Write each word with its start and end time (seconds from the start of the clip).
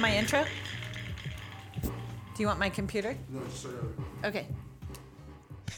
get 0.00 0.08
any 0.08 0.18
of 0.18 0.32
my 0.32 0.38
intro? 0.38 0.44
Do 1.82 2.42
you 2.42 2.46
want 2.46 2.58
my 2.58 2.70
computer? 2.70 3.16
No, 3.28 3.40
start 3.52 3.76
over. 3.76 4.28
Okay. 4.28 4.46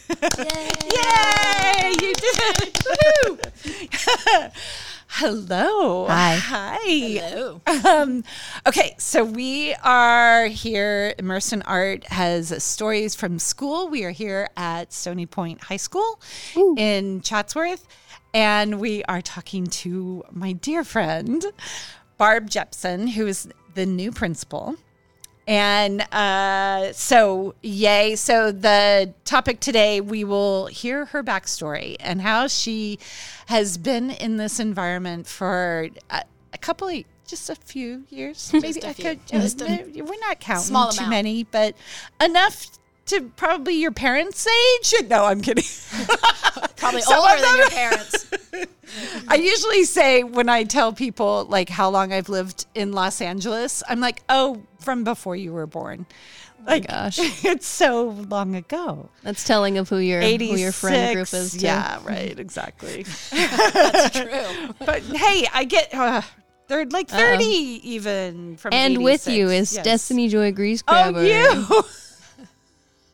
Yay! 0.39 1.93
You 2.01 2.13
did 2.15 2.39
it! 2.63 2.87
Woo! 3.27 3.39
Hello. 5.09 6.07
Hi. 6.07 6.37
Hi. 6.37 6.79
Hello. 6.79 7.61
Um, 7.85 8.25
okay, 8.67 8.95
so 8.99 9.25
we 9.25 9.75
are 9.85 10.47
here. 10.47 11.15
Immersed 11.19 11.53
in 11.53 11.63
Art 11.63 12.05
has 12.07 12.63
stories 12.65 13.15
from 13.15 13.39
school. 13.39 13.89
We 13.89 14.05
are 14.05 14.11
here 14.11 14.49
at 14.57 14.93
Stoney 14.93 15.27
Point 15.27 15.61
High 15.65 15.77
School 15.77 16.21
in 16.79 17.21
Chatsworth, 17.21 17.87
and 18.33 18.81
we 18.81 19.05
are 19.05 19.21
talking 19.21 19.67
to 19.67 20.25
my 20.31 20.53
dear 20.53 20.83
friend, 20.83 21.45
Barb 22.17 22.49
Jepson, 22.49 23.07
who 23.09 23.27
is 23.27 23.49
the 23.75 23.87
new 23.87 24.13
principal. 24.13 24.77
And 25.47 26.03
uh, 26.13 26.93
so, 26.93 27.57
yay. 27.63 28.15
So, 28.15 28.53
the 28.53 29.13
topic 29.25 29.59
today, 29.59 30.01
we 30.01 30.23
will 30.23 30.67
hear 30.67 31.07
her 31.07 31.25
backstory 31.25 31.97
and 31.99 32.23
how 32.23 32.47
she 32.47 33.01
has 33.47 33.77
been 33.77 34.11
in 34.11 34.37
this 34.37 34.61
environment 34.61 35.27
for 35.27 35.89
a, 36.11 36.23
a 36.53 36.59
couple 36.59 36.87
of 36.89 37.03
just 37.27 37.51
a 37.51 37.57
few 37.57 38.05
years. 38.09 38.51
Maybe 38.53 38.81
a 38.81 38.89
I 38.89 38.93
few. 38.93 39.05
could, 39.05 39.27
Just 39.27 39.61
a 39.63 39.65
uh, 39.65 40.05
we're 40.05 40.21
not 40.21 40.39
counting 40.39 40.69
too 40.69 40.75
amount. 40.75 41.09
many, 41.09 41.43
but 41.45 41.75
enough 42.21 42.67
to 43.07 43.31
probably 43.37 43.75
your 43.75 43.93
parents' 43.93 44.47
age. 44.47 44.95
No, 45.09 45.25
I'm 45.27 45.41
kidding. 45.41 45.65
Probably 46.77 47.03
Some 47.03 47.19
older 47.19 47.41
than 47.41 47.57
your 47.57 47.71
parents. 47.71 48.31
I 49.29 49.35
usually 49.37 49.85
say 49.85 50.25
when 50.25 50.49
I 50.49 50.65
tell 50.65 50.93
people 50.93 51.45
like 51.49 51.69
how 51.69 51.91
long 51.91 52.13
I've 52.13 52.29
lived 52.29 52.67
in 52.75 52.93
Los 52.93 53.21
Angeles, 53.21 53.83
I'm 53.89 54.01
like, 54.01 54.23
oh, 54.29 54.63
from 54.81 55.05
before 55.05 55.37
you 55.37 55.53
were 55.53 55.67
born. 55.67 56.07
Like, 56.67 56.89
gosh. 56.89 57.19
it's 57.45 57.67
so 57.67 58.09
long 58.29 58.55
ago. 58.55 59.11
That's 59.23 59.45
telling 59.45 59.79
of 59.79 59.89
who 59.89 59.99
your 59.99 60.23
who 60.23 60.57
your 60.57 60.73
friend 60.73 61.15
group 61.15 61.33
is. 61.33 61.53
Too. 61.53 61.67
Yeah, 61.67 62.01
right, 62.05 62.39
exactly. 62.39 63.05
That's 63.31 64.19
true. 64.19 64.75
but 64.81 65.03
hey, 65.03 65.47
I 65.53 65.65
get 65.65 65.95
uh, 65.95 66.23
they're 66.69 66.87
like 66.87 67.09
30 67.09 67.45
even 67.45 68.57
from 68.57 68.73
And 68.73 69.05
with 69.05 69.29
you 69.29 69.51
is 69.51 69.75
Yes. 69.75 69.85
Destiny 69.85 70.29
Joy 70.29 70.53
Grease 70.53 70.83
Grabber. 70.83 71.19
Oh, 71.19 71.23
you. 71.23 71.83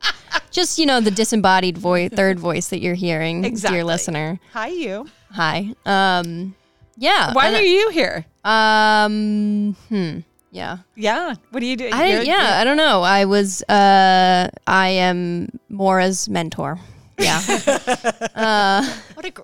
Just 0.51 0.79
you 0.79 0.85
know 0.85 0.99
the 0.99 1.11
disembodied 1.11 1.77
voice, 1.77 2.09
third 2.13 2.39
voice 2.39 2.69
that 2.69 2.79
you're 2.79 2.95
hearing, 2.95 3.45
Exactly. 3.45 3.77
dear 3.77 3.83
listener. 3.83 4.39
Hi, 4.53 4.67
you. 4.67 5.07
Hi. 5.31 5.73
Um, 5.85 6.55
yeah. 6.97 7.33
Why 7.33 7.47
and- 7.47 7.55
are 7.57 7.61
you 7.61 7.89
here? 7.91 8.25
Um. 8.43 9.75
Hmm. 9.89 10.19
Yeah. 10.51 10.77
Yeah. 10.95 11.35
What 11.51 11.61
are 11.61 11.65
you 11.65 11.75
doing? 11.77 11.93
I 11.93 12.07
You're- 12.07 12.25
yeah. 12.25 12.57
I 12.59 12.63
don't 12.63 12.77
know. 12.77 13.03
I 13.03 13.25
was. 13.25 13.61
Uh. 13.63 14.49
I 14.65 14.87
am 14.89 15.49
Mora's 15.69 16.27
mentor. 16.27 16.79
Yeah. 17.19 17.41
What 19.13 19.25
a, 19.25 19.31
gr- 19.31 19.41
what 19.41 19.43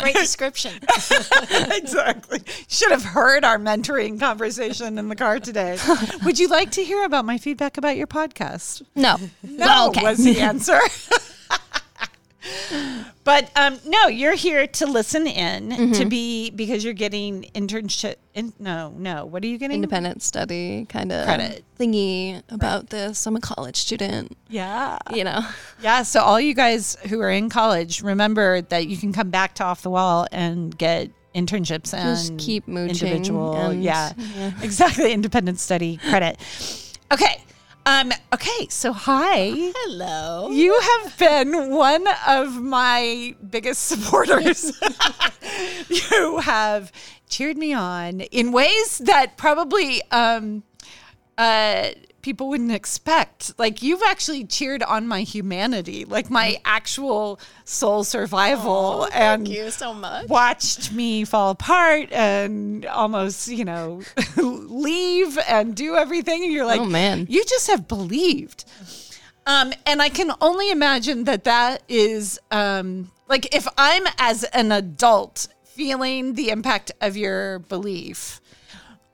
great 0.00 0.14
description. 0.14 0.72
exactly. 1.72 2.40
Should 2.68 2.90
have 2.90 3.04
heard 3.04 3.44
our 3.44 3.58
mentoring 3.58 4.18
conversation 4.18 4.98
in 4.98 5.08
the 5.08 5.16
car 5.16 5.38
today. 5.40 5.78
Would 6.24 6.38
you 6.38 6.48
like 6.48 6.70
to 6.72 6.84
hear 6.84 7.04
about 7.04 7.24
my 7.24 7.38
feedback 7.38 7.76
about 7.78 7.96
your 7.96 8.06
podcast? 8.06 8.82
no. 8.94 9.16
No, 9.42 9.66
Well, 9.66 9.88
okay. 9.90 10.02
was 10.02 10.24
the 10.24 10.40
answer. 10.40 10.78
but 13.24 13.50
um, 13.56 13.78
no, 13.86 14.06
you're 14.08 14.34
here 14.34 14.66
to 14.66 14.86
listen 14.86 15.26
in 15.26 15.70
Mm-hmm. 15.70 15.92
to 15.92 16.04
be 16.06 16.50
because 16.50 16.84
you're 16.84 16.92
getting 16.94 17.42
internship. 17.54 18.16
In, 18.34 18.52
no, 18.58 18.92
no. 18.96 19.24
What 19.26 19.42
are 19.44 19.46
you 19.46 19.58
getting? 19.58 19.76
Independent 19.76 20.22
study 20.22 20.86
kind 20.88 21.12
of 21.12 21.26
Credit. 21.26 21.64
thingy 21.78 22.42
about 22.48 22.90
this. 22.90 23.26
I'm 23.26 23.36
a 23.36 23.40
college 23.40 23.76
student. 23.76 24.36
Yeah. 24.48 24.98
You 25.12 25.24
know. 25.24 25.40
Yeah. 25.82 26.02
So 26.02 26.20
all 26.20 26.40
you 26.40 26.54
guys 26.54 26.96
who 27.08 27.20
are 27.20 27.30
in 27.30 27.48
college, 27.50 28.02
remember 28.02 28.60
that 28.62 28.86
you 28.86 28.96
can 28.96 29.12
come 29.12 29.30
back 29.30 29.54
to 29.56 29.64
off 29.64 29.82
the 29.82 29.90
wall 29.90 30.26
and 30.32 30.76
get 30.76 31.10
internships 31.34 31.94
and 31.94 32.16
Just 32.16 32.38
keep 32.38 32.66
mooching 32.66 33.08
individual. 33.08 33.54
and- 33.54 33.82
yeah, 33.84 34.12
yeah. 34.36 34.52
exactly. 34.62 35.12
Independent 35.12 35.60
study 35.60 35.96
credit. 35.98 36.38
Okay. 37.12 37.42
Um. 37.86 38.12
Okay. 38.32 38.66
So 38.68 38.92
hi. 38.92 39.52
Hello. 39.54 40.50
You 40.50 40.78
have 40.78 41.18
been 41.18 41.70
one 41.70 42.06
of 42.26 42.60
my 42.60 43.34
biggest 43.48 43.86
supporters. 43.86 44.78
you 45.88 46.38
have 46.38 46.92
cheered 47.28 47.56
me 47.56 47.72
on 47.72 48.20
in 48.20 48.52
ways 48.52 48.98
that 48.98 49.36
probably 49.36 50.02
um, 50.10 50.62
uh, 51.38 51.90
people 52.22 52.48
wouldn't 52.48 52.72
expect. 52.72 53.58
Like 53.58 53.82
you've 53.82 54.02
actually 54.06 54.44
cheered 54.44 54.82
on 54.82 55.06
my 55.06 55.22
humanity, 55.22 56.04
like 56.04 56.30
my 56.30 56.60
actual 56.64 57.40
soul 57.64 58.04
survival, 58.04 59.08
and 59.12 59.46
Thank 59.46 59.56
you 59.56 59.70
so 59.70 59.94
much. 59.94 60.28
watched 60.28 60.92
me 60.92 61.24
fall 61.24 61.50
apart 61.50 62.12
and 62.12 62.84
almost, 62.86 63.48
you 63.48 63.64
know, 63.64 64.02
leave 64.36 65.38
and 65.48 65.74
do 65.74 65.96
everything. 65.96 66.44
And 66.44 66.52
you're 66.52 66.66
like, 66.66 66.80
Oh, 66.80 66.84
man. 66.86 67.26
you 67.28 67.44
just 67.44 67.66
have 67.68 67.88
believed. 67.88 68.64
Um, 69.46 69.72
and 69.86 70.02
I 70.02 70.10
can 70.10 70.30
only 70.40 70.70
imagine 70.70 71.24
that 71.24 71.44
that 71.44 71.82
is 71.88 72.38
um, 72.50 73.10
like 73.28 73.54
if 73.54 73.66
I'm 73.76 74.04
as 74.18 74.44
an 74.44 74.70
adult 74.70 75.48
feeling 75.64 76.34
the 76.34 76.50
impact 76.50 76.92
of 77.00 77.16
your 77.16 77.60
belief 77.60 78.40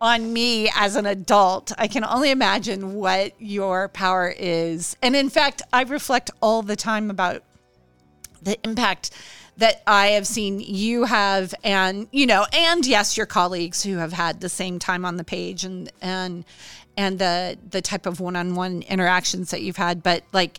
on 0.01 0.33
me 0.33 0.71
as 0.75 0.97
an 0.97 1.07
adult, 1.07 1.73
I 1.79 1.89
can 1.89 2.05
only 2.05 2.31
imagine 2.31 2.95
what 2.95 3.33
your 3.41 3.89
power 3.89 4.33
is. 4.37 4.97
And 5.03 5.17
in 5.17 5.31
fact, 5.31 5.63
I 5.73 5.83
reflect 5.85 6.31
all 6.43 6.63
the 6.63 6.77
time 6.77 7.11
about 7.11 7.43
the 8.43 8.59
impact 8.63 9.11
that 9.57 9.83
I 9.87 10.09
have 10.09 10.27
seen 10.27 10.61
you 10.61 11.05
have 11.05 11.55
and 11.65 12.09
you 12.13 12.27
know 12.27 12.47
and 12.53 12.85
yes 12.87 13.17
your 13.17 13.27
colleagues 13.27 13.83
who 13.83 13.97
have 13.97 14.13
had 14.13 14.41
the 14.41 14.51
same 14.51 14.79
time 14.79 15.05
on 15.07 15.17
the 15.17 15.25
page 15.25 15.65
and 15.65 15.91
and 16.03 16.45
and 16.97 17.19
the 17.19 17.57
the 17.71 17.81
type 17.81 18.05
of 18.07 18.21
one-on-one 18.21 18.83
interactions 18.83 19.51
that 19.51 19.63
you've 19.63 19.79
had 19.79 20.03
but 20.03 20.23
like 20.33 20.59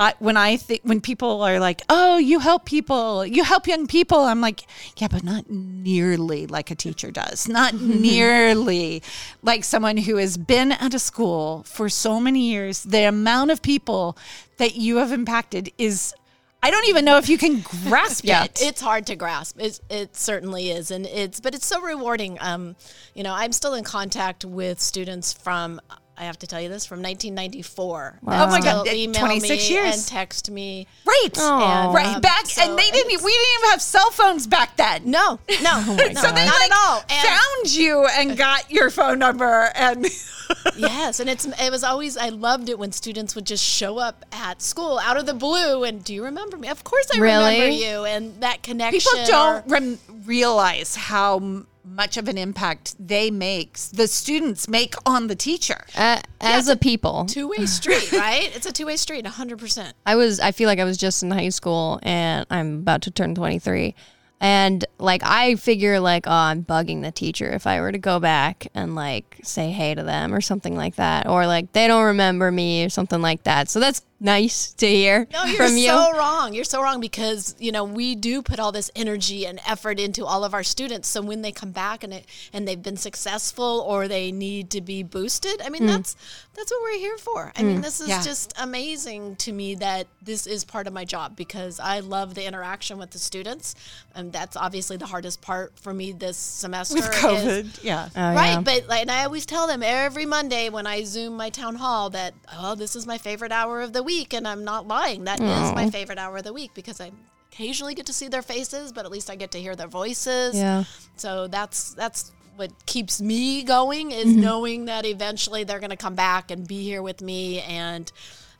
I, 0.00 0.14
when 0.18 0.38
I 0.38 0.56
think 0.56 0.80
when 0.82 1.02
people 1.02 1.42
are 1.42 1.60
like, 1.60 1.82
"Oh, 1.90 2.16
you 2.16 2.38
help 2.40 2.64
people, 2.64 3.24
you 3.26 3.44
help 3.44 3.66
young 3.66 3.86
people," 3.86 4.18
I'm 4.20 4.40
like, 4.40 4.62
"Yeah, 4.96 5.08
but 5.08 5.22
not 5.22 5.50
nearly 5.50 6.46
like 6.46 6.70
a 6.70 6.74
teacher 6.74 7.10
does. 7.10 7.46
Not 7.46 7.74
nearly 7.80 9.02
like 9.42 9.62
someone 9.62 9.98
who 9.98 10.16
has 10.16 10.38
been 10.38 10.72
at 10.72 10.94
a 10.94 10.98
school 10.98 11.64
for 11.64 11.90
so 11.90 12.18
many 12.18 12.50
years. 12.50 12.82
The 12.82 13.04
amount 13.06 13.50
of 13.50 13.60
people 13.60 14.16
that 14.56 14.74
you 14.74 14.96
have 14.96 15.12
impacted 15.12 15.70
is, 15.76 16.14
I 16.62 16.70
don't 16.70 16.88
even 16.88 17.04
know 17.04 17.18
if 17.18 17.28
you 17.28 17.36
can 17.36 17.60
grasp 17.60 18.24
Yeah. 18.24 18.44
it. 18.44 18.58
It's 18.62 18.80
hard 18.80 19.06
to 19.08 19.16
grasp. 19.16 19.60
It, 19.60 19.80
it 19.90 20.16
certainly 20.16 20.70
is, 20.70 20.90
and 20.90 21.04
it's 21.04 21.40
but 21.40 21.54
it's 21.54 21.66
so 21.66 21.78
rewarding. 21.82 22.38
Um, 22.40 22.74
you 23.14 23.22
know, 23.22 23.34
I'm 23.34 23.52
still 23.52 23.74
in 23.74 23.84
contact 23.84 24.46
with 24.46 24.80
students 24.80 25.30
from. 25.32 25.78
I 26.20 26.24
have 26.24 26.38
to 26.40 26.46
tell 26.46 26.60
you 26.60 26.68
this 26.68 26.84
from 26.84 26.98
1994. 27.02 28.18
Wow. 28.22 28.44
Oh 28.44 28.50
my 28.50 28.60
God, 28.60 28.86
email 28.88 29.18
26 29.20 29.48
me 29.50 29.74
years. 29.74 29.94
and 29.96 30.06
text 30.06 30.50
me. 30.50 30.86
right, 31.06 31.28
Aw. 31.38 31.92
right 31.94 32.16
Um, 32.16 32.20
back, 32.20 32.44
so 32.46 32.62
and 32.62 32.78
they 32.78 32.90
didn't. 32.90 33.06
We 33.08 33.32
didn't 33.32 33.46
even 33.58 33.70
have 33.70 33.80
cell 33.82 34.10
phones 34.10 34.46
back 34.46 34.76
then. 34.76 35.10
No, 35.10 35.38
no, 35.48 35.56
so 35.82 35.92
no, 35.94 35.96
they 35.96 36.44
not 36.44 36.60
like 36.60 36.70
at 36.70 36.76
all. 36.76 37.02
And- 37.08 37.28
found 37.28 37.74
you 37.74 38.06
and 38.06 38.36
got 38.36 38.70
your 38.70 38.90
phone 38.90 39.18
number 39.18 39.70
and 39.74 40.06
yes, 40.76 41.20
and 41.20 41.30
it's 41.30 41.46
it 41.46 41.70
was 41.70 41.82
always 41.84 42.16
I 42.18 42.28
loved 42.28 42.68
it 42.68 42.78
when 42.78 42.92
students 42.92 43.34
would 43.34 43.46
just 43.46 43.64
show 43.64 43.98
up 43.98 44.24
at 44.32 44.60
school 44.60 44.98
out 44.98 45.16
of 45.16 45.24
the 45.24 45.32
blue 45.34 45.84
and 45.84 46.04
do 46.04 46.12
you 46.12 46.24
remember 46.24 46.56
me? 46.58 46.68
Of 46.68 46.84
course 46.84 47.06
I 47.14 47.18
remember 47.18 47.68
you 47.68 48.04
and 48.04 48.40
that 48.42 48.62
connection. 48.62 49.00
people 49.00 49.24
don't 49.26 49.64
or- 49.66 49.68
rem- 49.68 49.98
realize 50.26 50.96
how 50.96 51.64
much 51.84 52.16
of 52.16 52.28
an 52.28 52.36
impact 52.38 52.94
they 52.98 53.30
make 53.30 53.74
the 53.92 54.06
students 54.06 54.68
make 54.68 54.94
on 55.06 55.26
the 55.26 55.34
teacher 55.34 55.84
Uh, 55.96 56.20
as 56.40 56.68
a 56.68 56.76
people, 56.76 57.24
two-way 57.26 57.66
street, 57.78 58.12
right? 58.12 58.54
It's 58.54 58.66
a 58.66 58.72
two-way 58.72 58.96
street, 58.96 59.24
100%. 59.24 59.92
I 60.06 60.16
was 60.16 60.40
I 60.40 60.52
feel 60.52 60.66
like 60.66 60.78
I 60.78 60.84
was 60.84 60.96
just 60.96 61.22
in 61.22 61.30
high 61.30 61.48
school 61.48 61.98
and 62.02 62.46
I'm 62.50 62.78
about 62.80 63.02
to 63.02 63.10
turn 63.10 63.34
23 63.34 63.94
and 64.40 64.84
like 64.98 65.22
I 65.22 65.56
figure 65.56 66.00
like 66.00 66.26
oh 66.26 66.30
I'm 66.32 66.64
bugging 66.64 67.02
the 67.02 67.12
teacher 67.12 67.50
if 67.50 67.66
I 67.66 67.80
were 67.80 67.92
to 67.92 67.98
go 67.98 68.18
back 68.20 68.68
and 68.74 68.94
like 68.94 69.38
say 69.42 69.70
hey 69.70 69.94
to 69.94 70.02
them 70.02 70.34
or 70.34 70.40
something 70.40 70.74
like 70.76 70.96
that 70.96 71.26
or 71.26 71.46
like 71.46 71.72
they 71.72 71.86
don't 71.86 72.04
remember 72.06 72.50
me 72.50 72.84
or 72.84 72.88
something 72.88 73.20
like 73.20 73.42
that. 73.44 73.68
So 73.68 73.80
that's 73.80 74.02
nice 74.20 74.72
to 74.74 74.86
hear 74.86 75.26
No, 75.32 75.44
you're 75.44 75.56
from 75.56 75.76
you. 75.76 75.84
You're 75.84 76.12
so 76.12 76.18
wrong. 76.18 76.54
You're 76.54 76.64
so 76.64 76.82
wrong 76.82 77.00
because 77.00 77.54
you 77.58 77.72
know 77.72 77.84
we 77.84 78.14
do 78.14 78.42
put 78.42 78.60
all 78.60 78.72
this 78.72 78.90
energy 78.94 79.46
and 79.46 79.60
effort 79.66 79.98
into 79.98 80.24
all 80.26 80.44
of 80.44 80.54
our 80.54 80.62
students. 80.62 81.08
So 81.08 81.22
when 81.22 81.42
they 81.42 81.52
come 81.52 81.72
back 81.72 82.04
and 82.04 82.12
it, 82.12 82.26
and 82.52 82.68
they've 82.68 82.82
been 82.82 82.96
successful 82.96 83.84
or 83.86 84.06
they 84.08 84.30
need 84.30 84.70
to 84.70 84.80
be 84.80 85.02
boosted, 85.02 85.62
I 85.62 85.70
mean 85.70 85.82
mm. 85.82 85.88
that's 85.88 86.16
that's 86.54 86.70
what 86.70 86.82
we're 86.82 86.98
here 86.98 87.18
for. 87.18 87.52
I 87.56 87.62
mean 87.62 87.78
mm, 87.78 87.82
this 87.82 88.00
is 88.00 88.08
Yeah. 88.08 88.22
just 88.22 88.52
amazing 88.60 89.36
to 89.36 89.52
me 89.52 89.74
that 89.76 90.06
this 90.22 90.46
is 90.46 90.64
part 90.64 90.86
of 90.86 90.92
my 90.92 91.04
job 91.04 91.36
because 91.36 91.80
I 91.80 92.00
love 92.00 92.34
the 92.34 92.44
interaction 92.44 92.98
with 92.98 93.10
the 93.10 93.18
students, 93.18 93.74
and 94.14 94.32
that's 94.32 94.56
obviously 94.56 94.96
the 94.96 95.06
hardest 95.06 95.40
part 95.40 95.78
for 95.78 95.94
me 95.94 96.12
this 96.12 96.36
semester. 96.36 96.96
With 96.96 97.04
is- 97.06 97.14
COVID, 97.14 97.82
yeah. 97.82 98.08
Oh, 98.14 98.34
right, 98.34 98.52
yeah. 98.52 98.60
but 98.60 98.86
like, 98.88 99.02
and 99.02 99.10
I 99.10 99.24
always 99.24 99.46
tell 99.46 99.66
them 99.66 99.82
every 99.82 100.26
Monday 100.26 100.68
when 100.68 100.86
I 100.86 101.04
Zoom 101.04 101.36
my 101.36 101.48
town 101.50 101.76
hall 101.76 102.10
that 102.10 102.34
oh, 102.58 102.74
this 102.74 102.94
is 102.94 103.06
my 103.06 103.16
favorite 103.16 103.52
hour 103.52 103.80
of 103.80 103.92
the 103.92 104.02
week, 104.02 104.09
and 104.32 104.46
I'm 104.46 104.64
not 104.64 104.86
lying. 104.88 105.24
That 105.24 105.40
is 105.40 105.74
my 105.74 105.88
favorite 105.90 106.18
hour 106.18 106.36
of 106.38 106.44
the 106.44 106.52
week 106.52 106.72
because 106.74 107.00
I 107.00 107.10
occasionally 107.52 107.94
get 107.94 108.06
to 108.06 108.12
see 108.12 108.28
their 108.28 108.42
faces, 108.42 108.92
but 108.92 109.04
at 109.04 109.10
least 109.10 109.30
I 109.30 109.36
get 109.36 109.50
to 109.52 109.58
hear 109.58 109.74
their 109.76 109.88
voices. 109.88 110.56
Yeah. 110.56 110.84
So 111.16 111.46
that's 111.46 111.94
that's 111.94 112.32
what 112.56 112.70
keeps 112.86 113.20
me 113.20 113.62
going 113.62 114.10
is 114.10 114.26
Mm-hmm. 114.26 114.40
knowing 114.40 114.84
that 114.86 115.04
eventually 115.06 115.64
they're 115.64 115.78
going 115.80 115.90
to 115.90 115.96
come 115.96 116.14
back 116.14 116.50
and 116.50 116.66
be 116.68 116.82
here 116.82 117.02
with 117.02 117.20
me, 117.22 117.60
and 117.62 118.10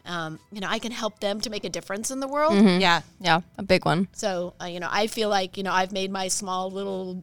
um, 0.07 0.39
you 0.53 0.61
know 0.61 0.69
I 0.69 0.79
can 0.79 0.93
help 0.93 1.21
them 1.21 1.41
to 1.43 1.51
make 1.51 1.65
a 1.65 1.69
difference 1.69 2.11
in 2.11 2.21
the 2.21 2.29
world. 2.29 2.55
Yeah. 2.55 3.03
Yeah, 3.21 3.41
a 3.59 3.63
big 3.63 3.85
one. 3.85 4.09
So, 4.13 4.55
uh, 4.61 4.67
you 4.67 4.81
know, 4.81 4.89
I 4.91 5.07
feel 5.07 5.29
like, 5.29 5.57
you 5.59 5.63
know, 5.63 5.73
I've 5.73 5.93
made 5.93 6.11
my 6.11 6.29
small 6.29 6.71
little 6.71 7.23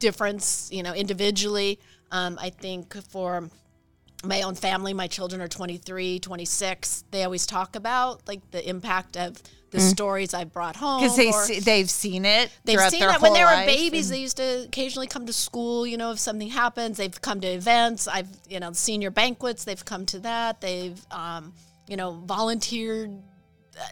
difference, 0.00 0.68
you 0.72 0.82
know, 0.82 0.92
individually. 0.94 1.78
Um, 2.10 2.38
I 2.40 2.50
think 2.50 2.94
for 3.10 3.48
my 4.24 4.42
own 4.42 4.54
family, 4.54 4.94
my 4.94 5.06
children 5.06 5.40
are 5.40 5.48
23, 5.48 6.18
26. 6.18 7.04
They 7.10 7.24
always 7.24 7.46
talk 7.46 7.76
about 7.76 8.26
like 8.26 8.50
the 8.50 8.66
impact 8.68 9.16
of 9.16 9.40
the 9.70 9.80
stories 9.80 10.32
I've 10.32 10.52
brought 10.52 10.76
home. 10.76 11.02
Because 11.02 11.16
they 11.16 11.32
see, 11.32 11.60
they've 11.60 11.90
seen 11.90 12.24
it 12.24 12.50
They've 12.64 12.80
seen 12.88 13.02
it 13.02 13.20
when 13.20 13.32
they 13.34 13.44
were 13.44 13.66
babies. 13.66 14.06
and- 14.08 14.14
They 14.16 14.20
used 14.22 14.36
to 14.38 14.64
occasionally 14.64 15.06
come 15.06 15.26
to 15.26 15.32
school. 15.32 15.86
You 15.86 15.96
know, 15.98 16.12
if 16.12 16.18
something 16.18 16.48
happens, 16.48 16.96
they've 16.96 17.20
come 17.20 17.40
to 17.42 17.48
events. 17.48 18.08
I've, 18.08 18.28
you 18.48 18.58
know, 18.60 18.72
senior 18.72 19.10
banquets. 19.10 19.64
They've 19.64 19.84
come 19.84 20.06
to 20.06 20.18
that. 20.20 20.60
They've, 20.60 20.98
um, 21.10 21.52
you 21.88 21.96
know, 21.96 22.12
volunteered 22.12 23.10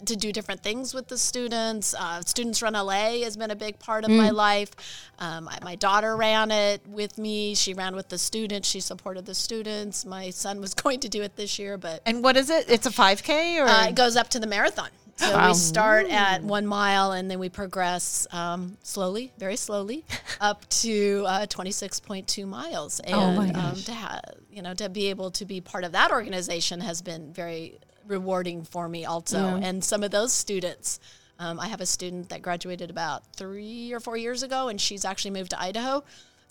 to 0.07 0.17
do 0.17 0.33
different 0.33 0.63
things 0.63 0.95
with 0.95 1.09
the 1.09 1.19
students. 1.19 1.95
Uh, 1.99 2.21
Students 2.23 2.63
Run 2.63 2.73
LA 2.75 3.23
has 3.23 3.37
been 3.37 3.51
a 3.51 3.57
big 3.57 3.79
part 3.79 4.05
of 4.05 4.11
my 4.11 4.31
life. 4.31 4.71
Um, 5.19 5.49
I- 5.49 5.59
my 5.63 5.75
daughter 5.77 6.17
ran 6.17 6.51
it 6.51 6.81
with 6.89 7.19
me. 7.19 7.55
She 7.55 7.75
ran 7.75 7.95
with 7.95 8.09
the 8.09 8.19
students. 8.19 8.69
She 8.69 8.81
supported 8.81 9.27
the 9.27 9.35
students. 9.35 10.05
My 10.05 10.31
son 10.31 10.61
was 10.61 10.75
going 10.85 11.01
to 11.01 11.09
do 11.09 11.23
it 11.23 11.37
this 11.37 11.59
year, 11.59 11.77
but 11.79 12.03
And 12.07 12.23
what 12.25 12.37
is 12.37 12.51
it? 12.51 12.67
It's 12.69 12.87
a 12.87 12.91
5K 12.91 13.61
or 13.61 13.67
uh, 13.69 13.87
it 13.89 13.95
goes 13.95 14.17
up 14.17 14.29
to 14.31 14.39
the 14.41 14.47
marathon. 14.47 14.89
So 15.17 15.33
Wow. 15.33 15.49
we 15.51 15.55
start 15.55 16.09
at 16.11 16.43
one 16.43 16.67
mile 16.67 17.13
and 17.13 17.31
then 17.31 17.39
we 17.39 17.49
progress 17.49 18.27
um, 18.33 18.77
slowly, 18.83 19.33
very 19.39 19.55
slowly, 19.57 20.05
up 20.41 20.69
to 20.83 21.25
uh, 21.29 21.47
26.2 21.47 22.45
miles. 22.49 22.99
And 22.99 23.15
Oh 23.15 23.33
my 23.33 23.51
um, 23.53 23.77
to 23.77 23.93
have, 23.93 24.23
you 24.51 24.61
know 24.63 24.75
to 24.75 24.89
be 24.89 25.11
able 25.11 25.31
to 25.33 25.45
be 25.45 25.61
part 25.61 25.85
of 25.85 25.93
that 25.93 26.11
organization 26.11 26.81
has 26.81 27.01
been 27.01 27.33
very 27.33 27.79
rewarding 28.07 28.65
for 28.65 28.89
me 28.89 29.05
also. 29.05 29.39
And 29.39 29.83
some 29.83 30.03
of 30.03 30.11
those 30.11 30.33
students. 30.33 31.01
Um, 31.37 31.59
I 31.59 31.67
have 31.67 31.81
a 31.81 31.87
student 31.87 32.29
that 32.29 32.43
graduated 32.43 32.91
about 32.91 33.25
three 33.35 33.93
or 33.93 33.99
four 33.99 34.17
years 34.17 34.45
ago, 34.45 34.69
and 34.69 34.81
she's 34.81 35.05
actually 35.05 35.33
moved 35.33 35.51
to 35.51 35.61
Idaho. 35.61 36.05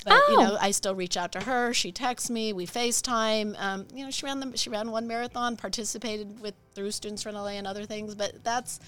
But 0.05 0.21
you 0.29 0.37
know, 0.37 0.57
I 0.59 0.71
still 0.71 0.95
reach 0.95 1.15
out 1.15 1.31
to 1.33 1.39
her. 1.39 1.73
She 1.73 1.91
texts 1.91 2.29
me. 2.29 2.51
We 2.51 2.65
FaceTime. 2.67 3.55
Um, 3.57 3.87
you 3.93 4.03
know, 4.03 4.11
she 4.11 4.25
ran 4.25 4.39
the, 4.39 4.57
she 4.57 4.69
ran 4.69 4.91
one 4.91 5.07
marathon, 5.07 5.55
participated 5.55 6.39
with 6.41 6.55
through 6.75 6.91
Students 6.91 7.25
Run 7.25 7.35
LA 7.35 7.51
and 7.51 7.65
other 7.65 7.85
things. 7.85 8.13
But 8.15 8.43
that's 8.43 8.79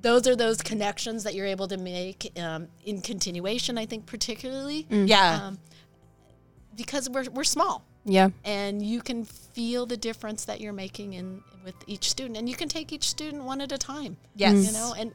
those 0.00 0.26
are 0.26 0.34
those 0.34 0.60
connections 0.60 1.24
that 1.24 1.34
you're 1.34 1.46
able 1.46 1.68
to 1.68 1.76
make 1.76 2.32
um, 2.40 2.68
in 2.84 3.00
continuation. 3.00 3.78
I 3.78 3.86
think 3.86 4.06
particularly 4.06 4.86
yeah. 4.90 5.46
um, 5.46 5.58
because 6.76 7.08
we're 7.08 7.30
we're 7.30 7.44
small 7.44 7.84
Yeah. 8.04 8.30
and 8.44 8.84
you 8.84 9.00
can 9.00 9.24
feel 9.24 9.86
the 9.86 9.96
difference 9.96 10.44
that 10.46 10.60
you're 10.60 10.72
making 10.72 11.12
in 11.12 11.42
with 11.64 11.76
each 11.86 12.10
student, 12.10 12.36
and 12.36 12.48
you 12.48 12.56
can 12.56 12.68
take 12.68 12.92
each 12.92 13.08
student 13.08 13.44
one 13.44 13.60
at 13.60 13.70
a 13.72 13.78
time. 13.78 14.16
yes. 14.34 14.66
You 14.66 14.72
know, 14.72 14.94
and 14.98 15.12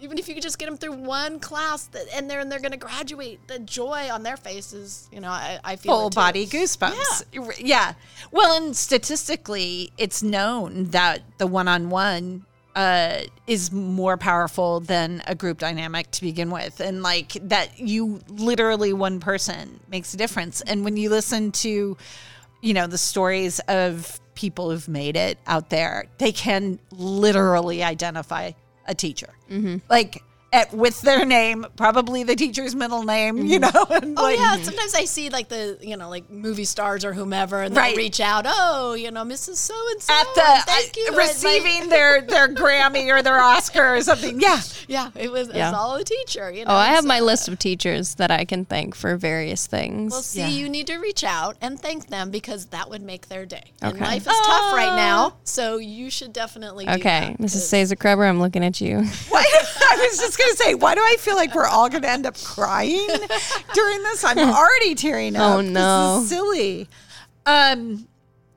even 0.00 0.18
if 0.18 0.28
you 0.28 0.34
could 0.34 0.42
just 0.42 0.58
get 0.58 0.66
them 0.66 0.76
through 0.76 0.92
one 0.92 1.38
class 1.40 1.86
that, 1.86 2.06
and 2.14 2.28
they're 2.28 2.40
and 2.40 2.50
they're 2.52 2.60
going 2.60 2.72
to 2.72 2.76
graduate, 2.76 3.40
the 3.46 3.58
joy 3.60 4.10
on 4.12 4.22
their 4.22 4.36
faces, 4.36 5.08
you 5.12 5.20
know, 5.20 5.30
I, 5.30 5.58
I 5.64 5.76
feel 5.76 5.98
full 5.98 6.10
body 6.10 6.46
goosebumps. 6.46 7.24
Yeah. 7.58 7.94
Well, 8.30 8.62
and 8.62 8.76
statistically, 8.76 9.92
it's 9.96 10.22
known 10.22 10.90
that 10.90 11.22
the 11.38 11.46
one 11.46 11.68
on 11.68 11.88
one 11.90 12.44
uh, 12.74 13.20
is 13.46 13.70
more 13.72 14.16
powerful 14.16 14.80
than 14.80 15.22
a 15.26 15.34
group 15.34 15.58
dynamic 15.58 16.10
to 16.12 16.20
begin 16.22 16.50
with. 16.50 16.80
And 16.80 17.02
like 17.02 17.32
that, 17.42 17.78
you 17.78 18.20
literally 18.28 18.92
one 18.92 19.20
person 19.20 19.80
makes 19.88 20.14
a 20.14 20.16
difference. 20.16 20.60
And 20.60 20.84
when 20.84 20.96
you 20.96 21.10
listen 21.10 21.52
to, 21.52 21.96
you 22.60 22.74
know, 22.74 22.86
the 22.86 22.98
stories 22.98 23.60
of 23.68 24.20
people 24.34 24.70
who've 24.70 24.88
made 24.88 25.16
it 25.16 25.38
out 25.46 25.70
there, 25.70 26.06
they 26.18 26.32
can 26.32 26.78
literally 26.90 27.82
identify 27.82 28.52
a 28.86 28.94
teacher. 28.94 29.32
Like, 29.88 30.22
at, 30.54 30.72
with 30.72 31.00
their 31.02 31.24
name, 31.24 31.66
probably 31.76 32.22
the 32.22 32.36
teacher's 32.36 32.74
middle 32.74 33.02
name, 33.02 33.38
you 33.46 33.58
know. 33.58 33.70
And 33.90 34.18
Oh 34.18 34.22
like, 34.22 34.38
yeah, 34.38 34.56
sometimes 34.62 34.94
I 34.94 35.04
see 35.04 35.28
like 35.30 35.48
the 35.48 35.78
you 35.82 35.96
know 35.96 36.08
like 36.08 36.30
movie 36.30 36.64
stars 36.64 37.04
or 37.04 37.12
whomever, 37.12 37.62
and 37.62 37.76
Right. 37.76 37.94
they 37.94 38.02
reach 38.02 38.20
out. 38.20 38.44
Oh, 38.48 38.94
you 38.94 39.10
know, 39.10 39.24
Mrs. 39.24 39.56
So 39.56 39.74
and 39.90 40.02
so. 40.02 40.12
at 40.14 40.26
the 40.34 40.40
thank 40.70 40.88
uh, 40.88 40.92
you. 41.00 41.06
And, 41.08 41.16
like, 41.16 41.26
receiving 41.28 41.88
their 41.88 42.20
their 42.34 42.48
Grammy 42.48 43.08
or 43.14 43.22
their 43.22 43.38
Oscar 43.40 43.96
or 43.96 44.00
something. 44.02 44.40
Yeah. 44.40 44.60
yeah, 44.88 45.10
it 45.16 45.30
was 45.32 45.48
Yeah. 45.52 45.68
it's 45.70 45.76
all 45.76 45.96
a 45.96 46.04
teacher. 46.04 46.50
You 46.50 46.64
know. 46.64 46.70
Oh, 46.72 46.76
I 46.76 46.86
have 46.86 47.02
so- 47.02 47.08
my 47.08 47.20
list 47.20 47.48
of 47.48 47.58
teachers 47.58 48.14
that 48.16 48.30
I 48.30 48.44
can 48.44 48.64
thank 48.64 48.94
for 48.94 49.16
various 49.16 49.66
things. 49.66 50.12
Well, 50.12 50.22
see, 50.22 50.40
Yeah. 50.40 50.48
you 50.48 50.68
need 50.68 50.86
to 50.86 50.96
reach 50.98 51.24
out 51.24 51.56
and 51.60 51.78
thank 51.80 52.08
them 52.08 52.30
because 52.30 52.66
that 52.66 52.88
would 52.90 53.02
make 53.02 53.28
their 53.28 53.44
day. 53.46 53.72
And 53.82 53.98
life 54.00 54.22
is 54.26 54.38
tough 54.46 54.72
right 54.72 54.94
now, 54.96 55.36
so 55.44 55.78
you 55.78 56.10
should 56.10 56.32
definitely. 56.32 56.84
do 56.86 56.92
okay, 56.92 57.34
that, 57.36 57.38
Mrs. 57.38 57.52
'cause- 57.54 57.68
Caesar 57.68 57.96
Kreber, 57.96 58.28
I'm 58.28 58.40
looking 58.40 58.64
at 58.64 58.80
you. 58.80 59.02
Why, 59.28 59.44
I 59.90 60.08
was 60.08 60.18
just 60.18 60.38
gonna 60.44 60.56
say, 60.56 60.74
why 60.74 60.94
do 60.94 61.00
I 61.00 61.16
feel 61.18 61.36
like 61.36 61.54
we're 61.54 61.66
all 61.66 61.88
gonna 61.88 62.06
end 62.08 62.26
up 62.26 62.36
crying 62.42 63.08
during 63.74 64.02
this? 64.02 64.24
I'm 64.24 64.38
already 64.38 64.94
tearing 64.94 65.36
up. 65.36 65.56
Oh, 65.56 65.60
no. 65.60 66.14
This 66.20 66.24
is 66.24 66.28
silly. 66.30 66.88
Um 67.46 68.06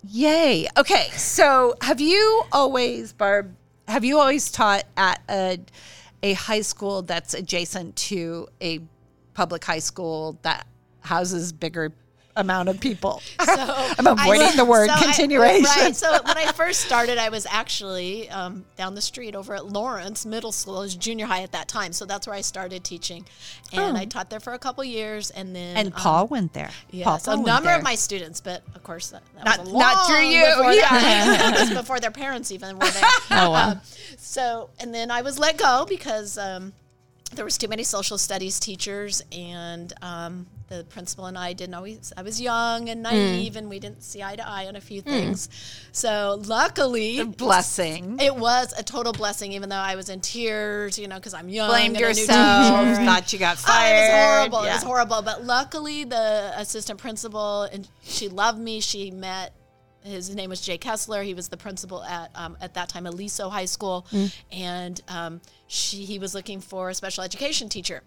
yay. 0.09 0.67
Okay, 0.77 1.09
so 1.11 1.75
have 1.81 1.99
you 1.99 2.43
always, 2.51 3.13
Barb, 3.13 3.53
have 3.87 4.03
you 4.05 4.19
always 4.19 4.51
taught 4.51 4.83
at 4.95 5.21
a 5.29 5.59
a 6.23 6.33
high 6.33 6.61
school 6.61 7.01
that's 7.03 7.33
adjacent 7.33 7.95
to 7.95 8.47
a 8.61 8.79
public 9.33 9.63
high 9.63 9.79
school 9.79 10.39
that 10.41 10.65
houses 11.01 11.53
bigger 11.53 11.93
amount 12.37 12.69
of 12.69 12.79
people? 12.79 13.21
I'm 13.39 14.07
avoiding 14.07 14.47
I- 14.47 14.55
the 14.55 14.65
word 14.65 14.87
so 14.89 14.93
I- 14.95 15.03
continuation. 15.03 15.63
right. 15.63 15.95
So 15.95 16.11
when 16.23 16.37
I 16.37 16.51
first 16.53 16.81
started, 16.81 17.17
I 17.17 17.29
was 17.29 17.45
actually 17.49 18.29
um, 18.29 18.65
down 18.77 18.95
the 18.95 19.01
street 19.01 19.35
over 19.35 19.53
at 19.55 19.65
Lawrence 19.65 20.25
Middle 20.25 20.51
School. 20.51 20.77
It 20.79 20.85
was 20.85 20.95
junior 20.95 21.25
high 21.25 21.41
at 21.43 21.51
that 21.51 21.67
time, 21.67 21.93
so 21.93 22.05
that's 22.05 22.27
where 22.27 22.35
I 22.35 22.41
started 22.41 22.83
teaching, 22.83 23.25
and 23.73 23.97
I 23.97 24.05
taught 24.05 24.29
there 24.29 24.39
for 24.39 24.53
a 24.53 24.59
couple 24.59 24.83
years, 24.83 25.29
and 25.31 25.55
then 25.55 25.75
Oh. 25.75 25.79
And 25.79 25.87
um, 25.93 25.99
Paul 25.99 26.27
went 26.27 26.53
there. 26.53 26.71
Yeah, 26.91 27.05
Paul 27.05 27.19
so 27.19 27.31
Paul 27.35 27.43
a 27.43 27.47
number 27.47 27.69
of 27.71 27.83
my 27.83 27.95
students, 27.95 28.39
but 28.41 28.61
of 28.75 28.83
course 28.83 29.09
that, 29.09 29.23
that 29.35 29.45
Not- 29.45 29.59
was 29.59 29.73
not 29.73 30.07
through 30.07 30.25
you, 30.25 30.45
Before 30.45 30.71
yeah. 30.73 30.89
that, 30.89 31.37
that 31.55 31.59
was 31.69 31.77
before 31.77 31.99
their 31.99 32.11
parents 32.11 32.51
even 32.51 32.77
were 32.79 32.89
there. 32.89 33.03
Oh, 33.31 33.51
wow. 33.51 33.69
Um, 33.71 33.81
so 34.17 34.69
and 34.79 34.93
then 34.93 35.11
I 35.11 35.21
was 35.21 35.37
let 35.39 35.57
go 35.57 35.85
because 35.87 36.37
um, 36.37 36.73
there 37.35 37.45
was 37.45 37.57
too 37.57 37.67
many 37.67 37.83
social 37.83 38.17
studies 38.17 38.59
teachers, 38.59 39.21
and 39.31 39.91
um, 40.01 40.45
the 40.69 40.83
principal 40.89 41.25
and 41.25 41.37
I 41.37 41.53
didn't 41.53 41.75
always. 41.75 42.11
I 42.17 42.21
was 42.21 42.39
young 42.41 42.89
and 42.89 43.03
naive, 43.03 43.55
and 43.55 43.69
we 43.69 43.79
didn't 43.79 44.03
see 44.03 44.21
eye 44.23 44.35
to 44.35 44.47
eye 44.47 44.65
on 44.67 44.75
a 44.75 44.81
few 44.81 45.01
things. 45.01 45.49
So 45.91 46.41
luckily, 46.45 47.23
blessing. 47.23 48.17
it 48.19 48.35
was 48.35 48.73
a 48.77 48.83
total 48.83 49.13
blessing, 49.13 49.53
even 49.53 49.69
though 49.69 49.75
I 49.75 49.95
was 49.95 50.09
in 50.09 50.19
tears, 50.21 50.97
you 50.99 51.07
know, 51.07 51.15
because 51.15 51.33
I'm 51.33 51.49
young. 51.49 51.69
Blamed 51.69 51.95
and 51.95 51.97
a 51.97 51.99
new 52.13 52.19
yourself. 52.21 52.97
Thought 53.05 53.33
you 53.33 53.39
got 53.39 53.57
Oh, 53.57 53.61
fired. 53.61 53.95
it 53.95 53.99
was 53.99 54.25
horrible. 54.25 54.63
It 54.63 54.73
was 54.73 54.83
horrible. 54.83 55.21
But 55.21 55.43
luckily, 55.43 56.03
the 56.03 56.53
assistant 56.55 56.99
principal 56.99 57.63
and 57.63 57.87
she 58.03 58.29
loved 58.29 58.59
me. 58.59 58.79
She 58.79 59.11
met. 59.11 59.53
His 60.03 60.33
name 60.33 60.49
was 60.49 60.61
Jay 60.61 60.77
Kessler. 60.77 61.21
He 61.23 61.33
was 61.33 61.49
the 61.49 61.57
principal 61.57 62.01
at 62.03 62.31
um, 62.33 62.55
at 62.61 62.75
that 62.75 62.87
time 62.87 63.05
Aliso 63.05 63.49
High 63.49 63.65
School, 63.65 64.05
and 64.51 65.01
um, 65.09 65.41
she 65.67 66.05
he 66.05 66.19
was 66.19 66.33
looking 66.33 66.59
for 66.61 66.89
a 66.89 66.93
special 66.93 67.23
education 67.23 67.69
teacher. 67.69 68.03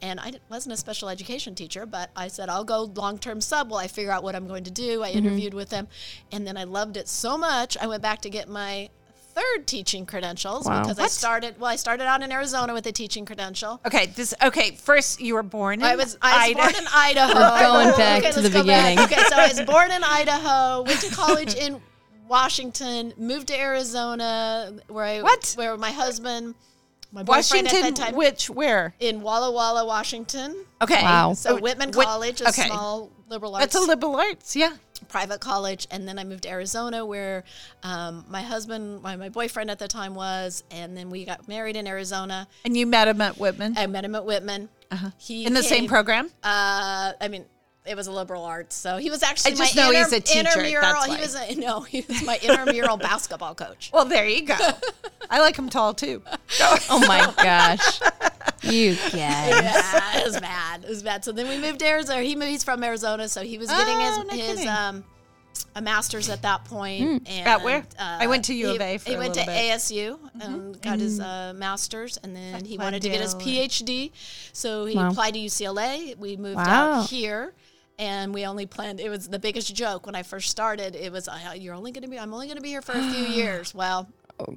And 0.00 0.18
I 0.18 0.32
wasn't 0.48 0.72
a 0.72 0.76
special 0.76 1.10
education 1.10 1.54
teacher, 1.54 1.84
but 1.84 2.10
I 2.16 2.28
said 2.28 2.48
I'll 2.48 2.64
go 2.64 2.84
long 2.84 3.18
term 3.18 3.40
sub 3.40 3.70
while 3.70 3.80
I 3.80 3.88
figure 3.88 4.10
out 4.10 4.22
what 4.22 4.34
I'm 4.34 4.46
going 4.48 4.64
to 4.64 4.70
do. 4.70 5.02
I 5.02 5.10
mm-hmm. 5.10 5.18
interviewed 5.18 5.54
with 5.54 5.70
him, 5.70 5.86
and 6.32 6.46
then 6.46 6.56
I 6.56 6.64
loved 6.64 6.96
it 6.96 7.08
so 7.08 7.36
much 7.36 7.76
I 7.76 7.86
went 7.86 8.02
back 8.02 8.22
to 8.22 8.30
get 8.30 8.48
my 8.48 8.88
third 9.36 9.66
teaching 9.66 10.06
credentials 10.06 10.64
Wow. 10.64 10.80
because 10.80 10.98
I 10.98 11.08
started 11.08 11.60
well 11.60 11.70
I 11.70 11.76
started 11.76 12.04
out 12.04 12.22
in 12.22 12.32
Arizona 12.32 12.72
with 12.72 12.86
a 12.86 12.92
teaching 12.92 13.26
credential. 13.26 13.80
Okay, 13.84 14.06
this 14.06 14.32
okay. 14.42 14.70
First, 14.70 15.20
you 15.20 15.34
were 15.34 15.42
born 15.42 15.80
in 15.80 15.86
I 15.86 15.94
was 15.94 16.16
I 16.22 16.48
was 16.48 16.56
Ida- 16.56 16.58
born 16.58 16.74
in 16.74 16.88
Idaho. 16.90 17.34
We're 17.34 17.60
going 17.60 17.96
back 17.98 18.32
to 18.32 18.40
the 18.40 18.48
go 18.48 18.64
back. 18.64 18.96
beginning. 18.96 18.98
Okay, 19.00 19.22
so 19.28 19.36
I 19.36 19.48
was 19.48 19.60
born 19.60 19.90
in 19.90 20.02
Idaho, 20.02 20.84
went 20.84 21.00
to 21.02 21.14
college 21.14 21.54
in 21.54 21.82
Washington, 22.28 23.12
moved 23.18 23.48
to 23.48 23.60
Arizona, 23.60 24.72
where 24.88 25.04
I 25.04 25.22
What? 25.22 25.52
where 25.56 25.76
my 25.76 25.92
husband, 25.92 26.54
my 27.12 27.22
boyfriend 27.22 27.66
Washington, 27.66 27.76
at 27.76 27.96
that 27.96 27.96
time, 27.96 28.16
which 28.16 28.50
where? 28.50 28.94
in 29.00 29.20
Walla 29.22 29.50
Walla, 29.50 29.86
Washington. 29.86 30.64
Okay. 30.82 31.02
Wow. 31.02 31.32
So 31.34 31.58
Whitman 31.58 31.90
Whit- 31.92 32.06
College, 32.06 32.40
a 32.40 32.48
okay. 32.48 32.66
small 32.66 33.10
liberal 33.28 33.54
arts 33.54 33.72
That's 33.72 33.84
a 33.84 33.88
liberal 33.88 34.16
arts, 34.16 34.54
yeah. 34.54 34.74
private 35.08 35.40
college, 35.40 35.86
and 35.90 36.06
then 36.06 36.18
I 36.18 36.24
moved 36.24 36.42
to 36.44 36.48
Arizona, 36.50 37.04
where 37.06 37.44
um, 37.82 38.24
my 38.28 38.42
husband, 38.42 39.02
my, 39.02 39.16
my 39.16 39.28
boyfriend 39.30 39.70
at 39.70 39.78
the 39.78 39.88
time 39.88 40.14
was, 40.14 40.62
and 40.70 40.96
then 40.96 41.10
we 41.10 41.24
got 41.24 41.48
married 41.48 41.76
in 41.76 41.86
Arizona. 41.86 42.46
And 42.64 42.76
you 42.76 42.86
met 42.86 43.08
him 43.08 43.20
at 43.20 43.38
Whitman 43.38 43.74
I 43.78 43.86
met 43.86 44.04
him 44.04 44.14
at 44.14 44.24
Whitman. 44.24 44.68
He 45.18 45.44
Uh-huh. 45.44 45.46
in 45.48 45.54
the 45.54 45.62
same 45.62 45.88
program. 45.88 46.26
Uh, 46.44 47.12
I 47.20 47.28
mean, 47.28 47.44
it 47.84 47.96
was 47.96 48.06
a 48.08 48.12
liberal 48.12 48.44
arts, 48.44 48.74
so 48.76 48.96
he 48.98 49.10
was 49.10 49.22
actually 49.22 49.52
I 49.52 49.54
just 49.56 49.76
my 49.76 49.82
know 49.82 49.88
inter- 49.90 50.04
he's 50.04 50.12
a 50.12 50.20
teacher, 50.20 50.38
intramural. 50.40 50.82
that's 50.82 51.06
he 51.14 51.20
was 51.20 51.34
a, 51.34 51.54
no, 51.54 51.80
he 51.80 52.04
was 52.06 52.22
my 52.24 52.38
intramural 52.42 52.96
basketball 53.10 53.54
coach. 53.54 53.90
Well, 53.92 54.04
there 54.04 54.26
you 54.26 54.42
go. 54.46 54.56
I 55.30 55.40
like 55.40 55.56
him 55.56 55.68
tall 55.68 55.94
too. 55.94 56.22
Oh 56.88 57.04
my 57.06 57.32
gosh. 57.42 58.00
You 58.62 58.94
guys. 58.94 59.14
yeah, 59.14 60.18
it 60.20 60.24
was 60.26 60.40
bad. 60.40 60.84
It 60.84 60.88
was 60.88 61.02
bad. 61.02 61.24
So 61.24 61.32
then 61.32 61.48
we 61.48 61.58
moved 61.58 61.80
to 61.80 61.86
Arizona. 61.86 62.22
He 62.22 62.34
moved, 62.34 62.48
he's 62.50 62.64
from 62.64 62.82
Arizona, 62.82 63.28
so 63.28 63.42
he 63.42 63.58
was 63.58 63.68
getting 63.68 63.94
Oh, 63.96 64.24
no 64.26 64.34
his 64.34 64.40
his 64.46 64.54
kidding. 64.56 64.68
um 64.68 65.04
a 65.74 65.80
master's 65.80 66.28
at 66.28 66.42
that 66.42 66.64
point. 66.66 67.22
And, 67.28 67.46
At 67.48 67.62
where? 67.62 67.78
uh, 67.98 68.18
I 68.20 68.26
went 68.26 68.44
to 68.46 68.54
U 68.54 68.70
of 68.70 68.80
A 68.80 68.98
for 68.98 69.08
he 69.08 69.14
a 69.14 69.18
went 69.18 69.34
to 69.34 69.40
little 69.40 69.54
bit. 69.54 69.60
Mm-hmm. 69.72 70.42
ASU 70.42 70.42
and 70.42 70.82
got 70.82 70.98
his 71.00 71.18
uh, 71.20 71.52
master's, 71.56 72.16
and 72.18 72.34
then 72.36 72.64
he 72.64 72.76
wanted 72.78 73.02
to 73.02 73.08
get 73.08 73.20
his 73.20 73.34
PhD. 73.34 74.10
So 74.52 74.84
he 74.86 74.96
Wow. 74.96 75.10
applied 75.10 75.34
to 75.34 75.40
UCLA. 75.40 76.16
We 76.16 76.36
moved 76.36 76.56
Wow. 76.56 77.00
out 77.00 77.10
here. 77.10 77.52
And 77.98 78.34
we 78.34 78.44
only 78.44 78.66
planned. 78.66 79.00
It 79.00 79.08
was 79.08 79.28
the 79.28 79.38
biggest 79.38 79.74
joke 79.74 80.04
when 80.04 80.14
I 80.14 80.22
first 80.22 80.50
started. 80.50 80.94
It 80.94 81.10
was, 81.10 81.28
uh, 81.28 81.54
"You're 81.56 81.72
only 81.74 81.92
going 81.92 82.02
to 82.02 82.08
be. 82.10 82.18
I'm 82.18 82.34
only 82.34 82.46
going 82.46 82.58
to 82.58 82.62
be 82.62 82.68
here 82.68 82.82
for 82.82 82.92
a 82.92 83.00
few 83.10 83.24
years." 83.34 83.74
Well, 83.74 84.06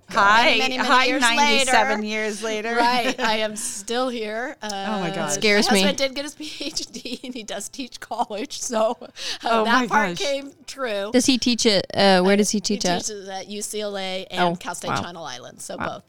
Hi, 0.09 0.57
many, 0.57 0.77
many 0.77 0.89
hi, 0.89 1.05
years 1.05 1.21
ninety-seven 1.21 1.97
later. 2.01 2.07
years 2.07 2.43
later. 2.43 2.75
right, 2.75 3.17
I 3.21 3.37
am 3.37 3.55
still 3.55 4.09
here. 4.09 4.57
Uh, 4.61 4.69
oh 4.89 4.99
my 4.99 5.09
God. 5.15 5.31
Scares 5.31 5.67
my 5.67 5.73
me. 5.73 5.81
husband 5.83 5.97
did 5.97 6.15
get 6.15 6.23
his 6.25 6.35
PhD, 6.35 7.23
and 7.23 7.33
he 7.33 7.43
does 7.43 7.69
teach 7.69 7.99
college, 8.01 8.59
so 8.59 8.97
uh, 9.01 9.07
Oh 9.45 9.63
that 9.63 9.87
part 9.87 10.09
gosh. 10.09 10.17
came 10.17 10.51
true. 10.67 11.11
Does 11.13 11.25
he 11.27 11.37
teach 11.37 11.65
it? 11.65 11.87
Uh, 11.93 12.21
where 12.23 12.35
does 12.35 12.49
he 12.49 12.57
He 12.57 12.61
teach 12.61 12.85
at? 12.85 13.05
teaches 13.05 13.29
at 13.29 13.47
UCLA 13.47 14.27
and 14.29 14.41
Oh, 14.41 14.55
Cal 14.57 14.75
State 14.75 14.89
wow. 14.89 15.01
Channel 15.01 15.23
Islands, 15.23 15.63
so 15.63 15.77
both. 15.77 16.03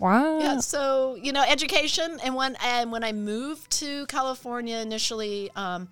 Wow. 0.00 0.38
Yeah, 0.38 0.60
so 0.60 1.16
you 1.20 1.32
know, 1.32 1.42
education, 1.46 2.18
and 2.24 2.34
when 2.34 2.56
and 2.64 2.90
when 2.90 3.04
I 3.04 3.12
moved 3.12 3.70
to 3.72 4.06
California 4.06 4.78
initially, 4.78 5.50
um, 5.54 5.88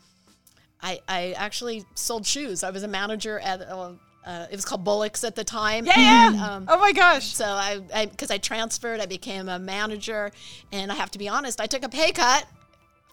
I 0.82 1.00
I 1.06 1.32
actually 1.32 1.84
sold 1.94 2.25
shoes. 2.25 2.64
I 2.64 2.70
was 2.70 2.82
a 2.82 2.88
manager 2.88 3.38
at 3.40 3.61
uh, 3.61 3.92
uh, 4.26 4.47
it 4.50 4.57
was 4.57 4.64
called 4.64 4.85
Bullocks 4.85 5.25
at 5.25 5.35
the 5.35 5.45
time. 5.45 5.87
Yeah. 5.87 6.28
and, 6.28 6.40
um, 6.40 6.64
oh 6.69 6.78
my 6.78 6.93
gosh. 6.93 7.26
so 7.35 7.45
I, 7.47 8.07
because 8.11 8.31
I, 8.31 8.38
transferred, 8.38 9.00
I 9.00 9.07
became 9.07 9.49
a 9.49 9.59
manager, 9.59 10.31
and 10.73 10.90
I 10.90 10.95
have 10.95 11.11
to 11.12 11.19
be 11.19 11.28
honest, 11.28 11.61
I 11.61 11.66
took 11.66 11.83
a 11.85 11.88
pay 11.88 12.12
cut 12.12 12.47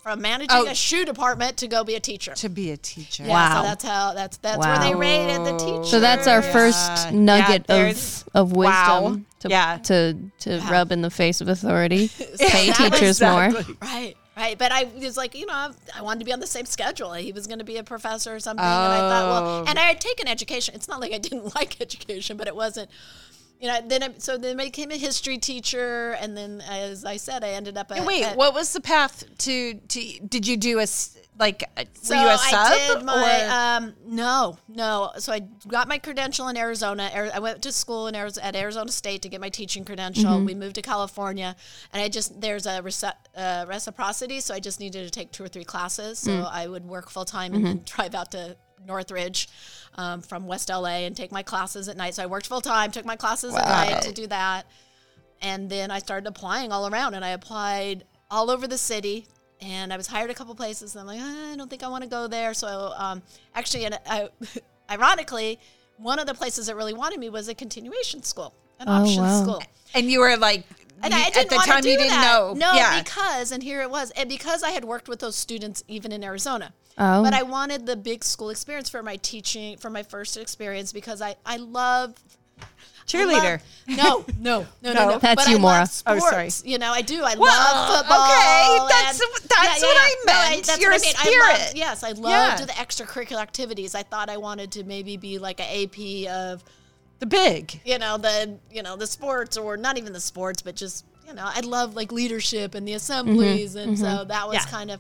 from 0.04 0.20
managing 0.20 0.50
Oh. 0.58 0.66
a 0.66 0.74
shoe 0.74 1.06
department 1.06 1.58
to 1.58 1.68
go 1.68 1.84
be 1.84 1.94
a 1.94 2.00
teacher. 2.00 2.34
To 2.34 2.50
be 2.50 2.72
a 2.72 2.78
teacher. 2.78 3.24
Yeah, 3.24 3.30
Wow. 3.30 3.62
so 3.62 3.68
that's 3.68 3.84
how 3.84 4.14
that's 4.14 4.38
that's 4.38 4.58
where 4.58 4.80
they 4.80 4.96
rated 4.96 5.46
the 5.46 5.58
teacher. 5.58 5.84
So 5.86 6.00
that's 6.00 6.26
our 6.28 6.42
first 6.42 6.80
Yeah, 7.06 7.12
nugget 7.12 7.68
there's- 7.68 8.24
of 8.34 8.52
of 8.52 8.52
Wow. 8.54 9.02
wisdom 9.04 9.26
to 9.42 9.50
Yeah. 9.50 9.78
to 9.84 10.18
to 10.40 10.60
rub 10.72 10.92
in 10.92 11.02
the 11.04 11.12
face 11.12 11.40
of 11.42 11.50
authority. 11.50 12.08
Pay 12.40 12.72
that 12.72 12.92
was 12.92 13.00
teachers 13.00 13.22
more. 13.22 13.52
Right, 13.82 14.16
right. 14.42 14.58
But 14.58 14.72
I 14.72 14.84
was 14.84 15.18
like, 15.18 15.36
you 15.36 15.46
know, 15.46 15.54
I, 15.54 15.70
I 15.98 16.02
wanted 16.02 16.20
to 16.20 16.26
be 16.26 16.34
on 16.34 16.40
the 16.40 16.48
same 16.48 16.66
schedule. 16.66 17.14
He 17.14 17.32
was 17.32 17.48
going 17.48 17.60
to 17.60 17.66
be 17.66 17.78
a 17.78 17.84
professor 17.84 18.36
or 18.36 18.40
something, 18.40 18.64
and 18.64 18.94
I 18.94 18.98
thought, 18.98 19.24
Oh. 19.24 19.44
well, 19.62 19.66
and 19.70 19.78
I 19.80 19.84
had 19.84 20.02
taken 20.02 20.28
education. 20.28 20.76
It's 20.76 20.88
not 20.88 21.00
like 21.00 21.14
I 21.14 21.18
didn't 21.18 21.56
like 21.56 21.80
education, 21.82 22.38
but 22.38 22.48
it 22.48 22.56
wasn't. 22.56 22.90
You 23.60 23.68
know, 23.68 23.80
then 23.86 24.02
I, 24.02 24.10
so 24.18 24.38
then 24.40 24.60
I 24.60 24.66
became 24.66 24.90
a 24.92 24.98
history 24.98 25.38
teacher, 25.38 26.18
and 26.20 26.36
then 26.36 26.62
as 26.68 27.06
I 27.06 27.18
said, 27.18 27.44
I 27.44 27.50
ended 27.50 27.78
up. 27.78 27.92
At, 27.92 28.06
Wait, 28.06 28.24
at- 28.24 28.36
what 28.36 28.54
was 28.56 28.74
the 28.74 28.82
path 28.82 29.24
to? 29.40 29.76
to 29.76 30.20
did 30.28 30.48
you 30.48 30.58
do 30.58 30.80
a 30.80 30.88
like? 31.42 31.64
So 32.02 32.16
were 32.16 32.22
you 32.22 32.28
a 32.30 32.38
sub? 32.38 33.04
My 33.04 33.42
or- 33.44 33.52
um 33.52 33.94
no 34.06 34.58
no. 34.70 35.12
So 35.18 35.34
I 35.34 35.40
got 35.68 35.88
my 35.90 35.98
credential 35.98 36.48
in 36.48 36.56
Arizona. 36.56 37.10
I 37.34 37.40
went 37.40 37.62
to 37.64 37.72
school 37.74 38.08
in 38.08 38.16
Arizona, 38.16 38.48
at 38.48 38.56
Arizona 38.56 38.92
State 38.92 39.22
to 39.24 39.30
get 39.30 39.42
my 39.42 39.50
teaching 39.50 39.84
credential. 39.84 40.32
Mm-hmm. 40.32 40.46
We 40.46 40.56
moved 40.56 40.76
to 40.76 40.82
California, 40.82 41.56
and 41.92 42.02
I 42.02 42.08
just 42.08 42.40
there's 42.40 42.66
a 42.66 42.82
rece- 42.82 43.12
uh, 43.36 43.66
reciprocity. 43.68 44.40
So 44.40 44.54
I 44.54 44.60
just 44.62 44.80
needed 44.80 45.04
to 45.04 45.12
take 45.12 45.32
two 45.34 45.44
or 45.44 45.48
three 45.50 45.66
classes. 45.66 46.20
So 46.20 46.32
Mm. 46.32 46.50
I 46.52 46.68
would 46.68 46.86
work 46.86 47.10
full 47.10 47.26
time 47.26 47.52
Mm-hmm. 47.52 47.66
and 47.66 47.66
then 47.66 47.82
drive 47.86 48.16
out 48.16 48.32
to 48.32 48.56
Northridge 48.88 49.50
um, 49.96 50.22
from 50.22 50.48
West 50.48 50.70
LA 50.70 51.06
and 51.06 51.16
take 51.18 51.32
my 51.32 51.44
classes 51.44 51.88
at 51.90 51.98
night. 51.98 52.16
So 52.16 52.24
I 52.24 52.28
worked 52.28 52.48
full 52.48 52.62
time, 52.62 52.92
took 52.92 53.06
my 53.06 53.16
classes 53.16 53.54
at 53.56 53.68
night 53.68 54.02
to 54.04 54.12
do 54.12 54.28
that, 54.28 54.66
and 55.42 55.70
then 55.70 55.92
I 55.92 56.00
started 56.00 56.28
applying 56.28 56.72
all 56.72 56.88
around. 56.88 57.14
And 57.16 57.26
I 57.26 57.30
applied 57.30 58.06
all 58.30 58.50
over 58.50 58.68
the 58.68 58.78
city 58.78 59.28
and 59.62 59.94
I 59.94 59.98
was 59.98 60.08
hired 60.08 60.30
a 60.30 60.34
couple 60.34 60.56
places. 60.56 60.96
And 60.96 61.02
I'm 61.02 61.08
like, 61.08 61.20
"Ah, 61.22 61.54
I 61.54 61.56
don't 61.56 61.70
think 61.70 61.84
I 61.84 61.88
want 61.88 62.04
to 62.04 62.10
go 62.10 62.28
there. 62.28 62.54
So 62.54 62.94
um, 62.98 63.22
actually, 63.56 63.86
and 63.86 64.00
I, 64.06 64.30
ironically, 64.90 65.60
one 65.98 66.20
of 66.20 66.26
the 66.28 66.34
places 66.34 66.68
that 66.68 66.76
really 66.76 66.94
wanted 66.94 67.20
me 67.20 67.30
was 67.30 67.48
a 67.48 67.56
continuation 67.56 68.24
school, 68.24 68.54
an 68.80 68.88
Oh, 68.90 68.94
options 68.94 69.18
wow. 69.20 69.42
school. 69.44 69.64
and 69.94 70.10
you 70.10 70.20
were 70.20 70.36
like, 70.38 70.66
And 71.04 71.14
you- 71.14 71.20
I 71.20 71.26
didn't 71.26 71.38
at 71.38 71.50
the 71.50 71.56
want 71.56 71.68
time 71.68 71.78
to 71.78 71.84
do 71.84 71.90
you 71.92 71.98
didn't 71.98 72.10
that. 72.12 72.34
know. 72.34 72.54
No, 72.54 72.74
yeah. 72.74 73.02
because 73.02 73.52
and 73.52 73.62
here 73.64 73.82
it 73.82 73.90
was, 73.90 74.12
and 74.12 74.28
because 74.30 74.64
I 74.64 74.72
had 74.72 74.84
worked 74.86 75.08
with 75.08 75.20
those 75.20 75.36
students 75.36 75.84
even 75.88 76.12
in 76.12 76.24
Arizona. 76.24 76.74
Oh. 76.98 77.24
But 77.24 77.34
I 77.34 77.44
wanted 77.44 77.86
the 77.86 77.96
big 77.96 78.24
school 78.24 78.50
experience 78.50 78.90
for 78.90 79.02
my 79.02 79.16
teaching, 79.16 79.78
for 79.78 79.90
my 79.90 80.04
first 80.04 80.38
experience, 80.38 80.92
because 80.92 81.22
I 81.22 81.36
I 81.46 81.58
love 81.58 82.16
Cheerleader. 83.08 83.62
Love- 83.88 83.98
no, 83.98 84.26
no, 84.40 84.68
no, 84.82 84.94
no, 84.94 84.94
No. 84.94 85.10
no. 85.12 85.20
That's 85.20 85.44
but 85.44 85.50
you, 85.52 85.58
I 85.58 85.60
Maura. 85.60 85.80
love 85.80 86.04
Oh, 86.06 86.20
sorry. 86.20 86.50
You 86.64 86.78
know, 86.78 86.92
I 86.92 87.02
do. 87.02 87.24
I 87.24 87.36
Well, 87.36 87.42
love 87.52 87.98
football. 87.98 88.22
okay, 88.26 88.88
that's- 88.90 89.20
and- 89.20 89.50
that's 89.50 89.82
what 89.82 89.98
I 89.98 90.16
meant. 90.26 90.66
that's 90.66 90.80
Your 90.80 90.92
what 90.92 91.02
I 91.02 91.06
mean. 91.06 91.16
I 91.18 91.22
spirit. 91.26 91.60
loved, 91.66 91.78
yes, 91.78 92.04
I 92.04 92.12
loved 92.12 92.60
Yeah. 92.60 92.66
the 92.66 92.72
extracurricular 92.74 93.42
activities. 93.42 93.96
I 93.96 94.04
thought 94.04 94.30
I 94.30 94.38
wanted 94.38 94.72
to 94.74 94.84
maybe 94.86 95.18
be 95.18 95.40
like 95.40 95.60
an 95.60 95.66
AP 95.68 96.28
of 96.28 96.64
the 97.20 97.26
big. 97.26 97.82
you 97.86 98.00
know 98.00 98.18
the 98.18 98.58
you 98.72 98.82
know 98.82 98.96
the 98.96 99.06
sports 99.06 99.56
or 99.58 99.78
not 99.78 99.98
even 100.00 100.12
the 100.12 100.20
sports 100.20 100.64
but 100.64 100.76
just 100.76 101.06
you 101.28 101.34
know 101.36 101.44
i 101.46 101.60
love 101.60 101.96
like 101.96 102.12
leadership 102.12 102.74
and 102.74 102.88
the 102.88 102.94
assemblies 102.94 103.76
mm-hmm, 103.76 103.90
and 103.90 104.00
so 104.00 104.06
mm-hmm. 104.06 104.28
that 104.30 104.48
was 104.48 104.56
Yeah. 104.56 104.66
kind 104.66 104.90
of 104.90 105.00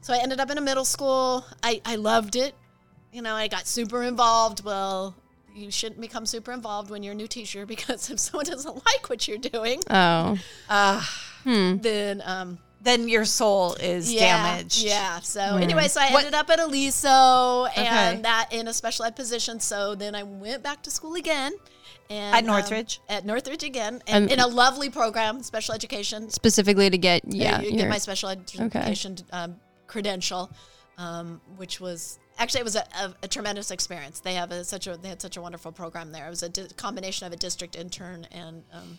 so 0.00 0.14
i 0.14 0.18
ended 0.18 0.38
up 0.38 0.48
in 0.48 0.58
a 0.58 0.60
middle 0.60 0.84
school 0.84 1.44
i 1.60 1.80
i 1.84 1.96
loved 1.96 2.36
it 2.36 2.54
you 3.12 3.20
know 3.20 3.34
i 3.34 3.48
got 3.48 3.66
super 3.66 4.04
involved 4.04 4.62
well 4.64 5.16
you 5.58 5.70
shouldn't 5.70 6.00
become 6.00 6.24
super 6.26 6.52
involved 6.52 6.90
when 6.90 7.02
you're 7.02 7.12
a 7.12 7.16
new 7.16 7.28
teacher 7.28 7.66
because 7.74 8.08
if 8.10 8.18
someone 8.20 8.46
doesn't 8.46 8.76
like 8.86 9.08
what 9.10 9.26
you're 9.28 9.38
doing 9.38 9.80
Oh. 9.90 10.38
then 11.44 12.22
um 12.24 12.58
Then 12.80 13.08
your 13.08 13.24
soul 13.24 13.74
is 13.74 14.12
yeah, 14.12 14.20
damaged. 14.54 14.84
Yeah. 14.84 15.18
So 15.20 15.40
anyway, 15.56 15.88
so 15.88 16.00
I 16.00 16.12
What- 16.12 16.20
ended 16.24 16.34
up 16.34 16.48
at 16.48 16.60
Aliso 16.60 17.64
and 17.76 17.88
Okay. 18.14 18.22
that 18.22 18.48
in 18.52 18.68
a 18.68 18.72
special 18.72 19.04
ed 19.04 19.16
position. 19.16 19.58
So 19.58 19.96
then 19.96 20.14
I 20.14 20.22
went 20.22 20.62
back 20.62 20.82
to 20.84 20.90
school 20.90 21.14
again. 21.16 21.52
And, 22.10 22.34
At 22.36 22.38
um, 22.44 22.46
Northridge? 22.46 23.00
at 23.10 23.26
Northridge 23.26 23.64
again, 23.64 24.00
and 24.06 24.24
Um, 24.26 24.30
in 24.30 24.40
a 24.40 24.46
lovely 24.46 24.88
program, 24.88 25.42
special 25.42 25.74
education. 25.74 26.30
Specifically 26.30 26.88
to 26.88 26.96
get 26.96 27.20
yeah. 27.26 27.60
you 27.60 27.68
your- 27.70 27.78
get 27.80 27.88
my 27.90 27.98
special 27.98 28.30
education 28.30 29.18
um, 29.32 29.56
credential, 29.88 30.50
um, 30.96 31.40
which 31.58 31.80
was 31.80 32.18
actually 32.38 32.60
it 32.60 32.64
was 32.64 32.76
a, 32.76 32.84
a, 33.00 33.14
a 33.24 33.28
tremendous 33.28 33.70
experience. 33.70 34.20
They 34.20 34.34
have 34.34 34.50
a, 34.52 34.64
such 34.64 34.86
a 34.86 34.96
they 34.96 35.08
had 35.08 35.20
such 35.20 35.36
a 35.36 35.42
wonderful 35.42 35.72
program 35.72 36.12
there. 36.12 36.26
It 36.26 36.30
was 36.30 36.42
a 36.42 36.48
di- 36.48 36.68
combination 36.76 37.26
of 37.26 37.32
a 37.32 37.36
district 37.36 37.76
intern 37.76 38.26
and 38.32 38.62
um, 38.72 38.98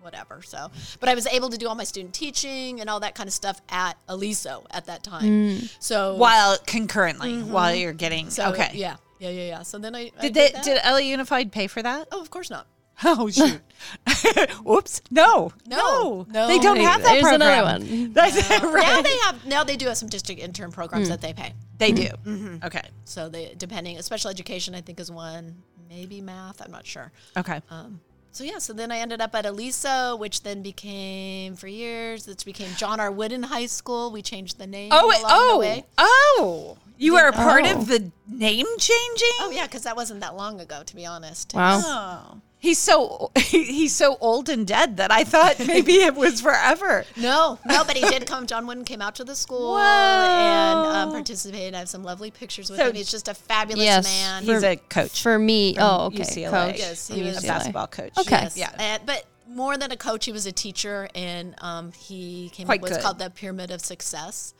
whatever. 0.00 0.42
So, 0.42 0.70
but 1.00 1.08
I 1.08 1.14
was 1.14 1.26
able 1.28 1.48
to 1.50 1.56
do 1.56 1.68
all 1.68 1.74
my 1.74 1.84
student 1.84 2.14
teaching 2.14 2.80
and 2.80 2.90
all 2.90 3.00
that 3.00 3.14
kind 3.14 3.28
of 3.28 3.32
stuff 3.32 3.60
at 3.68 3.96
Aliso 4.08 4.66
at 4.70 4.86
that 4.86 5.02
time. 5.02 5.60
So 5.78 6.16
While 6.16 6.58
concurrently, 6.66 7.42
while 7.42 7.74
you're 7.74 7.92
getting 7.92 8.30
so, 8.30 8.50
okay. 8.50 8.70
yeah, 8.74 8.96
yeah, 9.20 9.30
yeah, 9.30 9.42
yeah. 9.48 9.62
So 9.62 9.78
then 9.78 9.94
I 9.94 10.10
I 10.18 10.22
Did 10.22 10.34
they, 10.34 10.50
that. 10.50 10.64
did 10.64 10.80
LA 10.84 10.98
Unified 10.98 11.52
pay 11.52 11.66
for 11.68 11.82
that? 11.82 12.08
oh, 12.12 12.20
of 12.20 12.30
course 12.30 12.50
not. 12.50 12.66
Oh 13.04 13.28
shoot! 13.30 13.60
Whoops! 14.64 15.02
No, 15.10 15.52
No, 15.66 16.26
no. 16.30 16.46
they 16.46 16.58
don't 16.58 16.76
have 16.78 17.02
that 17.02 17.12
there's 17.12 17.22
program. 17.22 17.42
another 17.42 17.84
one. 17.84 18.12
That's 18.12 18.36
right. 18.62 18.82
Now 18.86 19.02
they 19.02 19.16
have 19.18 19.46
now 19.46 19.64
they 19.64 19.76
do 19.76 19.86
have 19.86 19.96
some 19.96 20.08
district 20.08 20.40
intern 20.40 20.70
programs 20.70 21.08
that 21.08 21.20
they 21.20 21.32
pay. 21.32 21.52
They 21.78 21.90
do. 21.92 22.08
Mm-hmm. 22.24 22.64
Okay. 22.64 22.82
So 23.04 23.28
they 23.28 23.54
depending 23.56 24.00
special 24.02 24.30
education 24.30 24.74
I 24.74 24.80
think 24.82 25.00
is 25.00 25.10
one, 25.10 25.56
maybe 25.88 26.20
math, 26.20 26.60
I'm 26.62 26.70
not 26.70 26.86
sure. 26.86 27.10
Okay. 27.36 27.60
Um, 27.70 28.00
so 28.30 28.44
yeah, 28.44 28.58
so 28.58 28.72
then 28.72 28.90
I 28.92 28.98
ended 28.98 29.20
up 29.20 29.34
at 29.34 29.44
Aliso, 29.46 30.16
which 30.16 30.42
then 30.42 30.62
became 30.62 31.54
for 31.56 31.66
years. 31.66 32.26
It 32.28 32.42
became 32.44 32.70
John 32.76 32.98
R. 33.00 33.10
Wooden 33.10 33.42
High 33.42 33.66
School. 33.66 34.10
We 34.10 34.22
changed 34.22 34.58
the 34.58 34.66
name. 34.66 34.90
oh, 34.92 35.06
wait, 35.08 35.18
along 35.20 35.30
the 35.48 35.52
oh, 35.54 35.58
way. 35.58 35.84
oh! 35.98 36.78
You 36.98 37.14
were 37.14 37.26
a 37.28 37.32
part 37.32 37.64
Oh. 37.66 37.72
of 37.80 37.88
the 37.88 38.10
name 38.28 38.66
changing. 38.78 39.28
oh 39.40 39.50
yeah, 39.52 39.66
because 39.66 39.82
that 39.82 39.96
wasn't 39.96 40.20
that 40.20 40.34
long 40.36 40.60
ago, 40.60 40.82
to 40.86 40.94
be 40.96 41.04
honest. 41.04 41.52
Wow. 41.52 41.80
Oh. 41.84 42.40
He's 42.62 42.78
so 42.78 43.32
he's 43.36 43.92
so 43.92 44.16
old 44.20 44.48
and 44.48 44.64
dead 44.64 44.98
that 44.98 45.10
I 45.10 45.24
thought 45.24 45.58
maybe 45.66 45.94
it 45.94 46.14
was 46.14 46.40
forever. 46.40 47.04
No, 47.16 47.58
no, 47.66 47.82
but 47.84 47.96
he 47.96 48.08
did 48.08 48.24
come. 48.26 48.46
John 48.46 48.68
Wooden 48.68 48.84
came 48.84 49.02
out 49.02 49.16
to 49.16 49.24
the 49.24 49.34
school 49.34 49.72
Whoa. 49.72 49.78
and 49.80 50.78
um, 50.96 51.10
participated. 51.10 51.74
I 51.74 51.80
have 51.80 51.88
some 51.88 52.04
lovely 52.04 52.30
pictures 52.30 52.70
with 52.70 52.78
So- 52.78 52.90
him. 52.90 52.94
He's 52.94 53.10
just 53.10 53.26
a 53.26 53.34
fabulous 53.34 53.84
Yes. 53.84 54.04
man. 54.04 54.44
He's 54.44 54.62
a 54.62 54.76
coach. 54.76 55.22
For 55.24 55.36
me, 55.40 55.74
oh, 55.76 56.06
okay. 56.06 56.22
UCLA. 56.22 56.50
Coach. 56.50 56.78
Yes, 56.78 57.08
he 57.08 57.22
was 57.24 57.42
a 57.42 57.46
basketball 57.48 57.88
coach. 57.88 58.16
Okay. 58.16 58.30
Yes. 58.42 58.56
Yeah. 58.56 58.70
And, 58.78 59.04
but 59.04 59.24
more 59.48 59.76
than 59.76 59.90
a 59.90 59.96
coach, 59.96 60.24
he 60.24 60.30
was 60.32 60.46
a 60.46 60.52
teacher, 60.52 61.08
and 61.16 61.56
um, 61.58 61.90
he 61.90 62.48
came 62.54 62.66
Quite 62.66 62.78
up 62.78 62.82
with 62.82 62.92
what's 62.92 63.02
called 63.04 63.18
the 63.18 63.30
pyramid 63.30 63.72
of 63.72 63.80
success. 63.80 64.54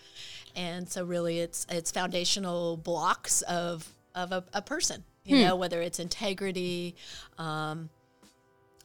And 0.56 0.88
so, 0.88 1.04
really, 1.04 1.38
it's 1.38 1.66
it's 1.70 1.92
foundational 1.92 2.76
blocks 2.78 3.42
of 3.42 3.88
of 4.16 4.32
a, 4.32 4.44
a 4.52 4.60
person. 4.62 5.04
You 5.24 5.36
Hmm. 5.36 5.42
know, 5.42 5.56
whether 5.56 5.80
it's 5.80 5.98
integrity. 6.00 6.96
Um, 7.38 7.90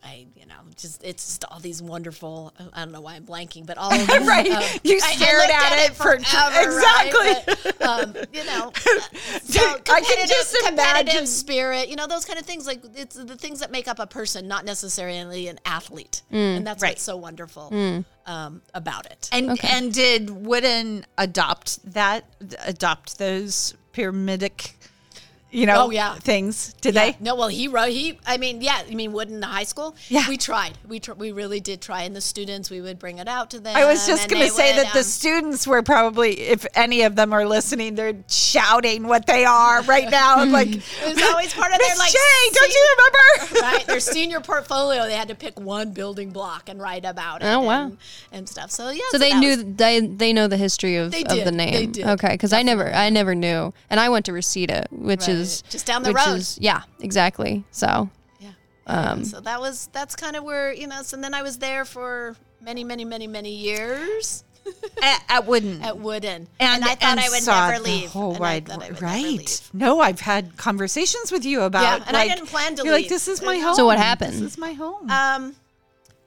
I, 0.03 0.27
you 0.35 0.45
know, 0.45 0.53
just 0.75 1.03
it's 1.03 1.25
just 1.25 1.45
all 1.45 1.59
these 1.59 1.81
wonderful. 1.81 2.53
I 2.71 2.83
don't 2.83 2.91
know 2.91 3.01
why 3.01 3.15
I'm 3.15 3.25
blanking, 3.25 3.65
but 3.65 3.79
all 3.79 3.91
of 3.93 4.07
these, 4.07 4.27
Right. 4.27 4.49
um, 4.51 4.63
You 4.83 4.99
I- 5.03 5.07
I 5.07 5.15
stared 5.15 5.37
looked 5.39 5.51
at 5.51 5.85
it 5.89 5.95
for- 5.95 6.19
forever, 6.19 6.77
right? 6.77 7.07
exactly. 7.07 7.55
But, 7.79 7.81
um, 7.81 8.15
you 8.31 8.45
know, 8.45 8.71
so 9.43 9.59
I 9.59 9.79
can 9.79 9.83
competitive, 9.83 10.27
just 10.29 10.55
competitive 10.63 11.07
imagine- 11.13 11.25
spirit, 11.27 11.89
you 11.89 11.95
know, 11.95 12.05
those 12.05 12.25
kind 12.25 12.37
of 12.39 12.45
things. 12.45 12.67
Like 12.67 12.83
it's 12.95 13.15
the 13.15 13.35
things 13.35 13.59
that 13.59 13.71
make 13.71 13.87
up 13.87 13.97
a 13.99 14.05
person, 14.07 14.47
not 14.47 14.63
necessarily 14.65 15.47
an 15.47 15.59
athlete, 15.65 16.21
and 16.29 16.65
that's 16.65 16.81
Right. 16.81 16.91
what's 16.91 17.01
so 17.03 17.17
wonderful 17.17 17.73
um, 18.27 18.61
about 18.75 19.07
it. 19.07 19.29
And 19.31 19.57
and 19.65 19.91
did 19.91 20.29
Wooden 20.29 21.07
adopt 21.17 21.91
that 21.93 22.23
adopt 22.65 23.17
those 23.17 23.73
pyramidic 23.93 24.76
you 25.51 25.65
know 25.65 25.85
Oh, 25.85 25.89
yeah. 25.89 26.15
things? 26.15 26.73
Did 26.81 26.95
Yeah. 26.95 27.11
they? 27.11 27.17
No, 27.19 27.35
well, 27.35 27.47
he 27.47 27.67
wrote. 27.67 27.89
He, 27.89 28.19
I 28.25 28.37
mean, 28.37 28.61
yeah. 28.61 28.81
You 28.87 28.95
mean 28.95 29.13
Wooden 29.13 29.39
the 29.39 29.47
High 29.47 29.63
School? 29.63 29.95
Yeah. 30.09 30.27
we 30.27 30.37
tried. 30.37 30.77
We 30.87 30.99
tr- 30.99 31.13
we 31.13 31.31
really 31.31 31.59
did 31.59 31.81
try, 31.81 32.03
and 32.03 32.15
the 32.15 32.21
students 32.21 32.69
we 32.69 32.81
would 32.81 32.99
bring 32.99 33.17
it 33.19 33.27
out 33.27 33.49
to 33.51 33.59
them. 33.59 33.75
I 33.75 33.85
was 33.85 34.05
just 34.07 34.29
going 34.29 34.41
to 34.43 34.49
say 34.49 34.75
would, 34.75 34.85
that 34.85 34.93
the 34.93 34.99
um, 34.99 35.03
students 35.05 35.65
were 35.67 35.81
probably, 35.83 36.39
if 36.39 36.65
any 36.75 37.01
of 37.03 37.15
them 37.15 37.33
are 37.33 37.45
listening, 37.47 37.95
they're 37.95 38.15
shouting 38.27 39.07
what 39.07 39.25
they 39.27 39.45
are 39.45 39.81
right 39.83 40.09
now. 40.09 40.45
like, 40.45 40.67
It 40.67 40.81
was 41.15 41.21
always 41.29 41.53
part 41.53 41.71
of 41.71 41.79
their 41.79 41.89
Miss 41.89 41.99
like. 41.99 42.11
Jane, 42.11 42.53
don't 42.53 42.71
se- 42.71 42.73
you 42.73 42.95
remember? 42.97 43.61
right, 43.77 43.87
their 43.87 43.99
senior 43.99 44.39
portfolio, 44.39 45.03
they 45.05 45.15
had 45.15 45.27
to 45.29 45.35
pick 45.35 45.59
one 45.59 45.91
building 45.91 46.31
block 46.31 46.69
and 46.69 46.81
write 46.81 47.05
about 47.05 47.41
it. 47.41 47.45
Oh, 47.45 47.61
wow. 47.61 47.83
and, 47.85 47.97
and 48.31 48.49
stuff. 48.49 48.71
So 48.71 48.89
yeah, 48.89 49.01
So 49.11 49.17
they 49.17 49.33
knew 49.37 49.49
was- 49.49 49.63
they 49.75 49.99
they 50.01 50.33
know 50.33 50.47
the 50.47 50.57
history 50.57 50.95
of, 50.97 51.11
They 51.11 51.23
of 51.23 51.43
the 51.45 51.51
name. 51.51 51.73
they 51.73 51.85
did, 51.85 52.05
Okay, 52.07 52.29
because 52.31 52.53
I 52.53 52.63
never 52.63 52.91
I 52.93 53.09
never 53.09 53.33
knew, 53.35 53.73
and 53.89 53.99
I 53.99 54.09
went 54.09 54.25
to 54.25 54.33
Reseda, 54.33 54.87
which 54.91 55.21
Right. 55.21 55.29
is 55.29 55.36
Just 55.69 55.85
down 55.85 56.03
the 56.03 56.13
road. 56.13 56.35
is- 56.37 56.57
yeah, 56.61 56.81
exactly. 56.99 57.63
So 57.71 58.09
Yeah. 58.39 58.49
Um, 58.87 59.23
so 59.25 59.39
that 59.41 59.59
was 59.59 59.89
that's 59.93 60.15
kind 60.15 60.35
of 60.35 60.43
where 60.43 60.73
you 60.73 60.87
know. 60.87 61.01
So 61.03 61.17
then 61.17 61.33
I 61.33 61.41
was 61.41 61.57
there 61.59 61.85
for 61.85 62.35
many, 62.61 62.83
many, 62.83 63.05
many, 63.05 63.27
many 63.27 63.51
years 63.53 64.43
at, 65.03 65.23
at 65.29 65.45
Wooden. 65.45 65.81
at 65.81 65.97
Wooden, 65.97 66.47
and, 66.59 66.83
I 66.83 66.95
thought 66.95 67.17
I 67.19 67.29
would 67.29 67.43
saw 67.43 67.69
never 67.69 67.83
the 67.83 67.89
leave. 67.89 68.09
whole 68.09 68.35
and 68.35 68.37
I 68.37 68.39
wide 68.41 68.67
thought 68.67 68.83
I 68.83 68.89
right. 68.89 69.23
leave. 69.23 69.69
No, 69.73 69.99
I've 70.01 70.19
had 70.19 70.57
conversations 70.57 71.31
with 71.31 71.45
you 71.45 71.61
about. 71.61 71.99
Yeah, 71.99 72.05
and 72.07 72.17
I 72.17 72.27
didn't 72.27 72.47
plan 72.47 72.75
to 72.75 72.83
You're 72.83 72.93
like, 72.93 73.07
this 73.09 73.27
is 73.27 73.41
my 73.41 73.57
home. 73.57 73.75
So 73.75 73.85
what 73.85 73.97
happened? 73.97 74.33
This 74.33 74.41
is 74.53 74.57
my 74.57 74.73
home. 74.73 75.09
Um, 75.09 75.55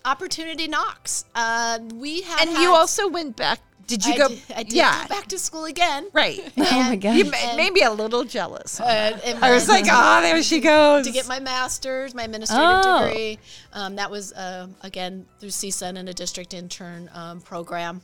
opportunity 0.05 0.69
knocks. 0.69 1.25
Uh, 1.35 1.79
we 1.95 2.23
had 2.23 2.41
and 2.43 2.51
had- 2.51 2.63
you 2.63 2.71
also 2.71 3.09
went 3.09 3.37
back. 3.37 3.61
Did 3.91 4.07
you 4.07 4.15
I 4.15 4.17
go? 4.19 4.29
did, 4.29 4.43
I 4.57 4.63
did 4.63 4.73
yeah. 4.73 5.03
go 5.07 5.15
back 5.15 5.27
to 5.29 5.39
school 5.39 5.65
again. 5.67 6.09
Right. 6.13 6.41
oh 6.59 6.83
my 6.89 6.97
god, 6.97 7.17
You 7.17 7.25
ma- 7.27 7.37
And- 7.37 7.57
made 7.57 7.73
me 7.73 7.83
a 7.83 7.91
little 7.91 8.25
jealous. 8.25 8.81
Uh, 8.81 9.19
I 9.43 9.53
was 9.53 9.69
like, 9.69 9.85
oh, 9.91 10.21
there 10.23 10.43
she 10.43 10.61
goes. 10.61 11.07
to 11.07 11.13
get 11.13 11.27
my 11.29 11.41
master's, 11.41 12.15
my 12.15 12.23
administrative 12.23 12.67
Oh. 12.85 13.07
degree. 13.07 13.39
Um, 13.73 13.97
that 13.97 14.11
was 14.11 14.33
uh, 14.33 14.69
again 14.83 15.27
through 15.39 15.51
CSUN 15.51 15.99
and 15.99 16.09
a 16.09 16.15
district 16.15 16.55
intern 16.55 17.11
um, 17.15 17.41
program. 17.41 18.01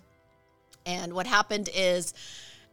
And 0.84 1.14
what 1.14 1.26
happened 1.26 1.68
is 1.74 2.14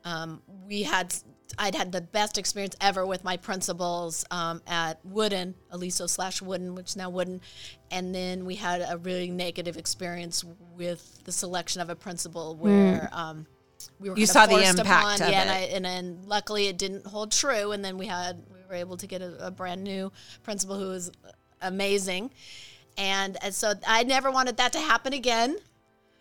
um, 0.04 0.42
we 0.68 0.84
had 0.84 1.14
I'd 1.58 1.76
had 1.76 1.92
the 1.92 2.02
best 2.02 2.38
experience 2.38 2.76
ever 2.82 3.06
with 3.06 3.24
my 3.24 3.38
principals 3.38 4.26
um, 4.32 4.62
at 4.66 5.00
Wooden, 5.04 5.54
Aliso 5.72 6.08
slash 6.08 6.42
Wooden, 6.42 6.74
which 6.74 6.92
is 6.92 6.96
now 6.96 7.10
Wooden, 7.10 7.42
and 7.92 8.14
then 8.14 8.46
we 8.46 8.56
had 8.56 8.86
a 8.88 8.98
really 8.98 9.30
negative 9.30 9.78
experience 9.78 10.44
with 10.76 11.24
the 11.26 11.32
selection 11.32 11.82
of 11.82 11.90
a 11.90 11.96
principal 11.96 12.56
where. 12.56 13.10
Um, 13.12 13.46
we 14.00 14.10
were 14.10 14.18
You 14.18 14.26
saw 14.26 14.46
the 14.46 14.66
impact 14.66 14.80
upon, 14.80 15.22
of 15.22 15.30
yeah, 15.30 15.42
and. 15.42 15.50
I, 15.50 15.60
and 15.76 15.84
then 15.84 16.20
luckily 16.26 16.68
it 16.68 16.78
didn't 16.78 17.06
hold 17.06 17.34
true. 17.34 17.74
And 17.74 17.84
then 17.84 17.98
we 17.98 18.06
had 18.06 18.42
we 18.50 18.60
were 18.70 18.76
able 18.76 18.96
to 18.96 19.08
get 19.08 19.22
a, 19.22 19.48
a 19.48 19.52
brand 19.52 19.84
new 19.84 20.10
principal 20.42 20.80
who 20.80 20.88
was 20.88 21.12
amazing, 21.62 22.32
and, 22.98 23.38
and 23.42 23.54
so 23.54 23.74
I 23.86 24.04
never 24.04 24.32
wanted 24.32 24.58
that 24.58 24.72
to 24.74 24.80
happen 24.80 25.12
again. 25.12 25.58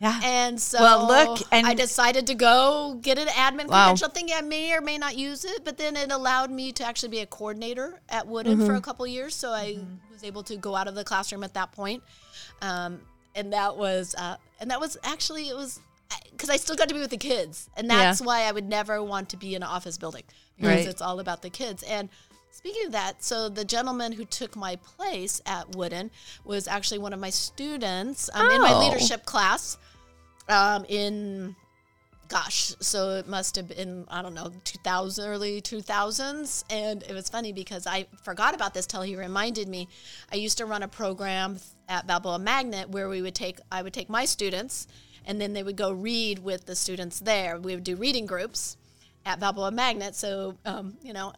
Yeah. 0.02 0.20
And 0.22 0.60
so 0.60 0.80
Well, 0.80 1.06
look, 1.06 1.40
and- 1.52 1.66
I 1.66 1.74
decided 1.74 2.26
to 2.26 2.34
go 2.34 2.98
get 3.00 3.18
an 3.18 3.28
admin 3.28 3.68
Wow. 3.68 3.84
credential, 3.84 4.08
thinking 4.08 4.34
I 4.36 4.40
may 4.42 4.72
or 4.74 4.80
may 4.80 4.98
not 4.98 5.16
use 5.16 5.44
it, 5.44 5.64
but 5.64 5.78
then 5.78 5.96
it 5.96 6.10
allowed 6.10 6.50
me 6.50 6.72
to 6.72 6.84
actually 6.84 7.10
be 7.10 7.20
a 7.20 7.26
coordinator 7.26 8.00
at 8.08 8.26
Wooden 8.26 8.58
for 8.58 8.64
a 8.64 8.68
Mm-hmm. 8.76 8.80
couple 8.80 9.06
years. 9.06 9.34
So 9.34 9.52
I 9.52 9.78
was 10.12 10.24
able 10.24 10.42
to 10.44 10.56
go 10.56 10.74
out 10.76 10.88
of 10.88 10.94
the 10.94 11.04
classroom 11.04 11.44
at 11.44 11.54
that 11.54 11.72
point. 11.72 12.02
Um, 12.60 13.00
and 13.34 13.52
that 13.52 13.76
was, 13.76 14.14
uh, 14.18 14.36
and 14.60 14.70
that 14.70 14.80
was 14.80 14.96
actually, 15.04 15.48
it 15.48 15.56
was, 15.56 15.80
because 16.32 16.50
I 16.50 16.56
still 16.56 16.76
got 16.76 16.88
to 16.88 16.94
be 16.94 17.00
with 17.00 17.10
the 17.10 17.16
kids. 17.16 17.70
And 17.76 17.88
that's 17.88 18.20
Yeah. 18.20 18.26
why 18.26 18.42
I 18.42 18.52
would 18.52 18.68
never 18.68 19.02
want 19.02 19.28
to 19.30 19.36
be 19.36 19.54
in 19.54 19.62
an 19.62 19.68
office 19.68 19.96
building 19.98 20.24
because 20.56 20.68
Right. 20.68 20.86
it's 20.86 21.00
all 21.00 21.20
about 21.20 21.42
the 21.42 21.50
kids. 21.50 21.82
And 21.84 22.08
Speaking 22.54 22.84
of 22.86 22.92
that, 22.92 23.24
so 23.24 23.48
the 23.48 23.64
gentleman 23.64 24.12
who 24.12 24.26
took 24.26 24.54
my 24.54 24.76
place 24.76 25.40
at 25.46 25.74
Wooden 25.74 26.10
was 26.44 26.68
actually 26.68 26.98
one 26.98 27.14
of 27.14 27.18
my 27.18 27.30
students 27.30 28.28
um, 28.34 28.48
in 28.50 28.60
my 28.60 28.74
Oh. 28.74 28.78
leadership 28.78 29.24
class 29.24 29.78
um, 30.52 30.84
in 30.88 31.56
gosh 32.28 32.72
so 32.80 33.10
it 33.10 33.28
must 33.28 33.56
have 33.56 33.68
been 33.68 34.06
i 34.08 34.22
don't 34.22 34.32
know 34.32 34.50
2000 34.64 35.28
early 35.28 35.60
2000s 35.60 36.64
and 36.70 37.02
it 37.02 37.12
was 37.12 37.28
funny 37.28 37.52
because 37.52 37.86
i 37.86 38.06
forgot 38.22 38.54
about 38.54 38.72
this 38.72 38.86
till 38.86 39.02
he 39.02 39.16
reminded 39.16 39.68
me. 39.68 39.86
I 40.32 40.36
used 40.36 40.56
to 40.58 40.64
run 40.64 40.82
a 40.82 40.88
program 40.88 41.58
at 41.90 42.06
balboa 42.06 42.38
magnet 42.38 42.88
where 42.88 43.08
we 43.10 43.20
would 43.20 43.34
take 43.34 43.58
i 43.70 43.82
would 43.82 43.92
take 43.92 44.08
my 44.08 44.24
students 44.24 44.86
and 45.26 45.40
then 45.40 45.52
they 45.52 45.62
would 45.62 45.76
go 45.76 45.92
read 45.92 46.38
with 46.40 46.66
the 46.66 46.74
students 46.74 47.20
there. 47.20 47.58
We 47.58 47.74
would 47.74 47.84
do 47.84 47.96
reading 47.96 48.26
groups 48.26 48.76
at 49.24 49.40
balboa 49.40 49.70
magnet. 49.70 50.14
So 50.14 50.56
um, 50.64 50.96
you 51.02 51.12
know 51.12 51.32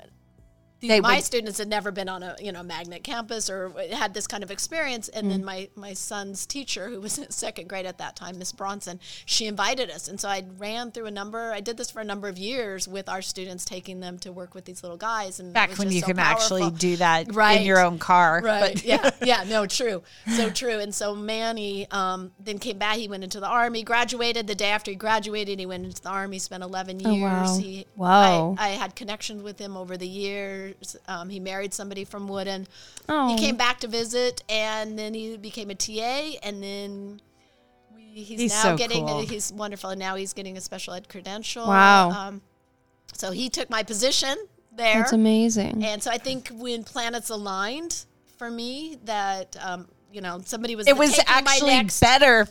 They 0.88 1.00
my 1.00 1.16
would- 1.16 1.24
students 1.24 1.58
had 1.58 1.68
never 1.68 1.90
been 1.90 2.08
on 2.08 2.22
a 2.22 2.36
you 2.40 2.52
know 2.52 2.62
magnet 2.62 3.02
campus 3.04 3.48
or 3.50 3.72
had 3.92 4.14
this 4.14 4.26
kind 4.26 4.42
of 4.42 4.50
experience 4.50 5.08
and 5.08 5.26
Mm. 5.26 5.30
then 5.30 5.44
my 5.44 5.68
my 5.74 5.92
son's 5.94 6.46
teacher 6.46 6.88
who 6.88 7.00
was 7.00 7.18
in 7.18 7.30
second 7.30 7.68
grade 7.68 7.86
at 7.86 7.98
that 7.98 8.16
time 8.16 8.38
miss 8.38 8.52
bronson 8.52 9.00
she 9.24 9.46
invited 9.46 9.90
us 9.90 10.08
and 10.08 10.20
so 10.20 10.28
i 10.28 10.44
ran 10.58 10.90
through 10.90 11.06
a 11.06 11.10
number 11.10 11.52
i 11.52 11.60
did 11.60 11.76
this 11.76 11.90
for 11.90 12.00
a 12.00 12.04
number 12.04 12.28
of 12.28 12.36
years 12.38 12.86
with 12.86 13.08
our 13.08 13.22
students 13.22 13.64
taking 13.64 14.00
them 14.00 14.18
to 14.18 14.30
work 14.32 14.54
with 14.54 14.64
these 14.64 14.82
little 14.82 14.98
guys 14.98 15.40
and 15.40 15.52
Back 15.54 15.76
when 15.78 15.90
you 15.90 16.00
so 16.00 16.06
can 16.06 16.18
actually 16.18 16.70
do 16.70 16.96
that 16.96 17.34
right. 17.34 17.60
in 17.60 17.66
your 17.66 17.78
own 17.84 17.98
car. 17.98 18.40
Right. 18.42 18.74
But 18.74 18.84
yeah. 18.92 19.10
Yeah. 19.24 19.44
No. 19.46 19.66
True. 19.66 20.02
So 20.36 20.50
true. 20.50 20.78
And 20.80 20.94
so 20.94 21.14
Manny 21.14 21.88
um, 21.90 22.32
then 22.40 22.58
came 22.58 22.78
back. 22.78 22.96
He 22.96 23.08
went 23.08 23.22
into 23.24 23.40
the 23.40 23.46
army. 23.46 23.82
Graduated 23.84 24.46
the 24.46 24.54
day 24.54 24.68
after 24.70 24.90
he 24.90 24.96
graduated. 24.96 25.58
He 25.60 25.66
went 25.66 25.84
into 25.84 26.02
the 26.02 26.08
army. 26.08 26.38
Spent 26.38 26.62
eleven 26.62 26.98
years. 27.00 27.22
wow. 27.22 27.56
He, 27.58 27.86
Wow. 27.96 28.56
I, 28.58 28.66
I 28.66 28.72
had 28.72 28.96
connections 28.96 29.42
with 29.42 29.58
him 29.58 29.76
over 29.76 29.96
the 29.96 30.08
years. 30.08 30.73
Um, 31.08 31.28
he 31.28 31.40
married 31.40 31.72
somebody 31.74 32.04
from 32.04 32.28
Wooden. 32.28 32.66
Oh. 33.08 33.34
He 33.34 33.38
came 33.38 33.56
back 33.56 33.80
to 33.80 33.88
visit, 33.88 34.42
and 34.48 34.98
then 34.98 35.14
he 35.14 35.36
became 35.36 35.70
a 35.70 35.74
TA, 35.74 36.38
and 36.42 36.62
then. 36.62 37.20
we- 37.94 38.02
He's, 38.14 38.38
He's 38.40 38.52
now 38.52 38.62
so 38.62 38.76
getting 38.76 39.06
cool. 39.08 39.20
he's 39.22 39.52
wonderful 39.52 39.90
and 39.90 39.98
now 39.98 40.14
he's 40.14 40.32
getting 40.34 40.56
a 40.56 40.60
special 40.60 40.94
ed 40.94 41.08
credential. 41.08 41.66
Wow. 41.66 42.10
Um, 42.10 42.42
so 43.12 43.32
he 43.32 43.48
took 43.48 43.68
my 43.70 43.82
position 43.82 44.36
there. 44.76 44.98
That's 44.98 45.12
amazing. 45.12 45.84
And 45.84 46.00
so 46.00 46.12
I 46.12 46.18
think 46.18 46.48
when 46.52 46.84
planets 46.84 47.30
aligned 47.30 48.04
for 48.38 48.48
me, 48.48 48.98
that 49.04 49.56
um, 49.60 49.88
you 50.12 50.20
know 50.20 50.40
somebody 50.44 50.76
was 50.76 50.86
it 50.86 50.96
was 50.96 51.18
actually 51.26 51.70
next- 51.70 51.98
better 52.00 52.46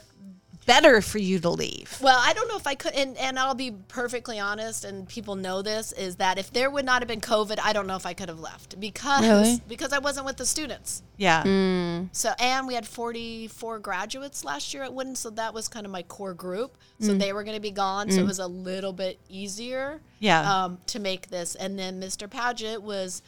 better 0.66 1.02
for 1.02 1.18
you 1.18 1.40
to 1.40 1.50
leave. 1.50 1.98
Well, 2.02 2.20
I 2.22 2.34
don't 2.34 2.48
know 2.48 2.58
if 2.58 2.66
I 2.68 2.76
could, 2.76 2.94
and, 2.94 3.18
and 3.18 3.38
I'll 3.40 3.56
be 3.56 3.72
perfectly 3.88 4.40
honest, 4.40 4.84
and 4.86 5.08
people 5.08 5.36
know 5.36 5.62
this 5.62 5.92
is 5.92 6.18
that 6.18 6.38
if 6.38 6.52
there 6.52 6.70
would 6.70 6.86
not 6.86 7.02
have 7.02 7.08
been 7.08 7.22
COVID, 7.22 7.60
I 7.64 7.74
don't 7.74 7.88
know 7.88 7.96
if 7.96 8.06
I 8.06 8.14
could 8.14 8.30
have 8.30 8.40
left 8.40 8.80
because 8.80 9.24
Really? 9.24 9.62
because 9.68 9.94
I 9.94 10.00
wasn't 10.00 10.26
with 10.26 10.38
the 10.38 10.46
students. 10.46 11.04
Yeah. 11.18 11.44
Mm. 11.44 12.10
So 12.12 12.32
and 12.40 12.68
we 12.68 12.74
had 12.74 12.88
44 12.88 13.80
graduates 13.80 14.44
last 14.44 14.74
year 14.74 14.84
at 14.84 14.94
Wooden, 14.94 15.16
so 15.16 15.30
that 15.32 15.54
was 15.54 15.68
kind 15.68 15.86
of 15.86 15.92
my 15.92 16.04
core 16.04 16.34
group. 16.34 16.78
So 17.00 17.14
they 17.14 17.34
were 17.34 17.44
going 17.44 17.58
to 17.58 17.62
be 17.62 17.72
gone, 17.72 18.10
so 18.10 18.22
it 18.22 18.26
was 18.26 18.40
a 18.40 18.48
little 18.48 18.94
bit 18.94 19.20
easier. 19.30 20.00
Yeah. 20.20 20.64
Um, 20.66 20.78
to 20.88 21.00
make 21.00 21.28
this, 21.28 21.56
and 21.56 21.78
then 21.78 22.00
Mr. 22.00 22.30
Paget 22.30 22.82
was 22.82 23.22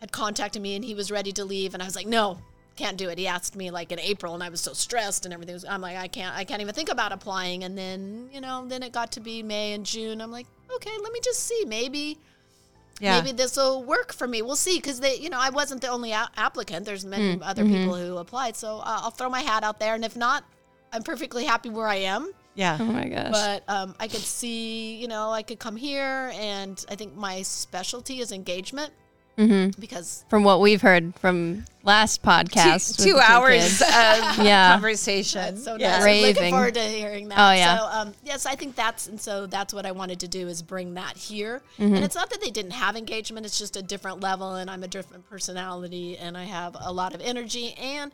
had 0.00 0.12
contacted 0.12 0.60
me, 0.62 0.76
and 0.76 0.84
he 0.84 0.94
was 0.94 1.10
ready 1.10 1.32
to 1.32 1.44
leave, 1.44 1.74
and 1.74 1.82
I 1.82 1.86
was 1.86 1.96
like, 1.96 2.06
no. 2.06 2.38
Can't 2.80 2.96
do 2.96 3.10
it. 3.10 3.18
He 3.18 3.26
asked 3.26 3.56
me 3.56 3.70
like 3.70 3.92
in 3.92 3.98
April, 4.00 4.32
and 4.32 4.42
I 4.42 4.48
was 4.48 4.62
so 4.62 4.72
stressed 4.72 5.26
and 5.26 5.34
everything. 5.34 5.52
Was, 5.54 5.66
I'm 5.66 5.82
like, 5.82 5.96
I 5.98 6.08
can't, 6.08 6.34
I 6.34 6.44
can't 6.44 6.62
even 6.62 6.74
think 6.74 6.88
about 6.88 7.12
applying. 7.12 7.62
And 7.64 7.76
then, 7.76 8.30
you 8.32 8.40
know, 8.40 8.64
then 8.66 8.82
it 8.82 8.90
got 8.92 9.12
to 9.12 9.20
be 9.20 9.42
May 9.42 9.74
and 9.74 9.84
June. 9.84 10.20
I'm 10.22 10.30
like, 10.32 10.46
okay, 10.76 10.90
let 11.02 11.12
me 11.12 11.20
just 11.22 11.40
see. 11.40 11.64
Maybe 11.66 12.16
Yeah. 13.00 13.20
maybe 13.20 13.32
this 13.36 13.56
will 13.56 13.82
work 13.84 14.14
for 14.14 14.26
me. 14.26 14.40
We'll 14.40 14.56
see 14.56 14.76
because 14.78 14.98
they, 15.00 15.16
you 15.16 15.28
know, 15.28 15.38
I 15.38 15.50
wasn't 15.50 15.82
the 15.82 15.88
only 15.88 16.12
a- 16.12 16.30
applicant. 16.36 16.86
There's 16.86 17.04
many 17.04 17.38
other 17.42 17.64
people 17.66 17.96
who 17.96 18.16
applied, 18.16 18.56
so 18.56 18.78
uh, 18.78 19.00
I'll 19.02 19.10
throw 19.10 19.28
my 19.28 19.40
hat 19.42 19.62
out 19.62 19.78
there, 19.78 19.94
and 19.94 20.04
if 20.04 20.16
not, 20.16 20.44
I'm 20.92 21.02
perfectly 21.02 21.44
happy 21.44 21.68
where 21.68 21.86
I 21.86 21.96
am. 21.96 22.32
Yeah. 22.54 22.78
Oh 22.80 22.84
my 22.84 23.08
gosh. 23.08 23.30
But 23.30 23.62
um, 23.68 23.94
I 24.00 24.08
could 24.08 24.20
see, 24.20 24.96
you 24.96 25.06
know, 25.08 25.30
I 25.30 25.42
could 25.42 25.58
come 25.58 25.76
here, 25.76 26.32
and 26.34 26.82
I 26.90 26.94
think 26.94 27.14
my 27.14 27.42
specialty 27.42 28.20
is 28.20 28.32
engagement 28.32 28.92
Mm-hmm. 29.38 29.80
because 29.80 30.24
from 30.28 30.44
what 30.44 30.60
we've 30.60 30.82
heard 30.82 31.14
from 31.18 31.64
last 31.82 32.22
podcast, 32.22 32.98
two, 32.98 33.12
two 33.12 33.18
hours 33.18 33.78
kids. 33.78 33.80
of 33.80 33.88
Yeah. 34.44 34.72
conversation. 34.72 35.56
so 35.56 35.76
yeah. 35.76 35.92
nice. 35.92 35.98
I'm 36.00 36.04
Raving. 36.04 36.34
looking 36.34 36.50
forward 36.52 36.74
to 36.74 36.80
hearing 36.82 37.28
that. 37.28 37.38
Oh, 37.38 37.52
yeah. 37.54 37.78
So 37.78 37.84
um, 37.86 38.14
yes, 38.22 38.44
I 38.44 38.54
think 38.54 38.74
that's 38.76 39.06
and 39.06 39.18
so 39.20 39.46
that's 39.46 39.72
what 39.72 39.86
I 39.86 39.92
wanted 39.92 40.20
to 40.20 40.28
do 40.28 40.46
is 40.48 40.60
bring 40.60 40.94
that 40.94 41.16
here. 41.16 41.62
Mm-hmm. 41.78 41.94
And 41.94 42.04
it's 42.04 42.14
not 42.14 42.28
that 42.30 42.40
they 42.42 42.50
didn't 42.50 42.72
have 42.72 42.96
engagement; 42.96 43.46
it's 43.46 43.58
just 43.58 43.76
a 43.76 43.82
different 43.82 44.20
level, 44.20 44.56
and 44.56 44.68
I'm 44.70 44.82
a 44.82 44.88
different 44.88 45.28
personality, 45.30 46.18
and 46.18 46.36
I 46.36 46.44
have 46.44 46.76
a 46.78 46.92
lot 46.92 47.14
of 47.14 47.20
energy, 47.22 47.72
and 47.80 48.12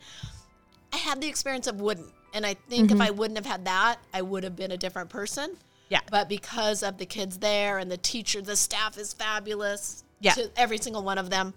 I 0.93 0.97
had 0.97 1.19
the 1.19 1.27
experience 1.27 1.67
of 1.67 1.81
Wooden. 1.81 2.05
And 2.33 2.45
I 2.45 2.53
think 2.69 2.89
Mm-hmm. 2.91 3.01
if 3.01 3.07
I 3.07 3.11
wouldn't 3.11 3.37
have 3.37 3.45
had 3.45 3.65
that, 3.65 3.97
I 4.13 4.21
would 4.21 4.43
have 4.43 4.55
been 4.55 4.71
a 4.71 4.77
different 4.77 5.09
person. 5.09 5.57
Yeah. 5.89 5.99
But 6.11 6.29
because 6.29 6.83
of 6.83 6.97
the 6.97 7.05
kids 7.05 7.37
there 7.39 7.77
and 7.79 7.89
the 7.91 7.97
teacher, 7.97 8.41
the 8.41 8.55
staff 8.55 8.97
is 8.97 9.13
fabulous. 9.13 10.03
Yeah. 10.19 10.33
To 10.33 10.49
every 10.57 10.77
single 10.77 11.03
one 11.03 11.17
of 11.17 11.29
them. 11.29 11.53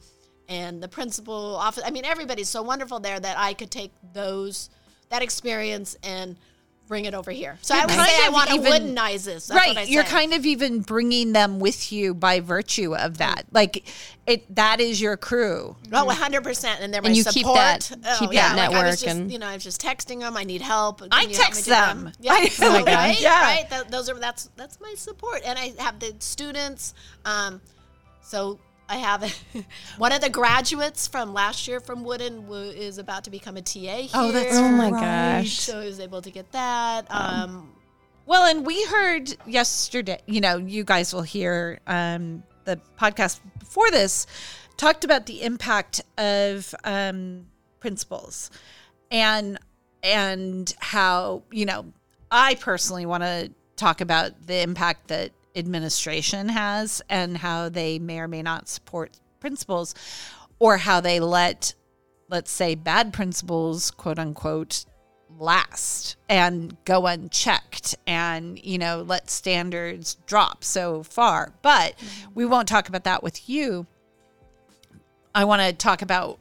And 0.48 0.82
the 0.82 0.88
principal 0.88 1.56
office 1.56 1.82
I 1.86 1.90
mean 1.90 2.04
everybody's 2.04 2.48
so 2.48 2.62
wonderful 2.62 2.98
there 3.00 3.18
that 3.20 3.38
I 3.38 3.54
could 3.54 3.70
take 3.70 3.92
those 4.12 4.68
that 5.10 5.22
experience 5.22 5.96
and 6.02 6.36
bring 6.88 7.04
it 7.04 7.14
over 7.14 7.30
here. 7.30 7.56
So 7.62 7.72
I 7.76 7.82
would 7.82 7.90
say 7.94 7.98
I 8.24 8.30
want 8.30 8.50
to 8.50 8.56
woodenize 8.56 9.24
this. 9.24 9.46
That's 9.46 9.50
what 9.50 9.76
I 9.76 9.80
right. 9.82 9.88
You're 9.88 10.02
kind 10.02 10.34
of 10.34 10.44
even 10.44 10.80
bringing 10.80 11.32
them 11.32 11.60
with 11.60 11.92
you 11.92 12.14
by 12.14 12.40
virtue 12.40 12.96
of 12.96 13.18
that. 13.18 13.44
Like 13.52 13.84
it 14.26 14.52
that 14.56 14.80
is 14.80 15.00
your 15.00 15.16
crew. 15.16 15.76
Oh, 15.92 16.04
100 16.04 16.42
percent, 16.42 16.80
and 16.80 16.92
they're 16.92 17.00
my 17.00 17.08
And 17.10 17.16
you 17.16 17.22
support. 17.22 17.44
keep 17.44 17.54
that- 17.54 17.98
Oh, 18.04 18.16
keep 18.18 18.32
yeah, 18.32 18.48
that 18.48 18.56
like 18.56 18.70
I 18.70 18.72
network 18.72 18.90
was 18.90 19.00
just, 19.02 19.16
and- 19.16 19.30
you 19.32 19.38
know, 19.38 19.46
I 19.46 19.54
was 19.54 19.62
just 19.62 19.80
texting 19.80 20.18
them. 20.18 20.36
I 20.36 20.42
need 20.42 20.62
help. 20.62 20.98
Can 20.98 21.08
I 21.12 21.22
you 21.22 21.28
help 21.28 21.40
text 21.44 21.64
do 21.66 21.70
them. 21.70 22.12
Yeah, 22.20 22.32
I- 22.34 22.48
so, 22.48 22.66
Oh 22.66 22.82
right, 22.84 23.20
Yeah. 23.20 23.40
right. 23.40 23.70
Th- 23.70 23.84
those 23.84 24.08
are 24.10 24.14
that's 24.18 24.50
that's 24.56 24.80
my 24.80 24.94
support, 24.96 25.42
and 25.44 25.56
I 25.60 25.72
have 25.78 26.00
the 26.00 26.14
students. 26.18 26.94
Um, 27.24 27.60
so 28.30 28.60
I 28.88 28.96
have 28.96 29.22
one 29.98 30.12
of 30.12 30.20
the 30.20 30.30
graduates 30.30 31.08
from 31.08 31.34
last 31.34 31.66
year 31.66 31.80
from 31.80 32.04
Wooden 32.04 32.48
is 32.48 32.98
about 32.98 33.24
to 33.24 33.30
become 33.30 33.56
a 33.56 33.62
TA 33.62 33.78
here. 33.78 34.08
Oh, 34.14 34.30
that's 34.30 34.56
oh 34.56 34.68
my 34.68 34.90
right. 34.90 35.40
gosh. 35.40 35.58
So 35.58 35.80
I 35.80 35.84
was 35.84 35.98
able 35.98 36.22
to 36.22 36.30
get 36.30 36.50
that. 36.52 37.06
Um, 37.10 37.72
Well, 38.26 38.44
and 38.44 38.64
we 38.64 38.84
heard 38.84 39.34
yesterday, 39.46 40.20
you 40.26 40.40
know, 40.40 40.58
you 40.58 40.84
guys 40.84 41.12
will 41.12 41.22
hear 41.22 41.80
um, 41.88 42.44
the 42.64 42.80
podcast 42.98 43.40
before 43.58 43.90
this 43.90 44.28
talked 44.76 45.04
about 45.04 45.26
the 45.26 45.42
impact 45.42 46.02
of 46.16 46.72
um, 46.84 47.46
principals 47.80 48.50
and 49.10 49.58
and 50.04 50.72
how, 50.78 51.42
you 51.50 51.66
know, 51.66 51.92
I 52.30 52.54
personally 52.54 53.06
want 53.06 53.24
to 53.24 53.50
talk 53.76 54.00
about 54.00 54.46
the 54.46 54.62
impact 54.62 55.08
that 55.08 55.32
administration 55.56 56.48
has 56.48 57.02
and 57.08 57.38
how 57.38 57.68
they 57.68 57.98
may 57.98 58.20
or 58.20 58.28
may 58.28 58.42
not 58.42 58.68
support 58.68 59.18
principals 59.40 59.94
or 60.58 60.76
how 60.76 61.00
they 61.00 61.20
let 61.20 61.74
let's 62.28 62.50
say 62.50 62.74
bad 62.74 63.12
principals 63.12 63.90
quote 63.90 64.18
unquote 64.18 64.84
last 65.38 66.16
and 66.28 66.76
go 66.84 67.06
unchecked 67.06 67.96
and 68.06 68.62
you 68.64 68.78
know 68.78 69.02
let 69.06 69.30
standards 69.30 70.16
drop 70.26 70.62
so 70.62 71.02
far. 71.02 71.52
But 71.62 71.96
mm-hmm. 71.96 72.30
we 72.34 72.44
won't 72.44 72.68
talk 72.68 72.88
about 72.88 73.04
that 73.04 73.22
with 73.22 73.48
you. 73.48 73.86
I 75.34 75.44
want 75.44 75.62
to 75.62 75.72
talk 75.72 76.02
about 76.02 76.38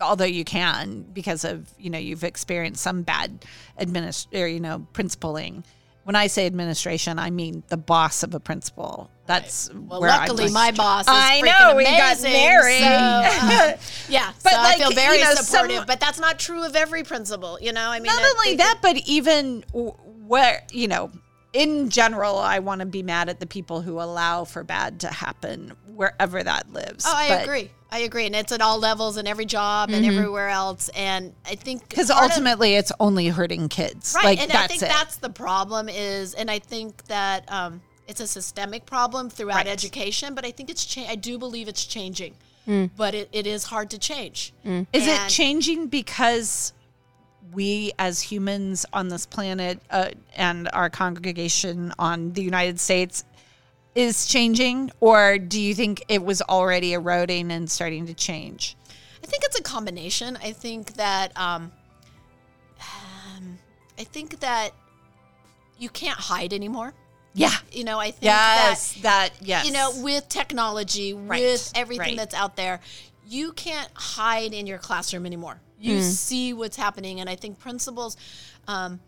although 0.00 0.24
you 0.24 0.44
can 0.44 1.02
because 1.12 1.44
of 1.44 1.70
you 1.78 1.90
know 1.90 1.98
you've 1.98 2.24
experienced 2.24 2.82
some 2.82 3.02
bad 3.02 3.44
administ 3.78 4.26
or 4.32 4.46
you 4.46 4.60
know 4.60 4.86
principling 4.92 5.64
when 6.04 6.16
i 6.16 6.26
say 6.26 6.46
administration 6.46 7.18
i 7.18 7.30
mean 7.30 7.62
the 7.68 7.76
boss 7.76 8.22
of 8.22 8.34
a 8.34 8.40
principal 8.40 9.10
that's 9.26 9.70
well, 9.72 10.00
where 10.00 10.10
I'm 10.10 10.28
luckily, 10.28 10.50
my 10.50 10.72
boss 10.72 11.04
is 11.04 11.08
I 11.10 11.40
freaking 11.40 11.70
know, 11.70 11.76
we 11.76 11.84
got 11.84 12.22
married. 12.22 12.80
So, 12.80 12.86
uh, 12.86 13.76
yeah, 14.08 14.32
But, 14.42 14.50
so 14.52 14.56
like, 14.58 14.76
I 14.76 14.78
feel 14.78 14.90
very 14.90 15.18
you 15.18 15.24
know, 15.24 15.34
some- 15.34 15.44
supportive. 15.44 15.86
but 15.86 16.00
that's 16.00 16.18
not 16.18 16.38
true 16.38 16.64
of 16.64 16.74
every 16.74 17.04
principal. 17.04 17.58
You 17.60 17.72
know, 17.72 17.88
I 17.88 17.98
mean, 18.00 18.06
not 18.06 18.20
I 18.20 18.34
only 18.36 18.56
that, 18.56 18.80
but 18.82 18.96
even 19.06 19.64
where 19.72 20.62
you 20.72 20.88
know, 20.88 21.12
in 21.52 21.88
general, 21.88 22.36
I 22.36 22.58
want 22.58 22.80
to 22.80 22.86
be 22.86 23.02
mad 23.02 23.28
at 23.28 23.38
the 23.38 23.46
people 23.46 23.80
who 23.82 24.00
allow 24.00 24.44
for 24.44 24.64
bad 24.64 25.00
to 25.00 25.08
happen 25.08 25.72
wherever 25.94 26.42
that 26.42 26.72
lives. 26.72 27.04
Oh, 27.06 27.12
I 27.14 27.28
But- 27.28 27.42
agree. 27.44 27.70
I 27.90 27.98
agree, 27.98 28.24
and 28.24 28.34
it's 28.34 28.52
at 28.52 28.62
all 28.62 28.78
levels 28.78 29.18
and 29.18 29.28
every 29.28 29.44
job 29.44 29.90
and 29.90 30.06
everywhere 30.06 30.48
else. 30.48 30.88
And 30.96 31.34
I 31.44 31.56
think 31.56 31.86
Because 31.90 32.10
part 32.10 32.24
of- 32.24 32.30
ultimately, 32.30 32.74
it's 32.74 32.90
only 32.98 33.28
hurting 33.28 33.68
kids. 33.68 34.14
right, 34.16 34.24
Like 34.24 34.40
and 34.40 34.50
that's 34.50 34.64
I 34.64 34.66
think 34.66 34.82
it. 34.82 34.88
that's 34.88 35.16
the 35.16 35.28
problem. 35.28 35.90
Is 35.90 36.32
and 36.32 36.50
I 36.50 36.58
think 36.58 37.04
that 37.08 37.44
um, 37.52 37.82
it's 38.08 38.20
a 38.20 38.26
systemic 38.26 38.86
problem 38.86 39.28
throughout 39.28 39.56
Right. 39.56 39.66
education. 39.66 40.34
But 40.34 40.46
I 40.46 40.52
think 40.52 40.70
it's 40.70 40.86
cha- 40.86 41.06
I 41.06 41.16
do 41.16 41.36
believe 41.36 41.68
it's 41.68 41.84
changing, 41.84 42.34
Mm. 42.66 42.88
but 42.96 43.14
it, 43.14 43.28
it 43.30 43.46
is 43.46 43.64
hard 43.64 43.90
to 43.90 43.98
change. 43.98 44.54
Is 44.64 45.06
it 45.06 45.28
changing 45.28 45.88
because 45.88 46.72
we 47.52 47.92
as 47.98 48.22
humans 48.22 48.86
on 48.94 49.08
this 49.08 49.26
planet 49.26 49.82
uh, 49.90 50.08
and 50.34 50.70
our 50.72 50.88
congregation 50.88 51.92
on 51.98 52.32
the 52.32 52.42
United 52.42 52.80
States 52.80 53.24
is 53.94 54.26
changing, 54.26 54.90
or 55.00 55.38
do 55.38 55.60
you 55.60 55.74
think 55.74 56.02
it 56.08 56.24
was 56.24 56.40
already 56.42 56.92
eroding 56.94 57.50
and 57.50 57.70
starting 57.70 58.06
to 58.06 58.14
change? 58.14 58.76
I 59.22 59.26
think 59.26 59.44
it's 59.44 59.58
a 59.58 59.62
combination. 59.62 60.36
I 60.42 60.52
think 60.52 60.94
that 60.94 61.32
um, 61.38 61.70
um, 62.80 63.58
I 63.98 64.04
think 64.04 64.40
that 64.40 64.70
you 65.78 65.88
can't 65.88 66.18
hide 66.18 66.52
anymore. 66.52 66.94
Yeah. 67.34 67.52
You 67.70 67.84
know, 67.84 67.98
I 67.98 68.10
think 68.10 68.24
Yes. 68.24 68.92
that 68.94 69.02
That. 69.02 69.30
yes. 69.46 69.66
you 69.66 69.72
know, 69.72 69.92
with 70.02 70.28
technology, 70.28 71.14
Right, 71.14 71.40
with 71.42 71.72
everything 71.74 72.08
right. 72.08 72.16
that's 72.16 72.34
out 72.34 72.56
there, 72.56 72.80
you 73.26 73.52
can't 73.52 73.90
hide 73.94 74.52
in 74.52 74.66
your 74.66 74.78
classroom 74.78 75.24
anymore. 75.24 75.60
You 75.80 75.96
Hmm. 75.96 76.02
see 76.02 76.52
what's 76.52 76.76
happening, 76.76 77.20
and 77.20 77.28
I 77.30 77.36
think 77.36 77.58
principals, 77.58 78.16
um, 78.68 79.00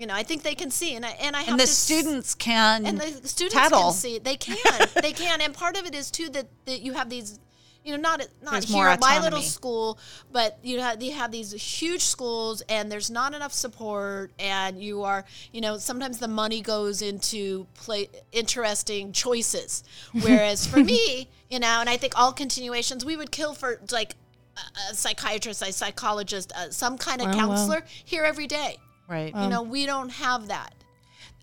you 0.00 0.06
know, 0.06 0.14
I 0.14 0.22
think 0.22 0.42
they 0.42 0.54
can 0.54 0.70
see, 0.70 0.94
and 0.94 1.04
I 1.04 1.10
and 1.10 1.36
I 1.36 1.40
have 1.40 1.50
and 1.50 1.60
the 1.60 1.64
s- 1.64 1.76
students 1.76 2.34
can 2.34 2.86
and 2.86 2.98
the 2.98 3.28
students 3.28 3.54
tattle. 3.54 3.82
can 3.82 3.92
see. 3.92 4.18
They 4.18 4.36
can, 4.46 4.56
they 5.02 5.12
can, 5.12 5.42
and 5.42 5.52
part 5.52 5.76
of 5.76 5.84
it 5.84 5.94
is 5.94 6.10
too 6.10 6.30
that, 6.30 6.46
that 6.64 6.80
you 6.80 6.94
have 6.94 7.10
these, 7.10 7.38
you 7.84 7.92
know, 7.92 8.00
not 8.00 8.26
not 8.42 8.52
There's 8.52 8.72
here 8.72 8.86
at 8.86 8.98
my 8.98 9.20
little 9.20 9.42
school, 9.42 9.98
but 10.32 10.58
you 10.62 10.80
have 10.80 11.02
you 11.02 11.12
have 11.12 11.30
these 11.30 11.52
huge 11.52 12.00
schools, 12.00 12.62
and 12.62 12.90
there's 12.90 13.10
not 13.10 13.34
enough 13.34 13.52
support, 13.52 14.32
and 14.38 14.82
you 14.82 15.02
are, 15.02 15.26
you 15.52 15.60
know, 15.60 15.76
sometimes 15.76 16.18
the 16.18 16.28
money 16.28 16.62
goes 16.62 17.02
into 17.02 17.66
play 17.74 18.08
interesting 18.32 19.12
choices, 19.12 19.84
whereas 20.12 20.66
for 20.66 20.82
me, 20.82 21.28
you 21.50 21.60
know, 21.60 21.76
and 21.80 21.90
I 21.90 21.98
think 21.98 22.18
all 22.18 22.32
continuations 22.32 23.04
we 23.04 23.16
would 23.18 23.30
kill 23.30 23.52
for 23.52 23.78
like. 23.92 24.14
A 24.56 24.90
a 24.90 24.94
psychiatrist, 24.94 25.62
a 25.62 25.72
psychologist, 25.72 26.52
uh, 26.54 26.70
some 26.70 26.98
kind 26.98 27.22
of 27.22 27.28
wow. 27.28 27.34
counselor 27.34 27.84
here 28.04 28.24
every 28.24 28.46
day. 28.46 28.76
Right. 29.10 29.34
You 29.34 29.48
know, 29.48 29.62
we 29.62 29.84
don't 29.86 30.10
have 30.10 30.48
that. 30.48 30.72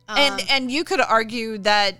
and 0.07 0.39
Um, 0.39 0.47
and 0.49 0.71
you 0.71 0.83
could 0.83 1.01
argue 1.01 1.57
that 1.59 1.95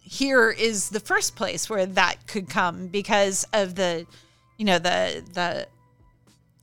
here 0.00 0.50
is 0.50 0.88
the 0.90 1.00
first 1.00 1.36
place 1.36 1.68
where 1.68 1.86
that 1.86 2.26
could 2.26 2.48
come 2.48 2.86
because 2.88 3.46
of 3.52 3.74
the 3.74 4.06
you 4.56 4.64
know 4.64 4.78
the 4.78 5.22
the 5.34 5.66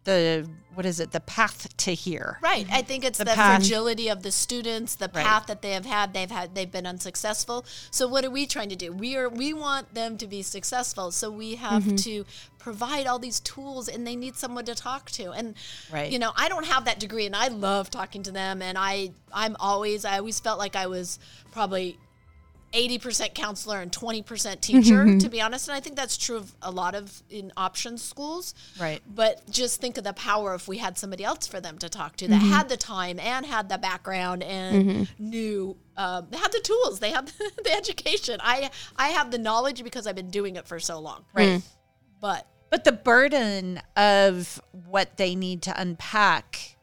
the 0.04 0.50
what 0.78 0.86
is 0.86 1.00
it 1.00 1.12
the 1.12 1.20
path 1.20 1.76
to 1.78 1.94
here 1.96 2.38
Right. 2.42 2.68
I 2.72 2.84
think 2.84 3.04
it's 3.04 3.18
the, 3.18 3.26
path. 3.26 3.62
fragility 3.62 4.10
of 4.10 4.22
the 4.22 4.32
students, 4.32 4.94
the 4.94 5.10
Right. 5.14 5.26
path 5.26 5.48
that 5.48 5.64
they 5.64 5.72
have 5.72 5.88
had. 5.88 6.14
They've 6.14 6.30
had 6.30 6.54
they've 6.54 6.72
been 6.72 6.86
unsuccessful. 6.86 7.66
So 7.90 8.08
what 8.08 8.24
are 8.24 8.30
we 8.30 8.46
trying 8.46 8.70
to 8.70 8.76
do? 8.76 8.92
We 8.92 9.16
are 9.18 9.28
we 9.28 9.54
want 9.54 9.96
them 9.96 10.18
to 10.20 10.28
be 10.28 10.44
successful. 10.44 11.12
So 11.12 11.32
we 11.32 11.56
have 11.56 11.84
Mm-hmm. 11.84 11.96
to 12.08 12.26
provide 12.60 13.08
all 13.08 13.18
these 13.18 13.40
tools 13.40 13.88
and 13.88 14.06
they 14.06 14.16
need 14.16 14.36
someone 14.36 14.66
to 14.66 14.76
talk 14.76 15.10
to. 15.12 15.32
And 15.32 15.56
Right. 15.92 16.12
you 16.12 16.20
know, 16.20 16.32
I 16.36 16.48
don't 16.50 16.66
have 16.68 16.86
that 16.86 17.00
degree 17.00 17.26
and 17.26 17.36
I 17.36 17.48
love 17.48 17.90
talking 17.90 18.22
to 18.24 18.32
them 18.32 18.62
and 18.62 18.78
I 18.78 19.12
I'm 19.34 19.56
always 19.60 20.06
I 20.06 20.18
always 20.20 20.40
felt 20.40 20.60
like 20.60 20.76
I 20.76 20.86
was 20.86 21.18
probably 21.52 21.98
80% 22.74 23.34
counselor 23.34 23.80
and 23.80 23.92
20% 23.92 24.62
teacher 24.62 25.06
mm-hmm. 25.06 25.18
to 25.20 25.30
be 25.30 25.42
honest 25.42 25.68
and 25.68 25.76
I 25.76 25.80
think 25.80 25.96
that's 25.96 26.18
true 26.18 26.38
of 26.38 26.54
a 26.62 26.72
lot 26.72 26.96
of 26.96 27.24
in 27.30 27.52
option 27.56 27.98
schools. 27.98 28.54
Right. 28.80 29.02
but 29.08 29.50
just 29.50 29.80
think 29.80 29.98
of 29.98 30.04
the 30.04 30.14
power 30.14 30.54
if 30.54 30.68
we 30.68 30.78
had 30.78 30.98
somebody 30.98 31.24
else 31.24 31.48
for 31.48 31.62
them 31.62 31.78
to 31.80 31.90
talk 31.90 32.18
to 32.18 32.28
that 32.28 32.42
mm-hmm. 32.42 32.52
had 32.52 32.70
the 32.70 32.78
time 32.78 33.20
and 33.20 33.46
had 33.46 33.70
the 33.70 33.78
background 33.78 34.44
and 34.44 34.86
mm-hmm. 34.86 35.04
knew 35.30 35.78
um, 35.96 36.28
they 36.30 36.38
had 36.38 36.52
the 36.52 36.60
tools 36.60 37.00
they 37.00 37.12
have 37.12 37.26
the 37.64 37.74
education. 37.74 38.40
I 38.42 38.70
i 38.96 39.10
have 39.10 39.32
the 39.32 39.38
knowledge 39.38 39.84
because 39.84 40.06
i've 40.06 40.16
been 40.16 40.30
doing 40.30 40.56
it 40.56 40.68
for 40.68 40.80
so 40.80 41.00
long. 41.00 41.26
Right. 41.34 41.60
Mm. 41.60 41.64
But 42.20 42.48
but 42.70 42.84
the 42.84 42.92
burden 42.92 43.82
of 43.96 44.62
what 44.72 45.18
they 45.18 45.36
need 45.36 45.62
to 45.64 45.82
unpack 45.82 46.77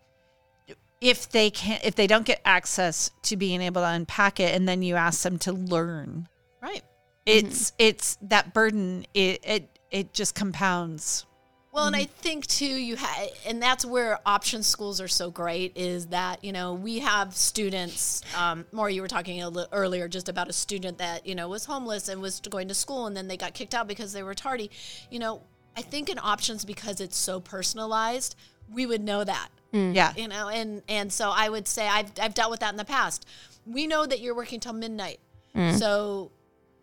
if 1.05 1.31
they 1.31 1.51
can't 1.51 1.85
if 1.85 1.95
they 1.95 2.07
don't 2.07 2.27
get 2.27 2.41
access 2.45 3.11
to 3.23 3.37
being 3.37 3.61
able 3.61 3.83
to 3.83 3.89
unpack 3.89 4.41
it 4.41 4.55
and 4.55 4.69
then 4.69 4.83
you 4.83 4.97
ask 4.97 5.23
them 5.23 5.39
to 5.39 5.53
learn 5.53 6.27
right 6.61 6.83
it's 7.27 7.73
it's 7.79 8.19
that 8.23 8.55
burden. 8.55 9.07
It 9.15 9.41
it 9.45 9.79
it 9.91 10.13
just 10.13 10.35
compounds. 10.35 11.27
Well, 11.73 11.87
and 11.87 11.97
I 11.97 12.05
think 12.05 12.47
too, 12.47 12.67
you 12.67 12.97
ha- 12.97 13.27
and 13.45 13.61
that's 13.61 13.85
where 13.85 14.21
option 14.25 14.63
schools 14.63 15.01
are 15.01 15.09
so 15.09 15.31
great 15.31 15.77
is 15.77 16.09
that 16.09 16.45
you 16.45 16.53
know 16.53 16.75
we 16.75 17.01
have 17.01 17.35
students. 17.35 18.23
Um, 18.37 18.65
more, 18.73 18.89
you 18.89 19.03
were 19.03 19.09
talking 19.09 19.43
a 19.43 19.49
li- 19.49 19.67
earlier 19.73 20.07
just 20.07 20.29
about 20.29 20.49
a 20.49 20.53
student 20.53 20.99
that 20.99 21.27
you 21.27 21.35
know 21.35 21.49
was 21.49 21.65
homeless 21.65 22.09
and 22.09 22.21
was 22.21 22.41
going 22.41 22.69
to 22.69 22.75
school, 22.75 23.07
and 23.07 23.17
then 23.17 23.27
they 23.27 23.37
got 23.37 23.55
kicked 23.55 23.75
out 23.75 23.89
because 23.89 24.13
they 24.13 24.23
were 24.23 24.35
tardy. 24.35 24.71
You 25.11 25.19
know, 25.19 25.43
I 25.77 25.83
think 25.83 26.11
in 26.11 26.19
options 26.19 26.65
because 26.65 27.01
it's 27.01 27.17
so 27.17 27.41
personalized, 27.41 28.37
we 28.73 28.87
would 28.87 29.03
know 29.03 29.25
that. 29.25 29.49
Mm. 29.75 29.95
Yeah. 29.95 30.13
You 30.17 30.29
know, 30.29 30.49
and 30.49 30.83
and 30.89 31.13
so 31.13 31.33
I 31.35 31.49
would 31.49 31.67
say 31.67 31.87
I've 31.89 32.13
I've 32.21 32.33
dealt 32.33 32.51
with 32.51 32.61
that 32.61 32.73
in 32.73 32.77
the 32.77 32.85
past. 32.85 33.27
We 33.67 33.87
know 33.87 34.07
that 34.07 34.21
you're 34.21 34.35
working 34.35 34.61
till 34.61 34.73
midnight, 34.73 35.19
mm. 35.55 35.77
so 35.77 36.31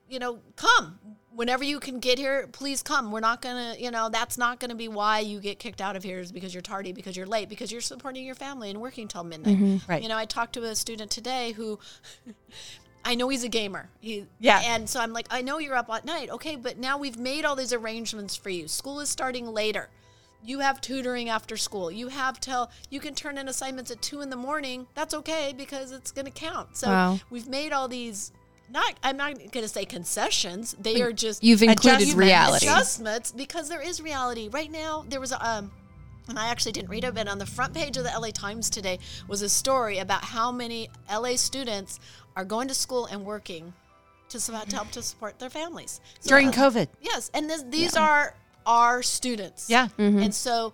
you 0.09 0.19
know, 0.19 0.39
come 0.57 0.99
whenever 1.33 1.63
you 1.63 1.79
can 1.79 1.99
get 1.99 2.19
here. 2.19 2.47
Please 2.51 2.83
come. 2.83 3.11
We're 3.11 3.21
not 3.21 3.41
gonna, 3.41 3.75
you 3.79 3.91
know, 3.91 4.09
that's 4.09 4.37
not 4.37 4.59
gonna 4.59 4.75
be 4.75 4.89
why 4.89 5.19
you 5.19 5.39
get 5.39 5.57
kicked 5.57 5.79
out 5.81 5.95
of 5.95 6.03
here 6.03 6.19
is 6.19 6.31
because 6.31 6.53
you're 6.53 6.61
tardy, 6.61 6.91
because 6.91 7.15
you're 7.15 7.25
late, 7.25 7.49
because 7.49 7.71
you're 7.71 7.81
supporting 7.81 8.25
your 8.25 8.35
family 8.35 8.69
and 8.69 8.81
working 8.81 9.07
till 9.07 9.23
midnight. 9.23 9.57
Mm-hmm. 9.57 9.91
Right. 9.91 10.03
You 10.03 10.09
know, 10.09 10.17
I 10.17 10.25
talked 10.25 10.53
to 10.53 10.63
a 10.63 10.75
student 10.75 11.11
today 11.11 11.53
who. 11.53 11.79
I 13.03 13.15
know 13.15 13.29
he's 13.29 13.43
a 13.43 13.49
gamer. 13.49 13.89
He, 13.99 14.27
Yeah. 14.39 14.61
And 14.63 14.87
so 14.87 14.99
I'm 14.99 15.11
like, 15.11 15.25
I 15.31 15.41
know 15.41 15.57
you're 15.57 15.75
up 15.75 15.89
at 15.89 16.05
night. 16.05 16.29
Okay, 16.29 16.55
but 16.55 16.77
now 16.77 16.99
we've 16.99 17.17
made 17.17 17.45
all 17.45 17.55
these 17.55 17.73
arrangements 17.73 18.35
for 18.35 18.51
you. 18.51 18.67
School 18.67 18.99
is 18.99 19.09
starting 19.09 19.47
later. 19.47 19.89
You 20.43 20.59
have 20.59 20.81
tutoring 20.81 21.29
after 21.29 21.55
school. 21.57 21.91
You 21.91 22.07
have 22.07 22.39
till 22.39 22.69
you 22.89 22.99
can 22.99 23.13
turn 23.13 23.37
in 23.37 23.47
assignments 23.47 23.91
at 23.91 24.01
two 24.01 24.21
in 24.21 24.29
the 24.29 24.35
morning. 24.35 24.87
That's 24.95 25.13
okay 25.13 25.53
because 25.55 25.91
it's 25.91 26.11
going 26.11 26.25
to 26.25 26.31
count. 26.31 26.75
So 26.77 26.87
Wow. 26.87 27.19
we've 27.29 27.47
made 27.47 27.71
all 27.71 27.87
these. 27.87 28.31
Not, 28.71 28.95
I'm 29.03 29.17
not 29.17 29.33
going 29.35 29.51
to 29.63 29.67
say 29.67 29.83
concessions. 29.83 30.75
They 30.79 31.01
are 31.01 31.11
just 31.11 31.43
You've 31.43 31.61
included 31.61 31.95
Adjustments. 32.03 32.15
reality. 32.15 32.65
adjustments 32.67 33.31
because 33.33 33.67
there 33.67 33.81
is 33.81 34.01
reality 34.01 34.47
right 34.49 34.71
now. 34.71 35.03
There 35.09 35.19
was 35.19 35.33
a, 35.33 35.45
um, 35.45 35.71
and 36.29 36.39
I 36.39 36.47
actually 36.47 36.71
didn't 36.71 36.89
read 36.89 37.03
it, 37.03 37.13
but 37.13 37.27
on 37.27 37.37
the 37.37 37.45
front 37.45 37.73
page 37.73 37.97
of 37.97 38.05
the 38.05 38.11
LA 38.17 38.29
Times 38.29 38.69
today 38.69 38.99
was 39.27 39.41
a 39.41 39.49
story 39.49 39.97
about 39.97 40.23
how 40.23 40.53
many 40.53 40.89
LA 41.11 41.35
students 41.35 41.99
are 42.37 42.45
going 42.45 42.69
to 42.69 42.73
school 42.73 43.07
and 43.07 43.25
working 43.25 43.73
to, 44.29 44.39
to 44.39 44.53
help 44.75 44.89
to 44.91 45.01
support 45.01 45.37
their 45.37 45.49
families 45.49 45.99
So, 46.21 46.29
During 46.29 46.47
uh, 46.47 46.51
COVID. 46.53 46.87
Yes, 47.01 47.29
and 47.33 47.49
this, 47.49 47.63
these 47.63 47.97
are 47.97 48.35
our 48.65 49.01
students. 49.03 49.69
Yeah. 49.69 49.87
Mm-hmm. 49.97 50.19
and 50.19 50.33
so 50.33 50.73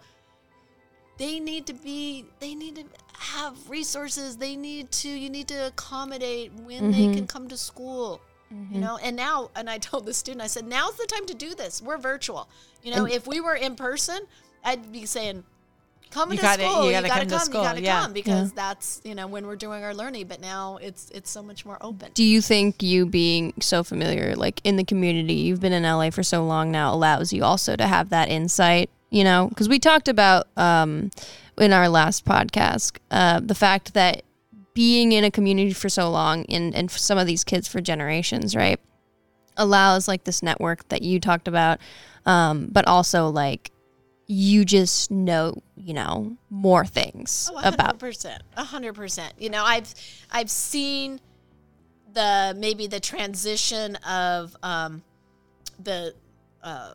they 1.17 1.39
need 1.39 1.65
to 1.67 1.73
be. 1.73 2.25
They 2.39 2.55
need 2.55 2.75
to 2.75 2.85
have 3.19 3.69
resources. 3.69 4.37
They 4.37 4.55
need 4.55 4.91
to. 4.91 5.09
You 5.09 5.29
need 5.29 5.47
to 5.49 5.67
accommodate 5.67 6.53
when 6.53 6.91
they 6.91 6.99
mm-hmm. 6.99 7.13
can 7.13 7.27
come 7.27 7.47
to 7.49 7.57
school. 7.57 8.21
You 8.49 8.57
mm-hmm. 8.57 8.79
know, 8.79 8.97
and 9.03 9.15
now, 9.15 9.49
and 9.55 9.69
I 9.69 9.77
told 9.79 10.05
the 10.05 10.13
student, 10.13 10.41
I 10.41 10.47
said, 10.47 10.65
now's 10.65 10.95
the 10.95 11.05
time 11.05 11.25
to 11.25 11.33
do 11.33 11.53
this. 11.53 11.81
We're 11.81 11.97
virtual. 11.97 12.47
You 12.81 12.95
know, 12.95 13.05
if 13.05 13.27
we 13.27 13.41
were 13.41 13.55
in 13.55 13.75
person, 13.75 14.19
I'd 14.63 14.91
be 14.91 15.05
saying, 15.05 15.43
come 16.11 16.31
You 16.31 16.37
to 16.37 16.41
gotta- 16.41 16.63
school. 16.63 16.81
you 16.83 16.87
You 16.87 16.91
gotta 16.93 17.07
gotta, 17.07 17.19
come 17.21 17.29
to 17.29 17.39
school, 17.39 17.61
You 17.61 17.67
gotta 17.67 17.81
yeah. 17.81 18.01
come 18.03 18.13
because 18.13 18.51
that's 18.53 19.01
you 19.03 19.15
know 19.15 19.27
when 19.27 19.45
we're 19.47 19.55
doing 19.55 19.83
our 19.83 19.93
learning. 19.93 20.27
But 20.27 20.41
now 20.41 20.77
it's 20.81 21.09
it's 21.11 21.29
so 21.29 21.41
much 21.43 21.65
more 21.65 21.77
open. 21.81 22.11
Do 22.13 22.23
you 22.23 22.41
think 22.41 22.81
you 22.83 23.05
being 23.05 23.53
so 23.61 23.83
familiar, 23.83 24.35
like 24.35 24.61
in 24.63 24.75
the 24.77 24.83
community, 24.83 25.33
you've 25.33 25.59
been 25.61 25.73
in 25.73 25.83
LA 25.83 26.09
for 26.09 26.23
so 26.23 26.45
long 26.45 26.71
now, 26.71 26.93
allows 26.93 27.31
you 27.33 27.43
also 27.43 27.75
to 27.75 27.87
have 27.87 28.09
that 28.09 28.29
insight? 28.29 28.89
You 29.09 29.23
know, 29.23 29.47
because 29.49 29.69
we 29.69 29.79
talked 29.79 30.07
about 30.09 30.47
um, 30.57 31.11
in 31.57 31.71
our 31.71 31.87
last 31.89 32.25
podcast 32.25 32.97
uh, 33.11 33.39
the 33.39 33.55
fact 33.55 33.93
that 33.93 34.23
being 34.73 35.11
in 35.13 35.23
a 35.23 35.31
community 35.31 35.73
for 35.73 35.89
so 35.89 36.09
long, 36.11 36.45
and 36.47 36.75
and 36.75 36.91
for 36.91 36.97
some 36.99 37.17
of 37.17 37.25
these 37.25 37.43
kids 37.43 37.67
for 37.67 37.81
generations, 37.81 38.55
right, 38.55 38.79
allows 39.55 40.07
like 40.07 40.23
this 40.25 40.43
network 40.43 40.87
that 40.89 41.01
you 41.01 41.19
talked 41.19 41.47
about, 41.47 41.79
um, 42.25 42.67
but 42.71 42.85
also 42.87 43.29
like 43.29 43.71
you 44.27 44.65
just 44.65 45.09
know, 45.09 45.61
you 45.75 45.93
know, 45.93 46.37
more 46.49 46.85
things 46.85 47.49
Oh, 47.53 47.59
about 47.63 47.97
100%. 47.99 48.37
A 48.57 48.63
100%. 48.63 49.31
You 49.37 49.49
know, 49.49 49.63
I've 49.63 49.93
I've 50.31 50.49
seen 50.49 51.19
the 52.13 52.55
maybe 52.57 52.87
the 52.87 52.99
transition 52.99 53.95
of 53.97 54.55
um, 54.63 55.03
the 55.79 56.13
uh, 56.61 56.93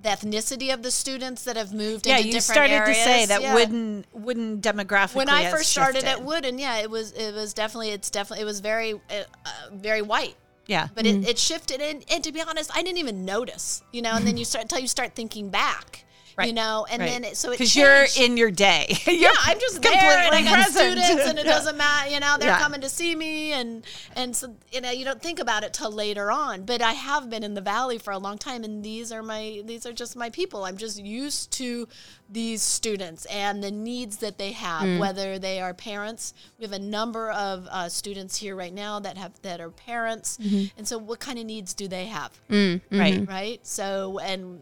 the 0.00 0.08
ethnicity 0.10 0.72
of 0.72 0.82
the 0.82 0.90
students 0.92 1.42
that 1.44 1.56
have 1.56 1.72
moved 1.72 2.06
Yeah, 2.06 2.18
into 2.18 2.28
you 2.28 2.32
different 2.34 2.56
started 2.56 2.72
areas. 2.74 2.96
to 2.98 3.02
say 3.02 3.26
that 3.26 3.42
Yeah. 3.42 3.54
wooden 3.54 4.04
wooden 4.12 4.60
demographic. 4.60 5.16
when 5.16 5.28
I 5.28 5.50
first 5.50 5.70
started 5.70 6.04
at 6.04 6.22
Wooden, 6.22 6.58
yeah, 6.58 6.78
it 6.78 6.90
was 6.90 7.12
it 7.12 7.34
was 7.34 7.52
definitely 7.52 7.90
it's 7.90 8.10
definitely 8.10 8.42
it 8.42 8.46
was 8.46 8.60
very 8.60 8.94
uh, 8.94 8.98
uh, 9.44 9.50
very 9.72 10.02
white. 10.02 10.36
Yeah. 10.66 10.88
But 10.94 11.06
it, 11.06 11.26
it 11.26 11.38
shifted, 11.38 11.80
and, 11.80 12.04
and 12.10 12.22
to 12.22 12.30
be 12.30 12.42
honest, 12.42 12.70
I 12.76 12.82
didn't 12.82 12.98
even 12.98 13.24
notice, 13.24 13.82
you 13.90 14.02
know. 14.02 14.14
And 14.16 14.26
then 14.26 14.36
you 14.36 14.44
start 14.44 14.64
until 14.64 14.78
you 14.78 14.86
start 14.86 15.14
thinking 15.14 15.48
back, 15.48 16.04
you 16.46 16.52
know, 16.52 16.86
and 16.90 17.00
right. 17.00 17.08
then 17.10 17.24
it, 17.24 17.36
so 17.36 17.50
it 17.50 17.54
because 17.58 17.74
you're 17.74 18.06
in 18.18 18.36
your 18.36 18.50
day. 18.50 18.86
yeah, 19.06 19.30
I'm 19.44 19.58
just 19.58 19.82
there, 19.82 19.92
completely 19.92 20.26
and 20.26 20.34
I 20.34 20.42
got 20.42 20.54
present. 20.72 20.98
students, 21.00 21.28
and 21.28 21.38
it 21.38 21.44
Yeah. 21.48 21.52
doesn't 21.52 21.76
matter. 21.76 22.10
You 22.10 22.20
know, 22.20 22.36
they're 22.38 22.48
Yeah. 22.50 22.58
coming 22.58 22.80
to 22.82 22.88
see 22.88 23.14
me, 23.16 23.52
and 23.52 23.84
and 24.16 24.34
so 24.36 24.54
you 24.72 24.80
know, 24.80 24.90
you 24.90 25.04
don't 25.04 25.20
think 25.22 25.38
about 25.40 25.64
it 25.64 25.72
till 25.72 25.90
later 25.90 26.30
on. 26.30 26.64
But 26.64 26.82
I 26.82 26.92
have 26.92 27.28
been 27.30 27.42
in 27.42 27.54
the 27.54 27.60
valley 27.60 27.98
for 27.98 28.12
a 28.12 28.18
long 28.18 28.38
time, 28.38 28.64
and 28.64 28.84
these 28.84 29.10
are 29.12 29.22
my 29.22 29.62
these 29.64 29.86
are 29.86 29.92
just 29.92 30.16
my 30.16 30.30
people. 30.30 30.64
I'm 30.64 30.76
just 30.76 30.98
used 31.02 31.50
to 31.52 31.88
these 32.30 32.60
students 32.60 33.24
and 33.26 33.64
the 33.64 33.70
needs 33.70 34.18
that 34.18 34.36
they 34.36 34.52
have, 34.52 34.82
Mm. 34.82 34.98
whether 34.98 35.38
they 35.38 35.60
are 35.62 35.72
parents. 35.72 36.34
We 36.58 36.64
have 36.64 36.72
a 36.72 36.78
number 36.78 37.30
of 37.30 37.66
uh, 37.70 37.88
students 37.88 38.36
here 38.36 38.54
right 38.54 38.72
now 38.74 39.00
that 39.00 39.16
have 39.16 39.32
that 39.42 39.60
are 39.60 39.70
parents, 39.70 40.36
Mm-hmm. 40.38 40.76
and 40.78 40.86
so 40.86 40.98
what 40.98 41.20
kind 41.20 41.38
of 41.38 41.46
needs 41.46 41.72
do 41.72 41.88
they 41.88 42.04
have, 42.06 42.30
Right. 42.50 43.26
right? 43.26 43.60
So 43.66 44.18
and 44.18 44.60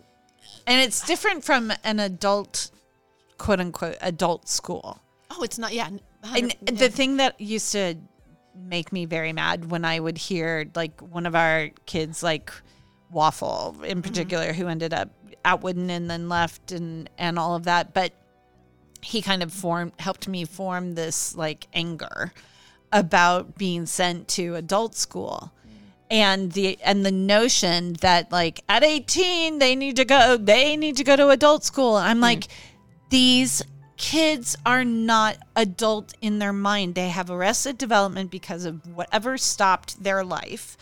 And 0.66 0.80
it's 0.80 1.04
different 1.06 1.44
from 1.44 1.72
an 1.84 2.00
adult, 2.00 2.70
quote 3.38 3.60
unquote, 3.60 3.96
adult 4.00 4.48
school. 4.48 5.00
oh, 5.30 5.42
it's 5.42 5.58
not 5.58 5.72
yeah. 5.72 5.88
And 5.88 6.54
yeah. 6.62 6.72
the 6.72 6.88
thing 6.88 7.18
that 7.18 7.40
used 7.40 7.72
to 7.72 7.94
make 8.56 8.92
me 8.92 9.04
very 9.04 9.32
mad 9.32 9.70
when 9.70 9.84
I 9.84 10.00
would 10.00 10.18
hear 10.18 10.68
like 10.74 11.00
one 11.00 11.26
of 11.26 11.34
our 11.34 11.70
kids, 11.86 12.22
like 12.22 12.52
Waffle 13.10 13.74
Mm-hmm. 13.74 13.84
in 13.84 14.02
particular, 14.02 14.52
who 14.52 14.66
ended 14.66 14.92
up 14.92 15.10
at 15.44 15.62
Wooden 15.62 15.90
and 15.90 16.10
then 16.10 16.28
left 16.28 16.72
and 16.72 17.08
and 17.18 17.38
all 17.38 17.54
of 17.54 17.64
that, 17.64 17.94
but 17.94 18.12
he 19.02 19.22
kind 19.22 19.42
of 19.42 19.52
formed 19.52 19.92
helped 20.00 20.26
me 20.26 20.44
form 20.44 20.94
this 20.94 21.36
like 21.36 21.68
anger 21.72 22.32
about 22.92 23.56
being 23.56 23.86
sent 23.86 24.26
to 24.26 24.54
adult 24.56 24.94
school 24.96 25.52
and 26.10 26.52
the 26.52 26.78
and 26.82 27.04
the 27.04 27.12
notion 27.12 27.94
that 27.94 28.30
like 28.30 28.62
at 28.68 28.84
18 28.84 29.58
they 29.58 29.74
need 29.74 29.96
to 29.96 30.04
go 30.04 30.36
they 30.36 30.76
need 30.76 30.96
to 30.96 31.04
go 31.04 31.16
to 31.16 31.28
adult 31.28 31.64
school. 31.64 31.96
I'm 31.96 32.18
mm. 32.18 32.22
like 32.22 32.48
these 33.10 33.62
kids 33.96 34.56
are 34.66 34.84
not 34.84 35.38
adult 35.54 36.14
in 36.20 36.38
their 36.38 36.52
mind. 36.52 36.94
They 36.94 37.08
have 37.08 37.30
arrested 37.30 37.78
development 37.78 38.30
because 38.30 38.64
of 38.64 38.86
whatever 38.94 39.38
stopped 39.38 40.02
their 40.02 40.22
life. 40.22 40.76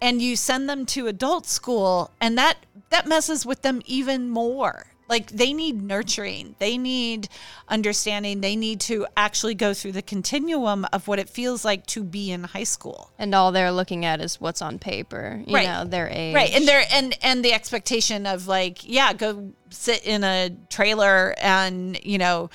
And 0.00 0.20
you 0.20 0.36
send 0.36 0.68
them 0.68 0.84
to 0.86 1.06
adult 1.06 1.46
school 1.46 2.10
and 2.20 2.36
that 2.38 2.58
that 2.90 3.06
messes 3.06 3.46
with 3.46 3.62
them 3.62 3.82
even 3.86 4.28
more 4.28 4.91
like 5.12 5.26
they 5.42 5.52
need 5.52 5.76
nurturing 5.82 6.54
they 6.58 6.74
need 6.78 7.28
understanding 7.68 8.40
they 8.40 8.56
need 8.56 8.80
to 8.80 9.06
actually 9.16 9.54
go 9.54 9.70
through 9.74 9.92
the 9.92 10.02
continuum 10.14 10.86
of 10.92 11.06
what 11.08 11.18
it 11.18 11.28
feels 11.28 11.64
like 11.64 11.84
to 11.86 12.02
be 12.02 12.30
in 12.34 12.44
high 12.44 12.64
school 12.76 13.10
and 13.18 13.34
all 13.34 13.52
they're 13.52 13.70
looking 13.80 14.04
at 14.04 14.20
is 14.20 14.40
what's 14.40 14.62
on 14.62 14.78
paper. 14.78 15.42
You 15.46 15.54
Right. 15.56 15.68
know, 15.68 15.84
their 15.84 16.08
age. 16.10 16.34
right 16.34 16.52
and 16.56 16.66
there 16.66 16.84
and 16.92 17.16
and 17.22 17.44
the 17.44 17.52
expectation 17.52 18.26
of 18.26 18.46
like 18.48 18.76
yeah 18.98 19.12
go 19.12 19.52
sit 19.70 20.00
in 20.04 20.24
a 20.24 20.50
trailer 20.70 21.34
and 21.38 22.02
you 22.04 22.18
know 22.18 22.50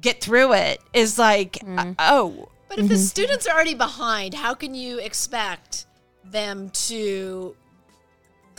get 0.00 0.20
through 0.20 0.52
it 0.54 0.80
is 0.92 1.18
like 1.18 1.58
uh, 1.66 1.92
oh 1.98 2.48
But 2.68 2.78
if 2.78 2.88
the 2.88 2.96
students 2.98 3.46
are 3.46 3.54
already 3.54 3.74
behind, 3.74 4.34
how 4.34 4.54
can 4.54 4.74
you 4.74 4.98
expect 4.98 5.86
them 6.24 6.70
to 6.88 7.56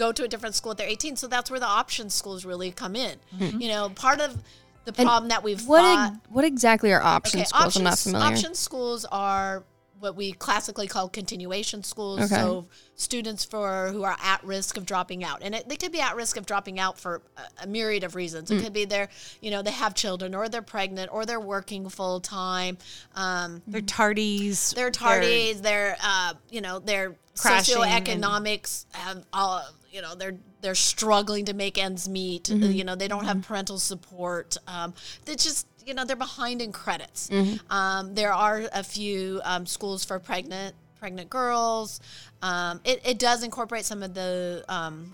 go 0.01 0.11
to 0.11 0.23
a 0.23 0.27
different 0.27 0.55
school 0.55 0.71
at 0.73 0.77
they're 0.79 0.87
18? 0.87 1.15
So 1.15 1.27
that's 1.27 1.49
where 1.51 1.59
the 1.59 1.67
option 1.81 2.09
schools 2.09 2.43
really 2.45 2.71
come 2.71 2.95
in. 2.95 3.17
You 3.39 3.69
know, 3.69 3.89
part 3.89 4.19
of 4.19 4.37
the 4.85 4.93
problem 4.93 5.29
that 5.29 5.43
we've 5.43 5.65
What 5.67 5.81
fought. 5.81 6.13
ex- 6.13 6.17
what 6.29 6.45
exactly 6.45 6.91
are 6.91 7.01
option 7.01 7.45
schools? 7.45 7.77
I'm 7.77 7.83
not 7.83 7.99
familiar. 7.99 8.27
Option 8.33 8.55
schools 8.55 9.05
are 9.11 9.63
what 9.99 10.15
we 10.15 10.31
classically 10.31 10.87
call 10.87 11.07
continuation 11.07 11.83
schools. 11.83 12.19
Okay. 12.21 12.41
So 12.41 12.65
students 12.95 13.45
for 13.45 13.89
who 13.91 14.01
are 14.03 14.17
at 14.19 14.43
risk 14.43 14.75
of 14.77 14.83
dropping 14.87 15.23
out, 15.23 15.43
and 15.43 15.53
it, 15.53 15.69
they 15.69 15.75
could 15.75 15.91
be 15.91 16.01
at 16.01 16.15
risk 16.15 16.37
of 16.37 16.47
dropping 16.47 16.79
out 16.79 16.97
for 16.97 17.21
a, 17.37 17.65
a 17.65 17.67
myriad 17.67 18.03
of 18.03 18.15
reasons. 18.15 18.49
Mm. 18.49 18.57
It 18.57 18.63
could 18.63 18.73
be 18.73 18.85
they're, 18.85 19.09
you 19.41 19.51
know, 19.51 19.61
they 19.61 19.69
have 19.71 19.93
children, 19.93 20.33
or 20.33 20.49
they're 20.49 20.63
pregnant, 20.63 21.13
or 21.13 21.27
they're 21.27 21.39
working 21.39 21.87
full 21.89 22.19
time. 22.19 22.79
Um, 23.13 23.61
they're 23.67 23.81
tardies 23.81 24.73
they're 24.73 24.89
tardies. 24.89 25.61
They're, 25.61 25.95
uh, 26.03 26.33
you 26.49 26.61
know, 26.61 26.79
they're 26.79 27.15
Crashing 27.37 27.83
and- 27.83 28.07
socioeconomics 28.07 28.85
have 28.93 29.23
all, 29.31 29.63
you 29.91 30.01
know, 30.01 30.15
they're 30.15 30.37
they're 30.61 30.75
struggling 30.75 31.45
to 31.45 31.53
make 31.53 31.77
ends 31.77 32.07
meet. 32.07 32.45
Mm-hmm. 32.45 32.71
You 32.71 32.83
know, 32.83 32.95
they 32.95 33.07
don't 33.07 33.25
have 33.25 33.41
parental 33.41 33.77
support. 33.79 34.57
Um, 34.67 34.93
they 35.25 35.35
just, 35.35 35.67
you 35.85 35.93
know, 35.93 36.05
they're 36.05 36.15
behind 36.15 36.61
in 36.61 36.71
credits. 36.71 37.29
Mm-hmm. 37.29 37.71
Um, 37.71 38.15
there 38.15 38.33
are 38.33 38.63
a 38.73 38.83
few 38.83 39.41
um, 39.43 39.65
schools 39.65 40.05
for 40.05 40.17
pregnant 40.19 40.75
pregnant 40.99 41.29
girls. 41.29 41.99
Um, 42.41 42.79
it, 42.85 43.01
it 43.03 43.19
does 43.19 43.43
incorporate 43.43 43.85
some 43.85 44.03
of 44.03 44.13
the 44.13 44.63
um, 44.69 45.13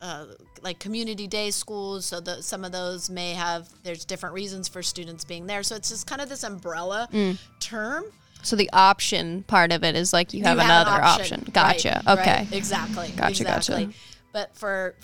uh, 0.00 0.26
like 0.62 0.78
community 0.78 1.26
day 1.26 1.50
schools. 1.50 2.06
So 2.06 2.20
the, 2.20 2.42
some 2.42 2.64
of 2.64 2.70
those 2.72 3.10
may 3.10 3.34
have 3.34 3.68
there's 3.82 4.04
different 4.04 4.34
reasons 4.34 4.68
for 4.68 4.82
students 4.82 5.24
being 5.24 5.46
there. 5.46 5.62
So 5.62 5.74
it's 5.74 5.90
just 5.90 6.06
kind 6.06 6.20
of 6.20 6.28
this 6.28 6.42
umbrella 6.44 7.08
Mm. 7.12 7.38
term. 7.60 8.04
So 8.42 8.56
the 8.56 8.70
option 8.72 9.42
part 9.44 9.72
of 9.72 9.82
it 9.82 9.96
is 9.96 10.12
like 10.12 10.32
you 10.32 10.44
have 10.44 10.58
You 10.58 10.64
another 10.64 10.90
an 10.90 11.02
option. 11.02 11.48
Gotcha. 11.52 12.02
Right, 12.06 12.18
okay. 12.18 12.36
right. 12.44 12.52
Exactly. 12.52 13.12
Gotcha, 13.16 13.44
gotcha. 13.44 13.72
exactly. 13.72 13.94
But 14.32 14.56
for 14.56 14.94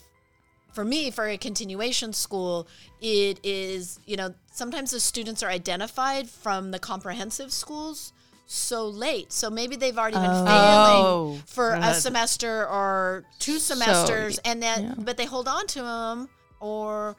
for 0.73 0.85
me, 0.85 1.11
for 1.11 1.29
a 1.29 1.37
continuation 1.37 2.13
school, 2.13 2.67
it 3.01 3.39
is, 3.43 4.01
you 4.07 4.17
know, 4.17 4.35
sometimes 4.53 4.91
the 4.91 5.01
students 5.01 5.43
are 5.43 5.51
identified 5.51 6.29
from 6.29 6.71
the 6.71 6.79
comprehensive 6.79 7.53
schools 7.53 8.13
so 8.47 8.87
late. 8.87 9.33
So 9.33 9.51
maybe 9.51 9.77
they've 9.77 9.97
already 9.97 10.17
been 10.17 10.31
Oh. 10.31 10.45
failing 10.45 10.47
oh. 10.47 11.41
for 11.47 11.75
a 11.75 11.95
semester 11.95 12.67
or 12.69 13.25
two 13.39 13.59
semesters 13.59 14.39
and 14.45 14.63
then 14.63 14.83
yeah. 14.83 14.95
but 14.99 15.17
they 15.17 15.25
hold 15.25 15.49
on 15.49 15.67
to 15.69 15.83
them 15.83 16.29
or 16.61 17.17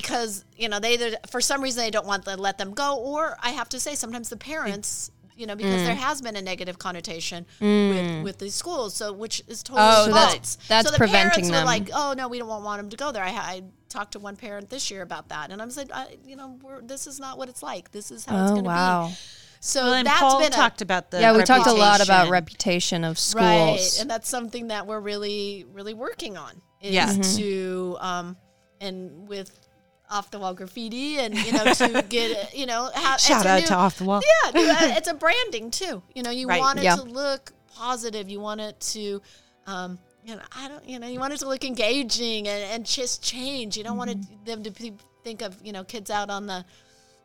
because 0.00 0.44
you 0.56 0.68
know 0.68 0.78
they 0.78 0.94
either 0.94 1.10
for 1.30 1.40
some 1.40 1.62
reason 1.62 1.82
they 1.82 1.90
don't 1.90 2.06
want 2.06 2.24
to 2.24 2.36
let 2.36 2.58
them 2.58 2.72
go 2.74 2.96
or 2.98 3.36
i 3.42 3.50
have 3.50 3.68
to 3.68 3.78
say 3.80 3.94
sometimes 3.94 4.28
the 4.28 4.36
parents 4.36 5.10
you 5.36 5.46
know 5.46 5.54
because 5.56 5.80
Mm. 5.82 5.86
there 5.86 5.94
has 5.94 6.20
been 6.22 6.36
a 6.36 6.42
negative 6.42 6.78
connotation 6.78 7.46
with 7.60 8.24
with 8.24 8.38
these 8.38 8.54
schools 8.54 8.94
so 8.94 9.12
which 9.12 9.42
is 9.48 9.62
totally 9.62 9.86
Oh, 9.86 10.10
false. 10.10 10.14
that's- 10.14 10.58
that's 10.68 10.86
so 10.86 10.92
the 10.92 10.98
preventing 10.98 11.30
parents 11.30 11.48
them. 11.50 11.60
were 11.60 11.64
like 11.64 11.88
oh 11.94 12.14
no 12.16 12.28
we 12.28 12.38
don't 12.38 12.48
want, 12.48 12.64
want 12.64 12.78
them 12.80 12.90
to 12.90 12.96
go 12.96 13.12
there 13.12 13.22
i, 13.24 13.30
I 13.30 13.62
talked 13.88 14.12
to 14.12 14.18
one 14.18 14.36
parent 14.36 14.68
this 14.70 14.90
year 14.90 15.02
about 15.02 15.28
that 15.28 15.50
and 15.50 15.60
i'm 15.62 15.70
said 15.70 15.90
I, 15.92 16.16
you 16.24 16.36
know 16.36 16.58
we're, 16.62 16.80
this 16.82 17.06
is 17.06 17.20
not 17.20 17.38
what 17.38 17.48
it's 17.48 17.62
like 17.62 17.92
this 17.92 18.10
is 18.10 18.24
how 18.24 18.42
it's 18.42 18.50
Oh 18.50 18.54
going 18.54 18.64
to 18.64 18.68
wow. 18.70 19.08
be 19.08 19.14
so 19.60 19.82
Well, 19.84 19.94
and 19.94 20.06
that's 20.06 20.20
Paul 20.20 20.38
been 20.40 20.52
a, 20.52 20.56
talked 20.56 20.80
about 20.82 21.10
the 21.10 21.20
Yeah, 21.20 21.36
we 21.36 21.42
talked 21.42 21.66
a 21.66 21.72
lot 21.72 22.00
about 22.02 22.28
reputation. 22.30 23.02
reputation 23.02 23.04
of 23.04 23.16
Right, 23.34 23.76
schools. 23.80 24.00
and 24.00 24.08
that's 24.10 24.28
something 24.28 24.68
that 24.68 24.86
we're 24.86 25.00
really, 25.00 25.64
really 25.72 25.94
working 25.94 26.36
on. 26.36 26.52
Is 26.80 26.92
Yeah. 26.94 27.08
Mm-hmm. 27.08 27.36
to 27.38 27.96
um, 28.00 28.36
and 28.80 29.26
with 29.26 29.65
off 30.10 30.30
the 30.30 30.38
wall 30.38 30.54
graffiti, 30.54 31.18
and 31.18 31.34
you 31.34 31.52
know 31.52 31.64
to 31.72 32.04
get 32.08 32.54
you 32.54 32.66
know 32.66 32.90
have, 32.94 33.20
Shout 33.20 33.44
out 33.46 33.60
new- 33.60 33.66
to 33.66 33.74
Off 33.74 33.98
the 33.98 34.04
Wall. 34.04 34.22
Yeah, 34.44 34.50
uh, 34.50 34.76
it's 34.96 35.08
a 35.08 35.14
branding 35.14 35.70
too. 35.70 36.02
You 36.14 36.22
know, 36.22 36.30
you 36.30 36.46
Right. 36.48 36.60
want 36.60 36.78
it 36.78 36.84
Yeah. 36.84 36.96
to 36.96 37.02
look 37.02 37.52
positive. 37.74 38.28
You 38.28 38.40
want 38.40 38.60
it 38.60 38.78
to. 38.80 39.20
Um, 39.66 39.98
you 40.24 40.34
know, 40.36 40.42
I 40.56 40.68
don't. 40.68 40.88
You 40.88 40.98
know, 40.98 41.06
you 41.08 41.18
want 41.20 41.32
it 41.32 41.38
to 41.38 41.48
look 41.48 41.64
engaging 41.64 42.46
and, 42.48 42.62
and 42.72 42.86
just 42.86 43.22
change. 43.22 43.76
You 43.76 43.84
don't 43.84 43.96
want 43.96 44.10
Mm-hmm. 44.10 44.32
it, 44.32 44.44
them 44.46 44.62
to 44.62 44.70
be, 44.70 44.92
think 45.24 45.42
of 45.42 45.56
you 45.64 45.72
know 45.72 45.82
kids 45.84 46.10
out 46.10 46.30
on 46.30 46.46
the 46.46 46.64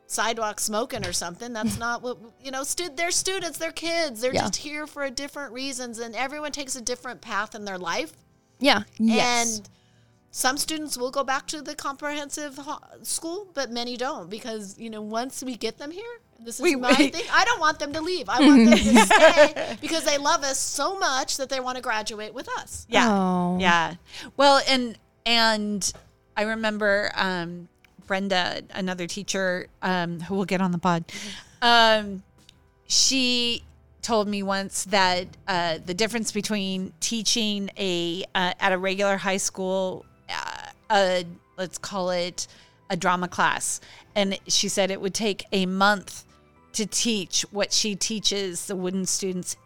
sidewalk 0.06 0.60
smoking 0.60 1.06
or 1.06 1.12
something. 1.12 1.52
That's 1.52 1.78
not 1.78 2.02
what 2.02 2.18
you 2.42 2.50
know. 2.50 2.64
Stu- 2.64 2.90
they're 2.94 3.10
students. 3.10 3.58
They're 3.58 3.72
kids. 3.72 4.20
They're 4.20 4.34
Yeah. 4.34 4.42
just 4.42 4.56
here 4.56 4.86
for 4.86 5.04
a 5.04 5.10
different 5.10 5.52
reasons, 5.52 5.98
and 5.98 6.14
everyone 6.14 6.52
takes 6.52 6.76
a 6.76 6.80
different 6.80 7.20
path 7.20 7.54
in 7.54 7.64
their 7.64 7.78
life. 7.78 8.12
yeah. 8.60 8.82
Yes. 8.98 9.58
And 9.58 9.68
some 10.34 10.56
students 10.56 10.96
will 10.96 11.10
go 11.10 11.22
back 11.22 11.46
to 11.48 11.60
the 11.60 11.74
comprehensive 11.74 12.58
school, 13.02 13.48
but 13.52 13.70
many 13.70 13.96
don't 13.98 14.28
because 14.30 14.78
you 14.78 14.88
know 14.90 15.02
once 15.02 15.42
we 15.44 15.56
get 15.56 15.76
them 15.78 15.90
here, 15.90 16.14
this 16.40 16.56
is 16.56 16.62
We- 16.62 16.74
my 16.74 16.94
we- 16.98 17.10
thing. 17.10 17.24
I 17.30 17.44
don't 17.44 17.60
want 17.60 17.78
them 17.78 17.92
to 17.92 18.00
leave. 18.00 18.28
I 18.30 18.40
want 18.40 18.64
them 18.70 18.78
to 18.78 19.06
stay 19.06 19.76
because 19.80 20.04
they 20.04 20.16
love 20.18 20.42
us 20.42 20.58
so 20.58 20.98
much 20.98 21.36
that 21.36 21.48
they 21.50 21.60
want 21.60 21.76
to 21.76 21.82
graduate 21.82 22.32
with 22.34 22.48
us. 22.58 22.86
Yeah. 22.88 23.08
Oh. 23.12 23.58
Yeah. 23.60 23.94
Well, 24.36 24.60
and 24.66 24.98
and 25.26 25.92
I 26.36 26.42
remember 26.42 27.12
um 27.14 27.68
Brenda, 28.06 28.62
another 28.74 29.06
teacher 29.06 29.68
um 29.82 30.20
who 30.20 30.34
will 30.34 30.46
get 30.46 30.60
on 30.62 30.72
the 30.72 30.78
pod. 30.78 31.04
Um 31.60 32.22
she 32.86 33.62
told 34.02 34.26
me 34.28 34.42
once 34.42 34.84
that 34.86 35.28
uh, 35.46 35.78
the 35.86 35.94
difference 35.94 36.32
between 36.32 36.92
teaching 37.00 37.70
a 37.78 38.24
uh, 38.34 38.52
at 38.58 38.72
a 38.72 38.78
regular 38.78 39.16
high 39.16 39.36
school 39.36 40.04
a 40.92 41.24
let's 41.56 41.78
call 41.78 42.10
it 42.10 42.46
a 42.90 42.96
drama 42.96 43.26
class 43.28 43.80
and 44.14 44.38
she 44.46 44.68
said 44.68 44.90
it 44.90 45.00
would 45.00 45.14
take 45.14 45.44
a 45.52 45.66
month 45.66 46.24
to 46.72 46.86
teach 46.86 47.42
what 47.50 47.72
she 47.72 47.94
teaches 47.96 48.66
the 48.66 48.76
Wooden 48.76 49.06
students 49.06 49.56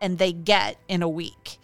and 0.00 0.18
they 0.18 0.32
get 0.32 0.78
in 0.88 1.02
a 1.02 1.08
week 1.08 1.58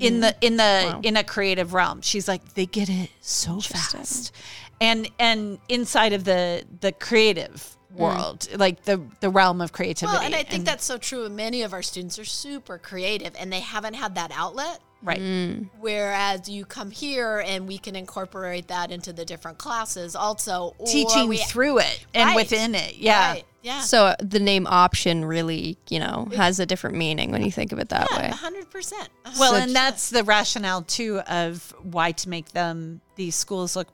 in 0.00 0.20
the 0.20 0.36
in 0.40 0.56
the 0.56 0.82
Wow. 0.84 1.00
in 1.02 1.16
a 1.16 1.24
creative 1.24 1.72
realm 1.72 2.02
she's 2.02 2.28
like 2.28 2.54
they 2.54 2.66
get 2.66 2.88
it 2.88 3.10
so 3.20 3.60
fast 3.60 4.32
and 4.80 5.10
and 5.18 5.58
inside 5.68 6.12
of 6.12 6.24
the 6.24 6.64
the 6.80 6.92
creative 6.92 7.76
mm. 7.92 7.98
world 7.98 8.48
like 8.56 8.84
the 8.84 9.00
the 9.20 9.30
realm 9.30 9.60
of 9.60 9.72
creativity 9.72 10.16
Well, 10.16 10.24
and 10.24 10.34
I 10.34 10.42
think 10.42 10.64
that's 10.64 10.84
so 10.84 10.98
true. 10.98 11.28
Many 11.28 11.62
of 11.62 11.72
our 11.72 11.82
students 11.82 12.18
are 12.18 12.24
super 12.24 12.78
creative 12.78 13.32
and 13.38 13.52
they 13.52 13.60
haven't 13.60 13.94
had 13.94 14.14
that 14.16 14.30
outlet. 14.34 14.80
Right 15.02 15.20
Mm. 15.20 15.68
Whereas 15.80 16.48
you 16.48 16.64
come 16.64 16.90
here 16.90 17.42
and 17.46 17.68
we 17.68 17.78
can 17.78 17.94
incorporate 17.96 18.68
that 18.68 18.90
into 18.90 19.12
the 19.12 19.24
different 19.24 19.58
classes 19.58 20.16
also. 20.16 20.74
or 20.78 20.86
teaching 20.86 21.28
we- 21.28 21.38
through 21.38 21.78
it 21.78 22.04
and 22.14 22.28
Right. 22.28 22.36
within 22.36 22.74
it 22.74 22.96
yeah 22.96 23.32
Right, 23.32 23.44
Yeah. 23.62 23.80
So 23.80 24.06
uh, 24.06 24.16
the 24.20 24.38
name 24.40 24.66
option 24.68 25.24
really, 25.24 25.76
you 25.90 25.98
know, 25.98 26.28
has 26.36 26.58
a 26.60 26.66
different 26.66 26.96
meaning 26.96 27.30
when 27.32 27.42
you 27.44 27.50
think 27.52 27.72
of 27.72 27.78
it 27.80 27.88
that 27.90 28.06
yeah, 28.12 28.18
way. 28.18 28.30
100%. 28.30 28.92
well 29.38 29.52
So- 29.52 29.56
and 29.58 29.74
that's 29.74 30.10
the 30.10 30.24
rationale 30.24 30.82
too 30.82 31.20
of 31.20 31.74
why 31.82 32.12
to 32.12 32.28
make 32.28 32.50
them 32.52 33.00
these 33.16 33.34
schools 33.34 33.74
look 33.76 33.88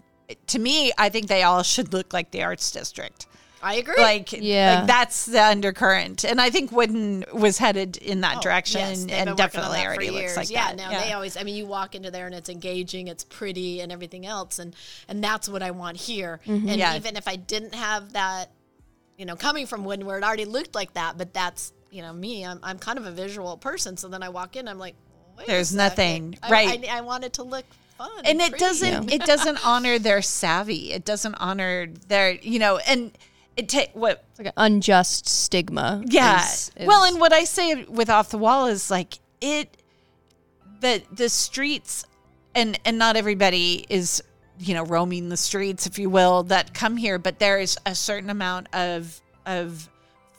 to 0.47 0.59
me 0.59 0.91
i 0.97 1.09
think 1.11 1.27
they 1.29 1.43
all 1.43 1.63
should 1.63 1.93
look 1.93 2.13
like 2.15 2.31
the 2.31 2.43
arts 2.43 2.71
district 2.71 3.27
I 3.65 3.75
agree. 3.75 3.95
like 3.99 4.33
Yeah. 4.33 4.77
like 4.81 4.87
that's 4.87 5.25
the 5.27 5.43
undercurrent 5.43 6.25
and 6.25 6.41
i 6.41 6.51
think 6.51 6.71
Wooden 6.71 7.25
was 7.33 7.59
headed 7.59 7.97
in 7.97 8.21
that 8.21 8.37
Oh, 8.39 8.41
direction 8.41 8.81
yes, 8.81 9.07
and 9.09 9.37
definitely 9.37 9.79
that 9.79 9.83
for 9.85 9.89
already 9.89 10.11
looks 10.11 10.23
years. 10.23 10.37
like 10.37 10.51
yeah, 10.51 10.75
that 10.75 10.77
no, 10.93 11.01
they 11.01 11.13
always. 11.13 11.37
I 11.37 11.43
mean, 11.45 11.57
you 11.57 11.67
walk 11.67 11.95
into 11.95 12.11
there 12.11 12.27
and 12.27 12.35
it's 12.35 12.49
engaging, 12.49 13.09
it's 13.09 13.25
pretty, 13.25 13.81
and 13.81 13.91
everything 13.91 14.27
else, 14.27 14.59
and 14.59 14.77
and 15.09 15.23
that's 15.25 15.49
what 15.49 15.63
I 15.63 15.71
want 15.71 15.97
here. 15.97 16.41
Mm-hmm. 16.47 16.69
And 16.69 16.79
Yeah. 16.79 16.97
even 16.97 17.17
if 17.17 17.27
I 17.27 17.37
didn't 17.37 17.75
have 17.75 18.13
that, 18.13 18.51
you 19.17 19.25
know, 19.27 19.37
coming 19.37 19.67
from 19.67 19.85
Wooden 19.85 20.05
where 20.07 20.19
it 20.19 20.25
already 20.25 20.45
looked 20.45 20.75
like 20.75 20.93
that, 20.95 21.17
but 21.19 21.33
that's 21.33 21.73
you 21.91 22.03
know 22.03 22.13
me. 22.13 22.45
I'm 22.45 22.61
I'm 22.63 22.79
kind 22.79 22.99
of 22.99 23.07
a 23.07 23.11
visual 23.13 23.57
person, 23.57 23.97
so 23.97 24.09
then 24.09 24.23
I 24.23 24.29
walk 24.29 24.57
in, 24.57 24.69
I'm 24.69 24.79
like, 24.79 24.95
Wait 25.39 25.47
There's 25.47 25.69
second. 25.71 25.79
nothing, 25.79 26.39
I- 26.43 26.51
right. 26.51 26.89
I, 26.91 26.99
I 26.99 27.01
want 27.01 27.25
it 27.25 27.33
to 27.35 27.43
look 27.43 27.65
fun, 27.99 28.11
and 28.25 28.41
it 28.41 28.51
pretty. 28.51 28.65
doesn't 28.65 29.13
it 29.13 29.23
doesn't 29.25 29.65
honor 29.67 29.99
their 29.99 30.21
savvy 30.23 30.93
it 30.93 31.05
doesn't 31.05 31.35
honor 31.37 31.87
their 32.09 32.33
you 32.33 32.59
know 32.59 32.79
and 32.79 33.17
it 33.57 33.69
take 33.69 33.91
what 33.95 34.25
It's 34.31 34.39
like 34.41 34.47
an 34.49 34.53
unjust 34.57 35.29
stigma. 35.29 36.03
yeah 36.07 36.45
is- 36.45 36.71
is- 36.77 36.87
well 36.87 37.05
and 37.05 37.21
what 37.21 37.33
i 37.33 37.45
say 37.45 37.85
with 37.85 38.11
off 38.11 38.31
the 38.31 38.39
wall 38.39 38.67
is 38.67 38.91
like 38.91 39.19
it 39.41 39.77
the 40.81 41.03
the 41.13 41.29
streets 41.29 42.05
and 42.55 42.79
and 42.85 42.99
not 42.99 43.17
everybody 43.17 43.87
is 43.89 44.23
you 44.59 44.75
know 44.75 44.85
roaming 44.85 45.29
the 45.29 45.37
streets 45.37 45.87
if 45.87 45.99
you 45.99 46.09
will 46.11 46.43
that 46.45 46.75
come 46.75 46.97
here 46.97 47.19
but 47.19 47.39
there 47.39 47.59
is 47.59 47.77
a 47.87 47.95
certain 47.95 48.31
amount 48.31 48.69
of 48.75 49.21
of 49.47 49.89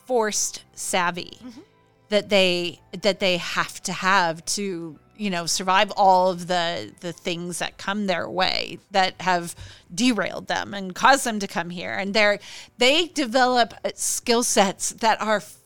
forced 0.06 0.62
savvy 0.74 1.36
mm-hmm. 1.44 1.60
that 2.08 2.28
they 2.28 2.80
that 3.02 3.20
they 3.20 3.36
have 3.36 3.82
to 3.82 3.92
have 3.92 4.44
to 4.44 4.98
you 5.16 5.30
know 5.30 5.46
survive 5.46 5.90
all 5.96 6.30
of 6.30 6.46
the 6.46 6.92
the 7.00 7.12
things 7.12 7.58
that 7.58 7.78
come 7.78 8.06
their 8.06 8.28
way 8.28 8.78
that 8.90 9.14
have 9.20 9.54
derailed 9.94 10.46
them 10.48 10.74
and 10.74 10.94
caused 10.94 11.24
them 11.24 11.38
to 11.38 11.46
come 11.46 11.70
here 11.70 11.92
and 11.92 12.12
they're 12.14 12.38
they 12.78 13.06
develop 13.08 13.72
skill 13.94 14.42
sets 14.42 14.90
that 14.90 15.20
are 15.20 15.36
f- 15.36 15.56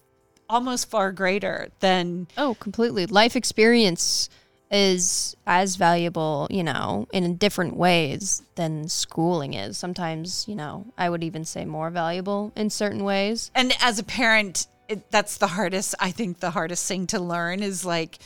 almost 0.48 0.88
far 0.90 1.12
greater 1.12 1.68
than 1.80 2.26
Oh, 2.36 2.54
completely. 2.58 3.06
Life 3.06 3.36
experience 3.36 4.28
is 4.72 5.34
as 5.46 5.74
valuable, 5.76 6.46
you 6.50 6.62
know, 6.62 7.08
in 7.12 7.36
different 7.36 7.76
ways 7.76 8.42
than 8.54 8.88
schooling 8.88 9.54
is. 9.54 9.76
Sometimes, 9.76 10.46
you 10.46 10.54
know, 10.54 10.86
I 10.96 11.10
would 11.10 11.24
even 11.24 11.44
say 11.44 11.64
more 11.64 11.90
valuable 11.90 12.52
in 12.54 12.70
certain 12.70 13.02
ways. 13.04 13.50
and 13.54 13.72
as 13.80 13.98
a 13.98 14.04
parent 14.04 14.66
it, 14.88 15.08
that's 15.12 15.36
the 15.38 15.46
hardest 15.46 15.94
i 16.00 16.10
think 16.10 16.40
the 16.40 16.50
hardest 16.50 16.86
thing 16.88 17.06
to 17.06 17.20
learn 17.20 17.62
is 17.62 17.84
like 17.84 18.18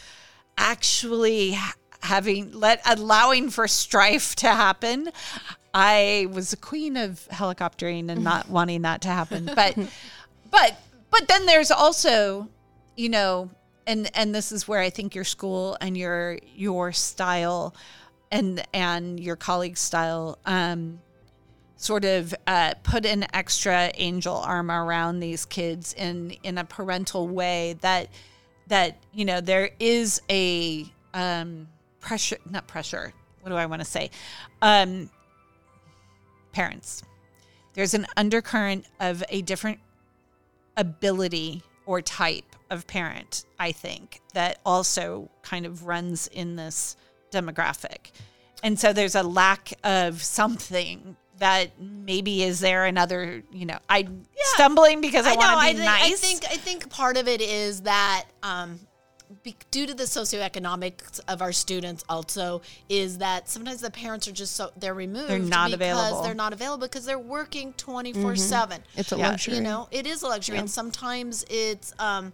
actually 0.57 1.59
having 2.03 2.53
let 2.53 2.81
allowing 2.87 3.51
for 3.51 3.67
strife 3.67 4.37
to 4.37 4.49
happen. 4.49 5.11
I 5.73 6.29
was 6.31 6.53
a 6.53 6.57
queen 6.57 6.97
of 6.97 7.27
helicoptering 7.31 8.11
and 8.11 8.23
not 8.23 8.49
wanting 8.51 8.83
that 8.83 9.01
to 9.03 9.09
happen. 9.09 9.51
But 9.55 9.77
but 10.51 10.81
but 11.11 11.29
then 11.29 11.47
there's 11.47 11.71
also 11.71 12.49
you 12.97 13.09
know 13.09 13.51
and 13.87 14.11
and 14.15 14.35
this 14.35 14.53
is 14.53 14.67
where 14.67 14.81
i 14.81 14.91
think 14.91 15.15
your 15.15 15.25
school 15.25 15.77
and 15.81 15.97
your 15.97 16.39
your 16.55 16.93
style 16.93 17.75
and 18.31 18.63
and 18.73 19.21
your 19.21 19.37
colleagues 19.37 19.81
style 19.81 20.39
um 20.47 21.01
sort 21.77 22.05
of 22.05 22.35
uh, 22.47 22.73
put 22.83 23.05
an 23.05 23.27
extra 23.35 23.91
angel 23.97 24.37
arm 24.37 24.71
around 24.71 25.21
these 25.21 25.45
kids 25.45 25.93
in 25.95 26.31
in 26.43 26.57
a 26.57 26.65
parental 26.65 27.29
way 27.29 27.77
that 27.83 28.09
that 28.69 28.99
you 29.13 29.25
know 29.25 29.41
there 29.41 29.71
is 29.79 30.21
a 30.31 30.87
um 31.13 31.69
pressure 32.01 32.39
not 32.51 32.67
pressure 32.67 33.13
what 33.41 33.51
do 33.51 33.57
i 33.57 33.67
want 33.67 33.81
to 33.81 33.87
say 33.87 34.11
um 34.63 35.09
parents 36.53 37.03
there's 37.75 37.95
an 37.95 38.07
undercurrent 38.17 38.87
of 39.01 39.23
a 39.29 39.43
different 39.43 39.81
ability 40.77 41.63
or 41.87 42.01
type 42.01 42.57
of 42.71 42.87
parent, 42.87 43.45
I 43.59 43.73
think, 43.73 44.21
that 44.33 44.59
also 44.65 45.31
kind 45.43 45.67
of 45.67 45.87
runs 45.87 46.29
in 46.29 46.57
this 46.57 46.97
demographic. 47.31 48.13
And 48.63 48.79
so 48.79 48.93
there's 48.93 49.15
a 49.15 49.23
lack 49.23 49.73
of 49.83 50.23
something 50.23 51.17
that 51.39 51.71
maybe 51.81 52.43
is 52.43 52.61
there 52.61 52.85
another, 52.85 53.43
you 53.53 53.67
know, 53.67 53.79
I'm 53.89 54.25
stumbling 54.55 55.01
because 55.01 55.27
I, 55.27 55.33
I 55.33 55.35
know. 55.35 55.41
want 55.41 55.61
to 55.61 55.67
I 55.67 55.73
think, 55.73 55.85
nice. 55.85 56.13
I 56.13 56.15
think 56.15 56.45
I 56.47 56.57
think 56.57 56.91
part 56.91 57.17
of 57.17 57.27
it 57.29 57.41
is 57.41 57.81
that 57.83 58.25
um, 58.43 58.79
be, 59.43 59.57
due 59.71 59.87
to 59.87 59.95
the 59.95 60.05
socioeconomics 60.05 61.21
of 61.27 61.43
our 61.43 61.51
students, 61.53 62.05
also 62.09 62.63
is 62.89 63.19
that 63.19 63.49
sometimes 63.49 63.81
the 63.81 63.91
parents 63.91 64.29
are 64.29 64.33
just 64.33 64.55
so 64.55 64.71
they're 64.77 64.95
removed. 64.95 65.29
They're 65.29 65.39
not 65.41 65.71
because 65.71 65.75
available. 65.75 66.23
They're 66.23 66.35
not 66.35 66.53
available 66.53 66.87
because 66.87 67.05
they're 67.05 67.19
working 67.19 67.73
twenty 67.75 68.13
four 68.13 68.37
seven. 68.37 68.81
It's 68.97 69.11
a 69.13 69.17
Yeah. 69.17 69.31
luxury. 69.31 69.55
You 69.57 69.61
know, 69.63 69.89
it 69.91 70.07
is 70.07 70.23
a 70.23 70.29
luxury, 70.29 70.59
and 70.59 70.71
sometimes 70.71 71.45
it's 71.51 71.93
um, 71.99 72.33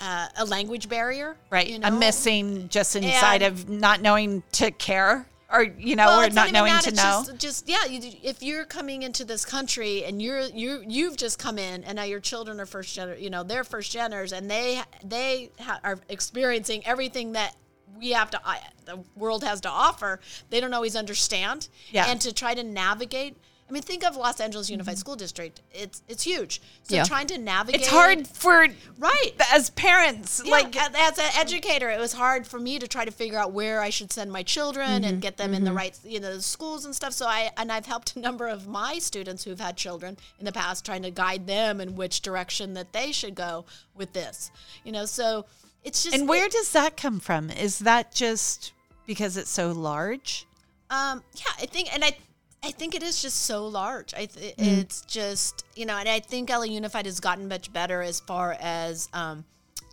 uh, 0.00 0.28
a 0.36 0.44
language 0.44 0.88
barrier. 0.88 1.36
right. 1.50 1.66
You 1.66 1.78
know? 1.78 1.86
I'm 1.86 1.98
missing 1.98 2.68
just 2.68 2.94
inside 2.94 3.42
And- 3.42 3.54
of 3.58 3.68
not 3.70 4.02
knowing 4.02 4.42
to 4.52 4.70
care 4.70 5.26
or, 5.52 5.62
you 5.62 5.96
know, 5.96 6.06
Well, 6.06 6.20
or 6.20 6.30
not 6.30 6.50
knowing 6.52 6.72
that, 6.72 6.84
to 6.84 6.94
know. 6.94 7.24
Just, 7.26 7.38
just 7.38 7.68
yeah, 7.68 7.84
you, 7.84 8.00
if 8.22 8.42
you're 8.42 8.64
coming 8.64 9.02
into 9.02 9.24
this 9.24 9.44
country 9.44 10.04
and 10.04 10.22
you're 10.22 10.42
you 10.42 10.82
you've 10.86 11.16
just 11.16 11.38
come 11.38 11.58
in 11.58 11.84
and 11.84 11.96
now 11.96 12.04
your 12.04 12.20
children 12.20 12.58
are 12.60 12.66
first 12.66 12.96
gener, 12.96 13.20
you 13.20 13.30
know, 13.30 13.42
they're 13.42 13.64
first 13.64 13.94
geners 13.94 14.36
and 14.36 14.50
they 14.50 14.82
they 15.04 15.50
ha- 15.60 15.80
are 15.84 15.98
experiencing 16.08 16.84
everything 16.86 17.32
that 17.32 17.54
we 17.98 18.10
have 18.10 18.30
to 18.30 18.40
I 18.44 18.60
the 18.84 19.04
world 19.14 19.44
has 19.44 19.60
to 19.62 19.68
offer. 19.68 20.20
They 20.50 20.60
don't 20.60 20.74
always 20.74 20.96
understand. 20.96 21.68
Yeah. 21.90 22.06
And 22.08 22.20
to 22.22 22.32
try 22.32 22.54
to 22.54 22.62
navigate. 22.64 23.36
I 23.68 23.72
mean, 23.72 23.82
think 23.82 24.04
of 24.04 24.16
Los 24.16 24.38
Angeles 24.40 24.68
Unified 24.68 24.94
mm-hmm. 24.94 25.00
School 25.00 25.16
District. 25.16 25.62
It's 25.72 26.02
it's 26.08 26.22
huge. 26.22 26.60
So 26.82 26.96
Yeah. 26.96 27.04
trying 27.04 27.26
to 27.28 27.38
navigate. 27.38 27.80
it's 27.80 27.90
hard 27.90 28.28
for 28.28 28.66
right? 28.98 29.32
as 29.50 29.70
parents. 29.70 30.42
Yeah, 30.44 30.50
like 30.50 30.76
as, 30.76 31.18
an 31.18 31.30
educator, 31.36 31.88
it 31.88 31.98
was 31.98 32.12
hard 32.12 32.46
for 32.46 32.60
me 32.60 32.78
to 32.78 32.86
try 32.86 33.04
to 33.04 33.10
figure 33.10 33.38
out 33.38 33.52
where 33.52 33.80
I 33.80 33.88
should 33.88 34.12
send 34.12 34.30
my 34.30 34.42
children 34.42 35.04
and 35.04 35.04
mm-hmm. 35.04 35.18
get 35.20 35.38
them 35.38 35.54
in 35.54 35.64
the 35.64 35.70
mm-hmm. 35.70 35.78
right, 35.78 35.98
you 36.04 36.20
know, 36.20 36.38
schools 36.38 36.84
and 36.84 36.94
stuff. 36.94 37.14
So 37.14 37.26
I 37.26 37.50
and 37.56 37.72
I've 37.72 37.86
helped 37.86 38.16
a 38.16 38.20
number 38.20 38.46
of 38.46 38.68
my 38.68 38.98
students 38.98 39.44
who've 39.44 39.60
had 39.60 39.76
children 39.76 40.18
in 40.38 40.44
the 40.44 40.52
past, 40.52 40.84
trying 40.84 41.02
to 41.02 41.10
guide 41.10 41.46
them 41.46 41.80
in 41.80 41.96
which 41.96 42.20
direction 42.20 42.74
that 42.74 42.92
they 42.92 43.10
should 43.10 43.34
go 43.34 43.64
with 43.94 44.12
this. 44.12 44.50
You 44.84 44.92
know, 44.92 45.06
so 45.06 45.46
it's 45.84 46.02
just 46.02 46.14
And 46.14 46.28
where 46.28 46.46
it- 46.46 46.52
does 46.52 46.72
that 46.72 46.96
come 46.96 47.20
from? 47.20 47.50
Is 47.50 47.80
that 47.80 48.14
just 48.14 48.72
because 49.06 49.36
it's 49.36 49.50
so 49.50 49.72
large? 49.72 50.46
Um, 50.90 51.22
yeah, 51.34 51.52
I 51.58 51.66
think, 51.66 51.92
and 51.94 52.04
I, 52.04 52.16
I 52.64 52.70
think 52.70 52.94
it 52.94 53.02
is 53.02 53.20
just 53.20 53.42
so 53.42 53.66
large. 53.66 54.14
I, 54.14 54.26
th- 54.26 54.56
Mm. 54.56 54.78
it's 54.80 55.00
just 55.02 55.64
you 55.74 55.84
know, 55.86 55.96
and 55.96 56.08
I 56.08 56.20
think 56.20 56.48
LA 56.50 56.62
Unified 56.64 57.06
has 57.06 57.18
gotten 57.20 57.48
much 57.48 57.72
better 57.72 58.02
as 58.02 58.20
far 58.20 58.56
as 58.60 59.08
um, 59.12 59.44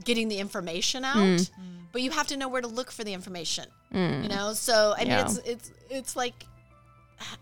getting 0.04 0.28
the 0.30 0.38
information 0.40 1.04
out. 1.04 1.18
Mm. 1.18 1.50
But 1.92 2.02
you 2.04 2.12
have 2.12 2.28
to 2.28 2.38
know 2.38 2.48
where 2.48 2.62
to 2.62 2.68
look 2.68 2.92
for 2.92 3.04
the 3.04 3.14
information. 3.14 3.66
You 3.92 4.28
know, 4.30 4.54
so 4.54 4.94
I 4.96 5.00
mean, 5.00 5.08
Yeah. 5.10 5.22
it's 5.26 5.38
it's 5.40 5.72
it's 5.90 6.16
like. 6.16 6.46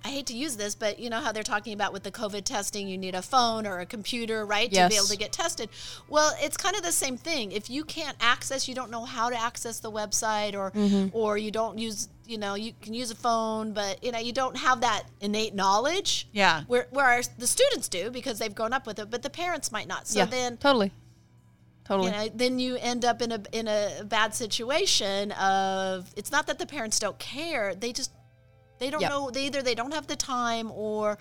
I 0.04 0.10
hate 0.10 0.26
to 0.28 0.34
use 0.36 0.58
this, 0.58 0.76
but 0.76 1.00
you 1.00 1.10
know 1.10 1.20
how 1.20 1.32
they're 1.32 1.44
talking 1.44 1.74
about 1.74 1.94
with 1.94 2.04
the 2.04 2.12
COVID 2.12 2.44
testing, 2.44 2.88
you 2.88 2.98
need 2.98 3.16
a 3.16 3.22
phone 3.22 3.66
or 3.68 3.80
a 3.80 3.86
computer, 3.86 4.46
right, 4.46 4.72
to 4.72 4.88
be 4.90 4.96
able 4.96 5.06
to 5.08 5.18
get 5.18 5.32
tested. 5.32 5.70
Well, 6.10 6.36
it's 6.40 6.58
kind 6.58 6.76
of 6.76 6.84
the 6.84 6.92
same 6.92 7.18
thing. 7.18 7.52
If 7.52 7.70
you 7.70 7.84
can't 7.84 8.18
access, 8.20 8.68
you 8.68 8.76
don't 8.76 8.92
know 8.92 9.06
how 9.06 9.30
to 9.30 9.40
access 9.40 9.80
the 9.80 9.92
website, 9.92 10.54
or 10.56 10.72
Mm-hmm. 10.72 11.16
or 11.18 11.38
you 11.38 11.50
don't 11.52 11.78
use, 11.78 12.10
you 12.26 12.38
know, 12.38 12.56
you 12.56 12.74
can 12.82 12.94
use 12.94 13.10
a 13.12 13.16
phone, 13.16 13.74
but 13.74 14.04
you 14.04 14.12
know 14.12 14.20
you 14.20 14.34
don't 14.34 14.58
have 14.58 14.82
that 14.82 15.04
innate 15.22 15.56
knowledge. 15.56 16.28
Yeah. 16.32 16.64
Where 16.68 16.88
where 16.92 17.06
our, 17.06 17.22
the 17.38 17.48
students 17.48 17.88
do 17.88 18.10
because 18.12 18.40
they've 18.40 18.54
grown 18.54 18.74
up 18.74 18.86
with 18.86 19.00
it, 19.00 19.10
but 19.10 19.22
the 19.24 19.30
parents 19.30 19.72
might 19.72 19.88
not. 19.88 20.08
So 20.08 20.20
yeah, 20.20 20.26
then 20.26 20.58
totally, 20.58 20.92
totally. 21.86 22.10
you 22.10 22.16
know, 22.16 22.30
then 22.34 22.60
you 22.60 22.78
end 22.78 23.06
up 23.06 23.22
in 23.22 23.32
a 23.32 23.42
in 23.52 23.68
a 23.68 24.04
bad 24.06 24.36
situation 24.36 25.32
of 25.34 26.12
it's 26.16 26.32
not 26.32 26.48
that 26.48 26.60
the 26.60 26.66
parents 26.66 27.00
don't 27.00 27.18
care, 27.20 27.74
they 27.76 27.92
just 27.94 28.12
they 28.80 28.90
don't 28.90 29.02
Yeah. 29.02 29.10
know 29.10 29.30
they 29.30 29.46
either 29.46 29.62
they 29.62 29.76
don't 29.76 29.94
have 29.94 30.08
the 30.08 30.16
time 30.16 30.72
or 30.72 31.18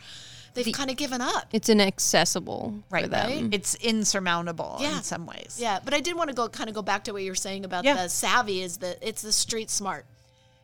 they've 0.55 0.73
kind 0.75 0.91
of 0.91 0.97
given 0.97 1.21
up. 1.21 1.49
it's 1.53 1.69
inaccessible 1.69 2.83
for 2.89 2.95
Right. 2.95 3.11
them. 3.11 3.51
It's 3.53 3.75
insurmountable 3.77 4.79
Yeah. 4.81 4.99
in 4.99 5.03
some 5.03 5.27
ways. 5.27 5.57
Yeah, 5.59 5.81
but 5.85 5.93
I 5.95 6.01
did 6.01 6.17
want 6.17 6.29
to 6.29 6.35
go 6.35 6.49
kind 6.49 6.69
of 6.69 6.75
go 6.75 6.83
back 6.83 7.05
to 7.05 7.13
what 7.13 7.23
you 7.23 7.31
were 7.31 7.35
saying 7.35 7.65
about 7.65 7.85
Yeah. 7.85 7.95
the 8.03 8.09
savvy 8.09 8.63
is 8.63 8.79
that 8.79 8.99
it's 9.03 9.23
the 9.23 9.33
street 9.33 9.71
smart, 9.71 10.07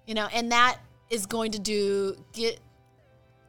you 0.07 0.15
know, 0.15 0.27
and 0.33 0.51
that 0.53 0.79
is 1.11 1.27
going 1.27 1.53
to 1.53 1.59
do 1.59 2.17
get 2.33 2.59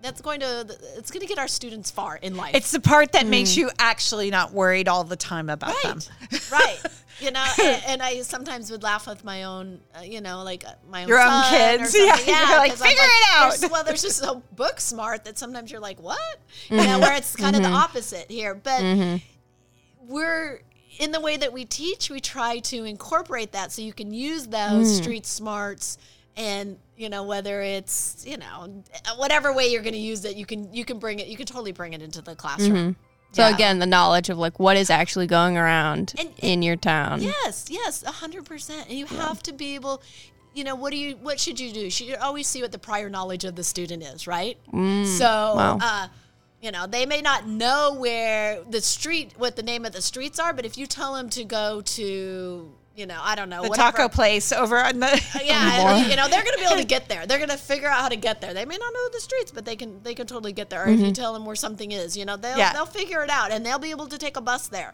that's 0.04 0.22
going 0.22 0.42
to 0.42 0.78
it's 0.98 1.10
going 1.10 1.22
to 1.22 1.28
get 1.28 1.40
our 1.40 1.48
students 1.48 1.90
far 1.90 2.18
in 2.18 2.36
life. 2.36 2.54
It's 2.54 2.72
the 2.72 2.80
part 2.80 3.14
that 3.14 3.26
makes 3.26 3.52
mm. 3.52 3.58
you 3.58 3.72
actually 3.80 4.30
not 4.30 4.52
worried 4.52 4.88
all 4.88 5.04
the 5.04 5.16
time 5.16 5.50
about 5.50 5.82
them. 5.82 6.00
right, 6.32 6.52
right. 6.52 6.80
You 7.20 7.32
know, 7.32 7.46
and, 7.62 7.84
and 7.88 8.02
I 8.02 8.22
sometimes 8.24 8.72
would 8.72 8.84
laugh 8.84 9.08
with 9.08 9.24
my 9.24 9.44
own, 9.44 9.80
uh, 9.98 10.02
you 10.02 10.20
know, 10.20 10.44
like 10.44 10.66
uh, 10.66 10.72
my 10.90 11.04
own 11.04 11.08
Your 11.08 11.22
own 11.22 11.44
son 11.44 11.54
or 11.54 11.78
kids. 11.78 11.92
something. 11.92 12.28
Yeah, 12.28 12.50
you're 12.50 12.58
like, 12.58 12.72
'cause 12.72 12.82
I'm 12.82 12.88
"Figure 12.90 13.04
it 13.04 13.30
out." 13.30 13.50
there's- 13.52 13.72
Well, 13.72 13.84
there's 13.84 14.02
just 14.02 14.18
so 14.18 14.42
book 14.56 14.82
smart 14.82 15.24
that 15.26 15.38
sometimes 15.38 15.72
you're 15.72 15.80
like, 15.80 16.02
what? 16.02 16.20
You 16.70 16.78
know, 16.78 16.84
mm-hmm. 16.84 17.02
where 17.02 17.14
it's 17.14 17.36
kind 17.36 17.56
of 17.56 17.62
the 17.62 17.68
mm-hmm. 17.68 17.78
opposite 17.78 18.30
here, 18.32 18.56
but 18.56 18.82
mm-hmm. 18.82 19.18
we're 20.12 20.64
in 21.00 21.12
the 21.12 21.22
way 21.22 21.38
that 21.38 21.54
we 21.54 21.66
teach, 21.66 22.10
we 22.10 22.20
try 22.20 22.60
to 22.60 22.84
incorporate 22.84 23.52
that 23.52 23.72
so 23.72 23.82
you 23.82 23.94
can 23.94 24.12
use 24.14 24.48
those 24.48 24.92
mm. 24.92 25.02
street 25.02 25.26
smarts 25.26 25.98
and 26.36 26.78
you 26.98 27.10
know 27.10 27.24
whether 27.24 27.62
it's 27.62 28.24
you 28.28 28.38
know 28.38 28.84
whatever 29.18 29.52
way 29.54 29.68
you're 29.68 29.82
going 29.82 29.94
to 29.94 30.00
use 30.00 30.24
it 30.26 30.36
you 30.36 30.46
can 30.46 30.72
you 30.74 30.86
can 30.86 31.00
bring 31.00 31.20
it 31.20 31.28
you 31.28 31.36
can 31.38 31.46
totally 31.46 31.72
bring 31.72 31.94
it 31.94 32.02
into 32.02 32.22
the 32.22 32.36
classroom 32.36 32.96
So 33.32 33.42
Yeah. 33.48 33.56
again, 33.56 33.80
the 33.80 33.88
knowledge 33.88 34.30
of 34.30 34.38
like 34.38 34.60
what 34.60 34.78
is 34.78 34.92
actually 34.92 35.26
going 35.26 35.58
around 35.58 36.14
And- 36.20 36.30
in 36.38 36.62
your 36.62 36.76
town. 36.76 37.20
Yes, 37.24 37.66
yes, 37.68 38.04
a 38.04 38.12
hundred 38.12 38.46
percent. 38.46 38.90
And 38.90 38.98
you 39.00 39.08
have 39.08 39.42
to 39.44 39.54
be 39.54 39.74
able, 39.74 40.04
you 40.54 40.64
know, 40.64 40.76
what 40.76 40.92
do 40.92 40.98
you, 40.98 41.16
what 41.16 41.40
should 41.40 41.60
you 41.60 41.72
do? 41.74 41.80
You 41.80 41.90
should 41.90 42.16
always 42.18 42.46
see 42.46 42.62
what 42.62 42.72
the 42.72 42.78
prior 42.78 43.10
knowledge 43.10 43.44
of 43.44 43.56
the 43.56 43.64
student 43.64 44.04
is, 44.04 44.28
right? 44.28 44.56
so, 44.72 45.26
wow. 45.26 45.80
uh, 45.82 46.08
you 46.62 46.70
know, 46.72 46.86
they 46.86 47.08
may 47.08 47.22
not 47.22 47.48
know 47.48 47.96
where 47.98 48.62
the 48.70 48.82
street, 48.82 49.34
what 49.38 49.56
the 49.56 49.64
name 49.64 49.84
of 49.84 49.94
the 49.94 50.02
streets 50.04 50.38
are, 50.40 50.54
but 50.54 50.64
if 50.64 50.78
you 50.78 50.86
tell 50.86 51.16
them 51.16 51.28
to 51.32 51.44
go 51.44 51.82
to, 51.82 52.72
you 52.96 53.08
know, 53.08 53.20
I 53.22 53.36
don't 53.36 53.50
know, 53.50 53.64
The 53.64 53.70
whatever- 53.70 53.98
taco 53.98 54.10
place 54.10 54.52
over 54.52 54.78
on 54.78 55.00
the 55.00 55.08
uh, 55.08 55.20
yeah, 55.44 56.08
you 56.08 56.16
know, 56.16 56.28
they're 56.28 56.44
going 56.44 56.56
to 56.56 56.60
be 56.60 56.66
able 56.66 56.78
to 56.78 56.86
get 56.86 57.10
there. 57.10 57.26
They're 57.26 57.40
going 57.40 57.50
to 57.50 57.58
figure 57.58 57.88
out 57.88 58.02
how 58.02 58.10
to 58.10 58.16
get 58.16 58.40
there. 58.40 58.54
They 58.54 58.66
may 58.66 58.78
not 58.78 58.94
know 58.94 59.10
the 59.10 59.20
streets, 59.20 59.52
but 59.52 59.66
they 59.66 59.76
can 59.76 60.02
they 60.04 60.14
can 60.14 60.28
totally 60.28 60.54
get 60.54 60.70
there. 60.70 60.84
Or 60.84 60.88
if 60.88 61.00
you 61.00 61.06
mm-hmm. 61.06 61.14
tell 61.14 61.34
them 61.34 61.46
where 61.46 61.56
something 61.56 61.92
is, 61.92 62.16
you 62.16 62.26
know, 62.26 62.38
they'll 62.38 62.58
Yeah. 62.58 62.74
they'll 62.74 62.86
figure 62.86 63.24
it 63.24 63.30
out 63.30 63.52
and 63.52 63.66
they'll 63.66 63.80
be 63.80 63.92
able 63.92 64.08
to 64.08 64.18
take 64.18 64.38
a 64.38 64.42
bus 64.42 64.68
there. 64.68 64.94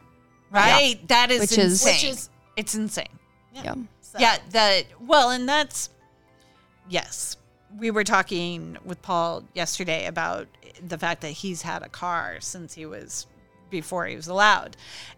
right. 0.52 1.00
That 1.08 1.32
is 1.32 1.42
Which 1.42 1.58
is- 1.58 1.86
insane. 1.86 1.94
Which 1.94 2.04
is- 2.06 2.30
it's 2.56 2.76
insane. 2.76 3.08
Yeah. 3.54 3.76
So, 4.02 4.20
Yeah, 4.20 4.38
that 4.52 4.86
well, 5.02 5.30
and 5.32 5.48
that's 5.48 5.90
yes. 6.88 7.38
We 7.78 7.92
were 7.92 8.04
talking 8.04 8.78
with 8.84 9.02
Paul 9.02 9.44
yesterday 9.54 10.08
about 10.08 10.48
the 10.86 10.98
fact 10.98 11.22
that 11.22 11.30
he's 11.32 11.62
had 11.62 11.84
a 11.84 11.90
car 11.90 12.38
since 12.40 12.74
he 12.74 12.86
was 12.86 13.28
before 13.70 14.06
he 14.06 14.16
was 14.16 14.28
allowed. 14.28 14.76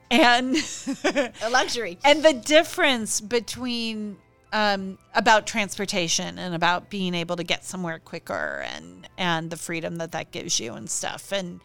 And 0.09 0.57
a 1.05 1.49
luxury. 1.49 1.97
and 2.05 2.23
the 2.23 2.33
difference 2.33 3.21
between 3.21 4.17
um, 4.53 4.97
about 5.15 5.47
transportation 5.47 6.37
and 6.37 6.53
about 6.53 6.89
being 6.89 7.13
able 7.13 7.37
to 7.37 7.43
get 7.43 7.63
somewhere 7.63 7.99
quicker 7.99 8.65
and 8.75 9.07
and 9.17 9.49
the 9.49 9.57
freedom 9.57 9.97
that 9.97 10.11
that 10.11 10.31
gives 10.31 10.59
you 10.59 10.73
and 10.73 10.89
stuff 10.89 11.31
and 11.31 11.61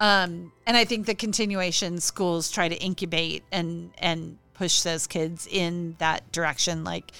um, 0.00 0.52
and 0.66 0.76
I 0.76 0.84
think 0.84 1.06
the 1.06 1.14
continuation 1.14 2.00
schools 2.00 2.50
try 2.50 2.68
to 2.68 2.76
incubate 2.76 3.44
and 3.52 3.90
and 3.98 4.38
push 4.54 4.82
those 4.82 5.06
kids 5.06 5.46
in 5.50 5.96
that 5.98 6.30
direction 6.32 6.84
like 6.84 7.12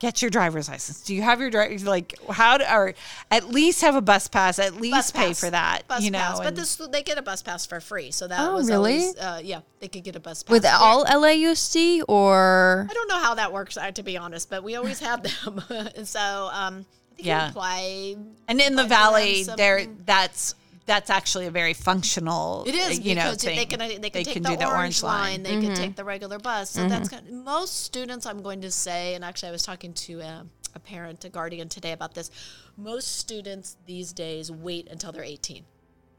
get 0.00 0.20
your 0.22 0.30
driver's 0.30 0.68
license 0.68 1.02
do 1.02 1.14
you 1.14 1.22
have 1.22 1.40
your 1.40 1.50
driver 1.50 1.78
like 1.88 2.18
how 2.30 2.56
to 2.56 2.74
or 2.74 2.94
at 3.30 3.48
least 3.48 3.82
have 3.82 3.94
a 3.94 4.00
bus 4.00 4.26
pass 4.26 4.58
at 4.58 4.74
least 4.80 5.14
pay 5.14 5.32
for 5.34 5.48
that 5.50 5.86
Bus 5.86 6.02
you 6.02 6.10
know 6.10 6.18
pass. 6.18 6.40
But 6.40 6.56
this 6.56 6.74
they 6.76 7.02
get 7.02 7.18
a 7.18 7.22
bus 7.22 7.42
pass 7.42 7.66
for 7.66 7.80
free, 7.80 8.10
so 8.10 8.26
that 8.26 8.40
Oh, 8.40 8.54
was 8.56 8.68
really? 8.68 8.94
always 8.94 9.16
uh, 9.18 9.40
yeah 9.44 9.60
they 9.78 9.88
could 9.88 10.02
get 10.02 10.16
a 10.16 10.20
bus 10.20 10.42
pass 10.42 10.50
With 10.50 10.64
Yeah. 10.64 10.78
all 10.80 11.04
LAUSD 11.04 12.02
or 12.08 12.88
I 12.90 12.94
don't 12.94 13.08
know 13.08 13.18
how 13.20 13.34
that 13.34 13.52
works, 13.52 13.76
to 13.94 14.02
be 14.02 14.16
honest, 14.16 14.48
but 14.50 14.64
we 14.64 14.74
always 14.76 14.98
had 15.00 15.22
them, 15.22 15.62
and 15.94 16.08
so 16.16 16.48
um, 16.52 16.86
I 17.12 17.14
think 17.16 17.26
Yeah. 17.26 17.48
apply. 17.50 18.16
And 18.48 18.60
in 18.60 18.76
the 18.76 18.84
valley, 18.84 19.44
there 19.44 19.86
that's 20.06 20.54
that's 20.86 21.10
actually 21.10 21.46
a 21.46 21.50
very 21.50 21.74
functional. 21.74 22.64
It 22.66 22.74
is 22.74 23.00
you 23.00 23.14
know, 23.14 23.34
thing. 23.34 23.56
they 23.56 23.66
can 23.66 23.78
they 23.78 23.94
can 23.94 24.00
They 24.00 24.24
take 24.24 24.34
can 24.34 24.42
the 24.42 24.50
do 24.50 24.56
the 24.56 24.64
orange, 24.66 24.78
orange 24.78 25.02
line, 25.02 25.22
line. 25.22 25.42
they 25.42 25.50
can 25.50 25.62
mm-hmm. 25.62 25.74
take 25.74 25.96
the 25.96 26.04
regular 26.04 26.38
bus. 26.38 26.70
So 26.70 26.88
that's 26.88 27.08
mm-hmm. 27.08 27.26
kind 27.26 27.28
of, 27.28 27.44
most 27.44 27.84
students. 27.84 28.26
I'm 28.26 28.42
going 28.42 28.60
to 28.62 28.70
say, 28.70 29.14
and 29.14 29.24
actually, 29.24 29.50
I 29.50 29.52
was 29.52 29.62
talking 29.62 29.92
to 29.94 30.20
a, 30.20 30.46
a 30.74 30.78
parent, 30.78 31.24
a 31.24 31.28
guardian 31.28 31.68
today 31.68 31.92
about 31.92 32.14
this. 32.14 32.30
Most 32.76 33.16
students 33.18 33.76
these 33.86 34.12
days 34.12 34.50
wait 34.50 34.88
until 34.90 35.12
they're 35.12 35.22
18 35.22 35.64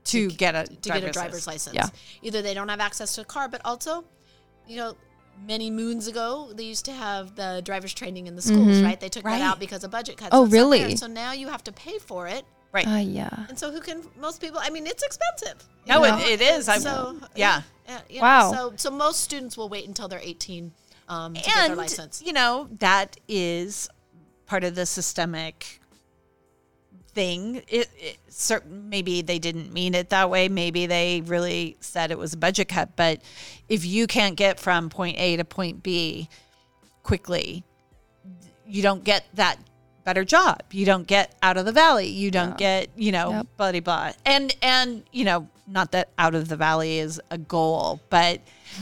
to 0.03 0.29
get 0.29 0.55
a 0.55 0.63
to 0.67 0.75
driver's 0.89 1.01
get 1.01 1.09
a 1.09 1.11
driver's 1.13 1.47
license. 1.47 1.75
license. 1.75 1.91
Yeah. 2.21 2.27
Either 2.27 2.41
they 2.41 2.53
don't 2.53 2.69
have 2.69 2.79
access 2.79 3.15
to 3.15 3.21
a 3.21 3.25
car, 3.25 3.47
but 3.47 3.61
also, 3.65 4.05
you 4.67 4.77
know, 4.77 4.95
many 5.45 5.71
moons 5.71 6.07
ago 6.07 6.51
they 6.53 6.63
used 6.63 6.85
to 6.85 6.91
have 6.91 7.35
the 7.35 7.61
driver's 7.63 7.93
training 7.93 8.27
in 8.27 8.35
the 8.35 8.41
schools, 8.41 8.67
mm-hmm. 8.77 8.85
right? 8.85 8.99
They 8.99 9.09
took 9.09 9.25
Right. 9.25 9.39
that 9.39 9.45
out 9.45 9.59
because 9.59 9.83
of 9.83 9.91
budget 9.91 10.17
cuts. 10.17 10.29
Oh, 10.31 10.41
so 10.41 10.43
it's 10.45 10.53
not 10.53 10.69
there. 10.69 10.79
really? 10.81 10.95
So 10.97 11.07
now 11.07 11.33
you 11.33 11.47
have 11.47 11.63
to 11.65 11.71
pay 11.71 11.97
for 11.99 12.27
it 12.27 12.45
Right. 12.71 12.87
Uh, 12.87 12.97
yeah. 12.97 13.45
And 13.49 13.59
so 13.59 13.71
who 13.71 13.81
can 13.81 14.01
most 14.19 14.39
people? 14.39 14.59
I 14.61 14.69
mean, 14.69 14.87
it's 14.87 15.03
expensive. 15.03 15.67
no, 15.87 16.03
it, 16.03 16.39
it 16.39 16.41
is. 16.41 16.69
I'm, 16.69 16.79
So 16.79 17.17
yeah. 17.35 17.63
uh, 17.89 17.99
you 18.09 18.17
know, 18.17 18.21
Wow. 18.21 18.51
So 18.53 18.73
so 18.77 18.91
most 18.91 19.21
students 19.21 19.57
will 19.57 19.67
wait 19.69 19.87
until 19.87 20.07
they're 20.07 20.19
18 20.21 20.71
um, 21.11 21.33
to 21.33 21.41
get 21.41 21.53
their 21.53 21.65
and 21.65 21.77
license. 21.77 22.23
you 22.25 22.33
know 22.33 22.69
that 22.79 23.17
is 23.27 23.89
part 24.45 24.63
of 24.63 24.75
the 24.75 24.85
systemic 24.85 25.79
thing 27.13 27.57
it, 27.67 27.89
it 27.99 28.17
certain 28.29 28.89
maybe 28.89 29.21
they 29.21 29.37
didn't 29.37 29.73
mean 29.73 29.93
it 29.93 30.09
that 30.09 30.29
way 30.29 30.47
maybe 30.47 30.85
they 30.85 31.21
really 31.25 31.75
said 31.81 32.09
it 32.09 32.17
was 32.17 32.33
a 32.33 32.37
budget 32.37 32.69
cut 32.69 32.95
but 32.95 33.21
if 33.67 33.85
you 33.85 34.07
can't 34.07 34.37
get 34.37 34.57
from 34.57 34.89
point 34.89 35.17
a 35.19 35.35
to 35.35 35.43
point 35.43 35.83
b 35.83 36.29
quickly 37.03 37.65
you 38.65 38.81
don't 38.81 39.03
get 39.03 39.25
that 39.33 39.57
better 40.03 40.23
job. 40.23 40.61
You 40.71 40.85
don't 40.85 41.07
get 41.07 41.35
out 41.41 41.57
of 41.57 41.65
the 41.65 41.71
valley. 41.71 42.07
You 42.07 42.31
don't 42.31 42.57
get 42.57 42.89
you 42.95 43.11
know 43.11 43.31
Yep. 43.31 43.47
blah 43.57 43.71
blah 43.71 43.79
blah 43.81 44.11
and 44.25 44.55
and 44.61 45.03
you 45.11 45.23
know 45.25 45.47
not 45.67 45.91
that 45.93 46.09
out 46.17 46.35
of 46.35 46.49
the 46.49 46.57
valley 46.57 46.99
is 46.99 47.21
a 47.29 47.37
goal 47.37 48.01
but 48.09 48.41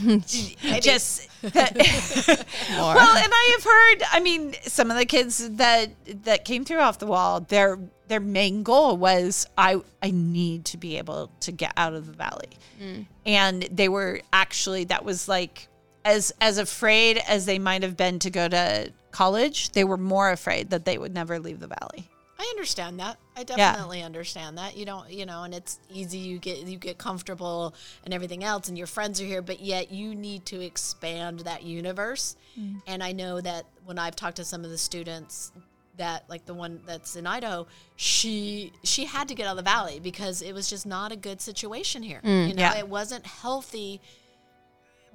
just 0.80 1.28
that, 1.42 1.74
well 2.70 2.98
and 2.98 3.32
i 3.32 3.56
have 3.56 3.64
heard 3.64 4.08
i 4.12 4.20
mean 4.20 4.54
some 4.62 4.90
of 4.90 4.96
the 4.96 5.04
kids 5.06 5.48
that 5.50 5.90
that 6.24 6.44
came 6.44 6.64
through 6.64 6.78
off 6.78 6.98
the 6.98 7.06
wall 7.06 7.40
their 7.40 7.78
their 8.08 8.20
main 8.20 8.62
goal 8.62 8.96
was 8.96 9.46
i 9.56 9.80
i 10.02 10.10
need 10.10 10.64
to 10.64 10.76
be 10.76 10.98
able 10.98 11.30
to 11.40 11.52
get 11.52 11.72
out 11.76 11.94
of 11.94 12.06
the 12.06 12.12
valley. 12.12 12.48
Mm. 12.82 13.06
And 13.26 13.62
they 13.70 13.88
were 13.88 14.20
actually 14.32 14.84
that 14.84 15.04
was 15.04 15.28
like 15.28 15.68
as 16.04 16.32
as 16.40 16.58
afraid 16.58 17.20
as 17.28 17.46
they 17.46 17.58
might 17.58 17.82
have 17.82 17.96
been 17.96 18.18
to 18.18 18.30
go 18.30 18.48
to 18.48 18.90
college 19.10 19.70
they 19.70 19.84
were 19.84 19.96
more 19.96 20.30
afraid 20.30 20.70
that 20.70 20.84
they 20.84 20.96
would 20.96 21.12
never 21.12 21.38
leave 21.38 21.60
the 21.60 21.66
valley 21.66 22.08
I 22.40 22.48
understand 22.56 23.00
that. 23.00 23.18
I 23.36 23.44
definitely 23.44 24.02
understand 24.02 24.56
that. 24.56 24.74
You 24.74 24.86
don't, 24.86 25.10
you 25.10 25.26
know, 25.26 25.42
and 25.42 25.52
it's 25.52 25.78
easy. 25.90 26.16
You 26.16 26.38
get 26.38 26.66
you 26.66 26.78
get 26.78 26.96
comfortable 26.96 27.74
and 28.02 28.14
everything 28.14 28.42
else, 28.42 28.68
and 28.68 28.78
your 28.78 28.86
friends 28.86 29.20
are 29.20 29.26
here, 29.26 29.42
but 29.42 29.60
yet 29.60 29.92
you 29.92 30.14
need 30.14 30.46
to 30.46 30.62
expand 30.62 31.40
that 31.40 31.64
universe. 31.64 32.36
Mm. 32.58 32.80
And 32.86 33.02
I 33.02 33.12
know 33.12 33.42
that 33.42 33.66
when 33.84 33.98
I've 33.98 34.16
talked 34.16 34.36
to 34.36 34.46
some 34.46 34.64
of 34.64 34.70
the 34.70 34.78
students, 34.78 35.52
that 35.98 36.24
like 36.30 36.46
the 36.46 36.54
one 36.54 36.80
that's 36.86 37.14
in 37.14 37.26
Idaho, 37.26 37.66
she 37.96 38.72
she 38.84 39.04
had 39.04 39.28
to 39.28 39.34
get 39.34 39.46
out 39.46 39.50
of 39.50 39.56
the 39.58 39.70
valley 39.70 40.00
because 40.00 40.40
it 40.40 40.54
was 40.54 40.68
just 40.70 40.86
not 40.86 41.12
a 41.12 41.16
good 41.16 41.42
situation 41.42 42.02
here. 42.02 42.22
Mm, 42.24 42.48
you 42.48 42.54
know, 42.54 42.62
yeah. 42.62 42.78
it 42.78 42.88
wasn't 42.88 43.26
healthy. 43.26 44.00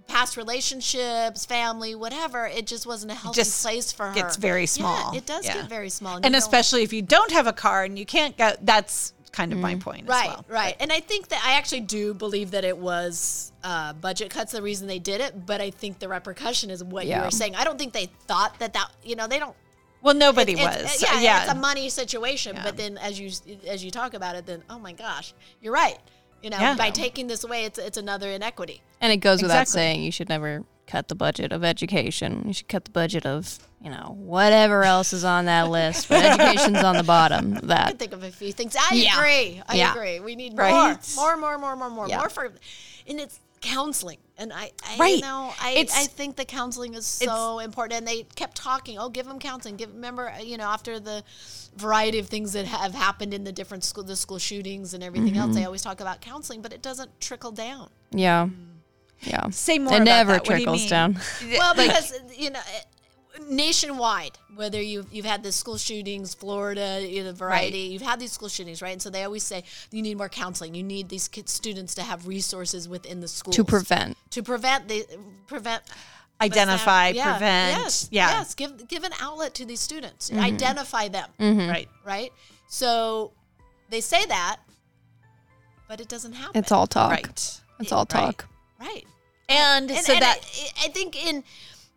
Past 0.08 0.38
relationships, 0.38 1.46
family, 1.46 1.96
whatever, 1.96 2.46
it 2.48 2.68
just 2.68 2.86
wasn't 2.86 3.12
a 3.12 3.16
healthy 3.16 3.36
just 3.42 3.62
place 3.64 3.92
for 3.92 4.08
her. 4.08 4.14
gets 4.14 4.36
very 4.38 4.66
small. 4.66 5.12
Yeah, 5.14 5.18
it 5.18 5.26
does 5.26 5.46
Yeah. 5.46 5.56
get 5.56 5.70
very 5.70 5.90
small, 5.90 6.16
and 6.18 6.26
you 6.26 6.32
don't- 6.32 6.38
especially 6.38 6.84
if 6.84 6.94
you 6.94 7.02
don't 7.02 7.32
have 7.32 7.48
a 7.48 7.54
car 7.54 7.84
and 7.84 7.98
you 7.98 8.06
can't 8.06 8.38
go 8.38 8.54
that's 8.62 9.14
kind 9.32 9.52
of 9.52 9.60
my 9.60 9.76
point 9.76 10.08
right 10.08 10.30
as 10.30 10.36
well. 10.36 10.46
right. 10.48 10.78
And 10.80 10.94
i 10.94 11.02
think 11.02 11.28
that 11.28 11.44
i 11.46 11.58
actually 11.58 11.82
do 11.82 12.14
believe 12.14 12.52
that 12.52 12.64
it 12.64 12.78
was 12.78 13.52
uh, 13.66 13.92
budget 13.92 14.30
cuts 14.30 14.54
the 14.54 14.62
reason 14.62 14.88
they 14.88 14.98
did 14.98 15.20
it 15.20 15.46
but 15.46 15.60
i 15.60 15.70
think 15.72 16.00
the 16.00 16.08
repercussion 16.08 16.70
is 16.70 16.82
what 16.82 17.06
you 17.06 17.20
were 17.20 17.30
saying. 17.32 17.54
I 17.54 17.66
don't 17.66 17.78
think 17.78 17.92
they 17.92 18.10
thought 18.28 18.58
that 18.60 18.72
that 18.72 18.90
you 19.04 19.18
know 19.18 19.28
they 19.28 19.38
don't 19.40 19.54
well 20.02 20.14
nobody 20.16 20.54
it's- 20.54 20.84
was. 20.84 21.02
yeah, 21.02 21.20
yeah. 21.20 21.42
it's 21.44 21.52
a 21.52 21.56
money 21.56 21.90
situation 21.90 22.58
but 22.64 22.78
then 22.78 22.98
as 22.98 23.20
you 23.20 23.30
as 23.68 23.84
you 23.84 23.92
talk 23.92 24.14
about 24.14 24.38
it 24.38 24.46
then 24.46 24.64
oh 24.70 24.80
my 24.80 24.94
gosh 24.94 25.34
you're 25.62 25.74
right 25.74 25.98
you 26.46 26.52
know 26.52 26.60
Yeah. 26.60 26.76
by 26.76 26.92
taking 26.92 27.26
this 27.26 27.44
away 27.44 27.66
it's 27.66 27.80
it's 27.80 27.98
another 27.98 28.30
inequity 28.30 28.82
And 29.02 29.12
it 29.12 29.18
goes 29.18 29.42
without 29.42 29.64
Exactly. 29.64 29.80
saying 29.82 30.04
you 30.04 30.12
should 30.12 30.30
never 30.30 30.64
cut 30.88 31.08
the 31.08 31.16
budget 31.16 31.52
of 31.52 31.64
education. 31.64 32.44
You 32.46 32.54
should 32.54 32.68
cut 32.68 32.86
the 32.86 32.92
budget 32.92 33.26
of, 33.26 33.58
you 33.84 33.90
know, 33.90 34.16
whatever 34.20 34.84
else 34.84 35.14
is 35.14 35.24
on 35.26 35.46
that 35.46 35.68
list. 35.72 36.08
But 36.08 36.24
education's 36.32 36.78
on 36.84 36.96
the 36.96 37.04
bottom 37.04 37.58
of 37.58 37.64
I 37.64 37.68
that. 37.74 37.88
can 37.90 37.98
think 37.98 38.14
of 38.14 38.22
a 38.24 38.30
few 38.30 38.52
things. 38.52 38.76
I 38.80 38.94
Yeah. 38.94 39.18
agree. 39.18 39.62
I 39.68 39.76
Yeah. 39.76 39.92
agree. 39.94 40.20
We 40.20 40.36
need 40.36 40.56
Right. 40.56 40.72
more, 41.16 41.36
more, 41.38 41.58
more, 41.58 41.58
more, 41.58 41.76
more, 41.76 41.90
more, 41.90 42.08
Yeah. 42.08 42.20
more 42.20 42.30
for, 42.30 42.54
and 43.08 43.20
it's 43.20 43.40
counseling. 43.66 44.18
And 44.38 44.52
I, 44.52 44.72
I 44.84 44.98
Right. 44.98 45.16
you 45.16 45.22
know, 45.22 45.54
I, 45.62 45.72
It's- 45.72 45.96
I 45.98 46.06
think 46.08 46.36
the 46.36 46.46
counseling 46.46 46.94
is 46.94 47.06
so 47.06 47.60
important. 47.60 48.00
And 48.00 48.08
they 48.08 48.24
kept 48.36 48.56
talking. 48.56 48.98
Oh, 49.00 49.10
give 49.10 49.26
them 49.26 49.40
counseling. 49.40 49.76
Give. 49.78 49.94
Remember, 49.94 50.30
uh, 50.30 50.40
you 50.40 50.58
know, 50.58 50.66
after 50.66 51.00
the 51.00 51.24
variety 51.78 52.20
of 52.20 52.28
things 52.28 52.54
that 52.54 52.66
have 52.66 52.94
happened 52.94 53.34
in 53.34 53.44
the 53.44 53.52
different 53.52 53.84
school, 53.84 54.04
the 54.04 54.16
school 54.16 54.38
shootings 54.40 54.94
and 54.94 55.04
everything 55.04 55.38
else, 55.38 55.48
Mm-hmm. 55.52 55.56
they 55.60 55.66
always 55.66 55.82
talk 55.82 56.00
about 56.02 56.22
counseling, 56.22 56.62
but 56.62 56.74
it 56.74 56.82
doesn't 56.82 57.12
trickle 57.22 57.52
down. 57.52 57.90
Yeah. 58.12 58.50
Yeah. 59.22 59.50
say 59.50 59.80
more 59.80 59.94
It 59.94 59.98
about 59.98 60.06
never 60.06 60.32
that. 60.34 60.42
What 60.42 60.46
do 60.48 60.52
you 60.54 60.66
trickles 60.66 60.90
down. 60.90 61.20
Well, 61.58 61.74
because 61.84 62.14
you 62.38 62.50
know, 62.52 62.60
nationwide, 63.50 64.38
whether 64.56 64.82
you've 64.82 65.12
you've 65.14 65.26
had 65.26 65.44
the 65.44 65.52
school 65.52 65.78
shootings, 65.78 66.34
Florida, 66.34 67.06
you 67.08 67.24
know, 67.24 67.32
variety, 67.32 67.80
you've 67.80 68.02
had 68.02 68.20
these 68.20 68.32
school 68.32 68.48
shootings, 68.50 68.82
right? 68.82 68.92
And 68.94 69.02
so 69.02 69.10
they 69.10 69.24
always 69.24 69.44
say 69.44 69.64
you 69.92 70.02
need 70.02 70.18
more 70.18 70.30
counseling. 70.30 70.76
You 70.76 70.84
need 70.84 71.10
these 71.10 71.28
kids, 71.28 71.52
students 71.52 71.96
to 71.96 72.02
have 72.04 72.28
resources 72.28 72.88
within 72.88 73.20
the 73.22 73.28
school 73.28 73.54
To 73.54 73.64
prevent. 73.64 74.18
to 74.32 74.44
prevent 74.44 74.88
the 74.88 75.06
prevent. 75.48 75.84
identify 76.42 77.10
Yeah, 77.10 77.32
prevent 77.38 77.78
Yes, 77.82 78.08
yeah 78.12 78.30
yes. 78.40 78.54
Give 78.56 78.88
give 78.88 79.04
an 79.04 79.14
outlet 79.22 79.54
to 79.56 79.66
these 79.66 79.80
students. 79.80 80.30
Mm-hmm. 80.30 80.40
Identify 80.42 81.08
them. 81.10 81.30
Mm-hmm. 81.40 81.70
right 81.70 81.90
Right. 82.06 82.32
So 82.68 83.32
they 83.90 84.02
say 84.02 84.26
that, 84.26 84.58
but 85.88 86.02
it 86.02 86.08
doesn't 86.10 86.34
happen. 86.34 86.60
It's 86.60 86.72
all 86.72 86.88
talk. 86.88 87.12
right 87.12 87.62
It's 87.80 87.92
all 87.92 88.06
talk. 88.06 88.46
right. 88.80 89.06
and, 89.48 89.90
And, 89.92 90.06
so 90.06 90.14
and 90.14 90.22
that 90.22 90.40
I, 90.44 90.86
I 90.86 90.90
think 90.90 91.16
in 91.26 91.44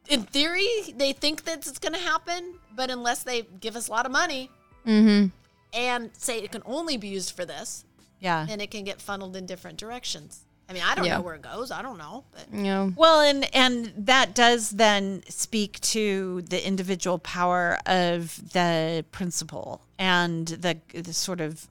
in 0.08 0.22
theory 0.22 0.68
they 0.96 1.12
think 1.12 1.44
that 1.44 1.66
it's 1.66 1.78
going 1.78 1.92
to 1.94 1.98
happen, 2.00 2.54
but 2.74 2.90
unless 2.90 3.22
they 3.24 3.42
give 3.60 3.76
us 3.76 3.88
a 3.88 3.90
lot 3.90 4.06
of 4.06 4.12
money 4.12 4.50
Mm-hmm. 4.86 5.26
and 5.74 6.10
say 6.16 6.38
it 6.38 6.50
can 6.52 6.62
only 6.64 6.96
be 6.96 7.08
used 7.08 7.34
for 7.36 7.44
this, 7.44 7.84
yeah 8.20 8.46
then 8.46 8.60
it 8.60 8.70
can 8.70 8.84
get 8.84 9.00
funneled 9.00 9.36
in 9.36 9.44
different 9.46 9.76
directions. 9.78 10.44
I 10.70 10.74
mean, 10.74 10.82
I 10.84 10.94
don't 10.94 11.06
Yeah. 11.06 11.16
know 11.16 11.22
where 11.22 11.34
it 11.34 11.40
goes. 11.42 11.70
I 11.70 11.80
don't 11.82 11.96
know, 11.98 12.24
but 12.32 12.46
You 12.52 12.62
know, 12.62 12.92
Well, 12.96 13.20
and 13.20 13.54
and 13.54 13.92
that 14.06 14.34
does 14.34 14.70
then 14.70 15.22
speak 15.28 15.80
to 15.96 16.42
the 16.42 16.66
individual 16.66 17.18
power 17.18 17.78
of 17.86 18.52
the 18.52 19.04
principal 19.12 19.80
and 19.98 20.46
the, 20.48 20.76
the 20.92 21.12
sort 21.14 21.40
of 21.40 21.66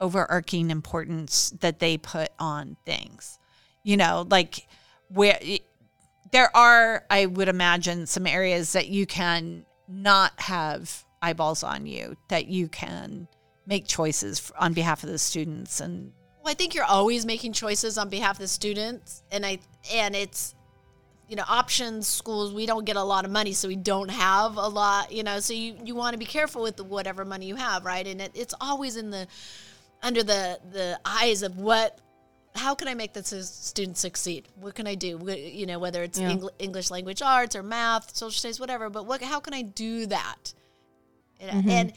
overarching 0.00 0.70
importance 0.70 1.50
that 1.60 1.78
they 1.78 1.96
put 1.98 2.28
on 2.38 2.76
things. 2.84 3.38
You 3.82 3.96
know, 3.96 4.26
like 4.28 4.66
where 5.08 5.38
there 6.36 6.54
are, 6.54 7.02
I 7.08 7.24
would 7.24 7.48
imagine, 7.48 8.06
some 8.06 8.26
areas 8.26 8.74
that 8.74 8.88
you 8.88 9.06
can 9.06 9.64
not 9.88 10.38
have 10.38 11.06
eyeballs 11.22 11.62
on 11.62 11.86
you, 11.86 12.14
that 12.28 12.46
you 12.46 12.68
can 12.68 13.26
make 13.66 13.86
choices 13.86 14.52
on 14.58 14.74
behalf 14.74 15.02
of 15.02 15.08
the 15.08 15.18
students 15.18 15.80
and 15.80 16.12
well, 16.44 16.52
I 16.52 16.54
think 16.54 16.74
you're 16.74 16.84
always 16.84 17.24
making 17.24 17.54
choices 17.54 17.96
on 17.96 18.10
behalf 18.10 18.36
of 18.36 18.40
the 18.40 18.48
students, 18.48 19.24
and 19.32 19.44
I 19.44 19.58
and 19.92 20.14
it's 20.14 20.54
you 21.26 21.36
know 21.36 21.42
options 21.48 22.06
schools 22.06 22.52
we 22.52 22.66
don't 22.66 22.84
get 22.84 22.96
a 22.96 23.02
lot 23.02 23.24
of 23.24 23.32
money 23.32 23.52
so 23.52 23.66
we 23.66 23.74
don't 23.74 24.10
have 24.10 24.56
a 24.56 24.68
lot 24.68 25.10
you 25.10 25.24
know 25.24 25.40
so 25.40 25.54
you 25.54 25.76
you 25.84 25.96
want 25.96 26.12
to 26.12 26.18
be 26.18 26.24
careful 26.24 26.62
with 26.62 26.76
the, 26.76 26.84
whatever 26.84 27.24
money 27.24 27.46
you 27.46 27.56
have 27.56 27.84
right? 27.84 28.06
And 28.06 28.20
it, 28.20 28.30
it's 28.34 28.54
always 28.60 28.96
in 28.96 29.10
the 29.10 29.26
under 30.02 30.22
the 30.22 30.60
the 30.70 31.00
eyes 31.04 31.42
of 31.42 31.56
what 31.56 31.98
how 32.56 32.74
can 32.74 32.88
I 32.88 32.94
make 32.94 33.12
this 33.12 33.28
student 33.50 33.96
succeed? 33.98 34.48
What 34.60 34.74
can 34.74 34.86
I 34.86 34.94
do? 34.94 35.18
You 35.30 35.66
know, 35.66 35.78
whether 35.78 36.02
it's 36.02 36.18
Yeah. 36.18 36.30
Engl- 36.32 36.50
English 36.58 36.90
language 36.90 37.22
arts 37.22 37.54
or 37.56 37.62
math, 37.62 38.16
social 38.16 38.30
studies, 38.38 38.58
whatever. 38.60 38.90
But 38.90 39.06
what? 39.06 39.22
How 39.22 39.40
can 39.40 39.54
I 39.54 39.62
do 39.62 40.06
that? 40.06 40.54
You 41.40 41.46
know, 41.48 41.52
Mm-hmm. 41.54 41.70
And 41.70 41.92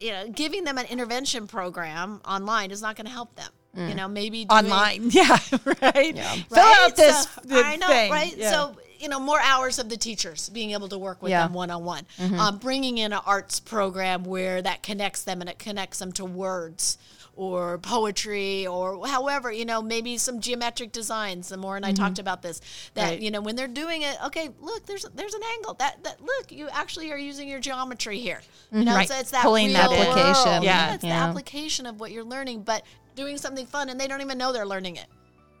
you 0.00 0.10
know, 0.10 0.28
giving 0.28 0.64
them 0.64 0.78
an 0.78 0.86
intervention 0.86 1.46
program 1.46 2.20
online 2.26 2.72
is 2.72 2.82
not 2.82 2.96
going 2.96 3.06
to 3.06 3.12
help 3.12 3.36
them. 3.36 3.50
Mm. 3.76 3.88
You 3.90 3.94
know, 3.94 4.08
maybe 4.08 4.44
doing, 4.44 4.64
online. 4.64 5.10
Yeah, 5.10 5.38
right. 5.80 6.14
Fill 6.18 6.44
right? 6.50 6.78
out 6.80 6.96
this 6.96 7.22
So, 7.22 7.40
I 7.52 7.76
know, 7.76 7.86
thing. 7.86 8.10
right? 8.10 8.36
Yeah. 8.36 8.50
So 8.50 8.76
you 8.98 9.08
know, 9.08 9.18
more 9.18 9.40
hours 9.40 9.78
of 9.80 9.88
the 9.88 9.96
teachers 9.96 10.48
being 10.48 10.70
able 10.72 10.88
to 10.88 10.96
work 10.98 11.22
with 11.22 11.30
Yeah. 11.30 11.42
them 11.44 11.54
one 11.54 11.70
on 11.72 11.82
one. 11.84 12.04
Um, 12.38 12.58
Bringing 12.58 12.98
in 12.98 13.12
an 13.12 13.20
arts 13.26 13.58
program 13.58 14.22
where 14.24 14.62
that 14.62 14.82
connects 14.84 15.22
them 15.24 15.40
and 15.40 15.50
it 15.50 15.58
connects 15.58 15.98
them 15.98 16.12
to 16.12 16.24
words 16.24 16.98
or 17.34 17.78
poetry 17.78 18.66
or 18.66 19.06
however 19.06 19.50
you 19.50 19.64
know 19.64 19.80
maybe 19.80 20.18
some 20.18 20.40
geometric 20.40 20.92
designs 20.92 21.48
the 21.48 21.56
more 21.56 21.76
and 21.76 21.86
i 21.86 21.90
mm-hmm. 21.92 22.02
talked 22.02 22.18
about 22.18 22.42
this 22.42 22.60
that 22.94 23.10
Right. 23.10 23.20
you 23.22 23.30
know 23.30 23.40
when 23.40 23.56
they're 23.56 23.68
doing 23.68 24.02
it 24.02 24.16
okay 24.26 24.50
look 24.60 24.84
there's 24.84 25.06
there's 25.14 25.34
an 25.34 25.40
angle 25.56 25.74
that 25.74 26.04
that 26.04 26.20
look 26.20 26.52
you 26.52 26.68
actually 26.70 27.10
are 27.10 27.16
using 27.18 27.48
your 27.48 27.60
geometry 27.60 28.18
here 28.18 28.40
you 28.70 28.78
mm-hmm. 28.78 28.86
know 28.86 28.94
Right. 28.94 29.08
so 29.08 29.18
it's 29.18 29.30
that 29.30 29.42
Pulling 29.42 29.68
real 29.68 29.76
that. 29.76 29.92
Application, 29.92 30.52
world. 30.52 30.64
Yeah. 30.64 30.94
it's 30.94 31.02
the 31.02 31.08
yeah. 31.08 31.26
application 31.26 31.86
of 31.86 32.00
what 32.00 32.12
you're 32.12 32.24
learning 32.24 32.62
but 32.62 32.82
doing 33.16 33.38
something 33.38 33.66
fun 33.66 33.88
and 33.88 33.98
they 33.98 34.06
don't 34.06 34.20
even 34.20 34.36
know 34.36 34.52
they're 34.52 34.66
learning 34.66 34.96
it 34.96 35.06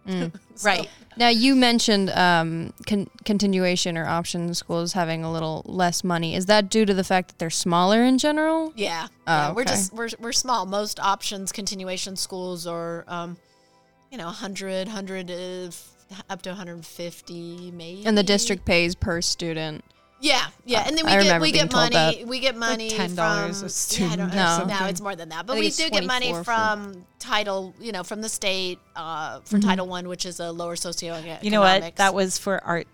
So- 0.54 0.68
right. 0.68 0.88
Now 1.16 1.28
you 1.28 1.54
mentioned 1.54 2.08
um, 2.10 2.72
con- 2.86 3.10
continuation 3.26 3.98
or 3.98 4.06
option 4.06 4.54
schools 4.54 4.94
having 4.94 5.22
a 5.24 5.30
little 5.30 5.62
less 5.66 6.02
money. 6.02 6.34
Is 6.34 6.46
that 6.46 6.70
due 6.70 6.86
to 6.86 6.94
the 6.94 7.04
fact 7.04 7.28
that 7.28 7.38
they're 7.38 7.50
smaller 7.50 8.02
in 8.02 8.16
general? 8.16 8.72
Yeah, 8.76 9.08
Oh, 9.26 9.32
yeah. 9.32 9.52
We're 9.52 9.64
just 9.64 9.92
we're 9.92 10.08
we're 10.18 10.32
small. 10.32 10.64
Most 10.64 10.98
options 11.00 11.52
continuation 11.52 12.16
schools 12.16 12.66
are, 12.66 13.04
um, 13.08 13.36
you 14.10 14.16
know, 14.16 14.24
100, 14.24 14.86
100 14.86 15.30
uh, 15.30 15.70
up 16.30 16.40
to 16.42 16.50
150 16.50 17.70
maybe. 17.72 18.06
And 18.06 18.16
the 18.16 18.22
district 18.22 18.64
pays 18.64 18.94
per 18.94 19.20
student. 19.20 19.84
Yeah, 20.22 20.46
yeah, 20.64 20.84
and 20.86 20.96
then 20.96 21.04
we 21.04 21.10
I 21.12 21.22
get 21.22 21.40
we 21.40 21.50
get 21.50 21.72
money. 21.72 22.24
We 22.24 22.38
get 22.38 22.56
money 22.56 22.88
$10 22.90 23.16
from 23.58 23.66
a 23.66 23.68
student 23.68 24.08
Yeah, 24.10 24.12
I 24.12 24.16
don't 24.16 24.34
know. 24.36 24.56
something. 24.58 24.78
No, 24.78 24.86
it's 24.86 25.00
more 25.00 25.16
than 25.16 25.30
that, 25.30 25.46
but 25.46 25.58
we 25.58 25.68
do 25.70 25.90
get 25.90 26.04
money 26.04 26.28
24 26.30 26.38
for- 26.38 26.44
from 26.44 27.04
title. 27.18 27.74
You 27.80 27.90
know, 27.90 28.04
from 28.04 28.20
the 28.20 28.28
state 28.28 28.78
uh, 28.94 29.40
for 29.40 29.58
Title 29.58 29.88
One, 29.88 30.08
which 30.08 30.24
is 30.24 30.38
a 30.38 30.52
lower 30.52 30.76
socioeconomic. 30.76 31.42
You 31.42 31.50
know 31.50 31.60
what? 31.60 31.96
That 31.96 32.14
was 32.14 32.38
for 32.38 32.62
art. 32.64 32.86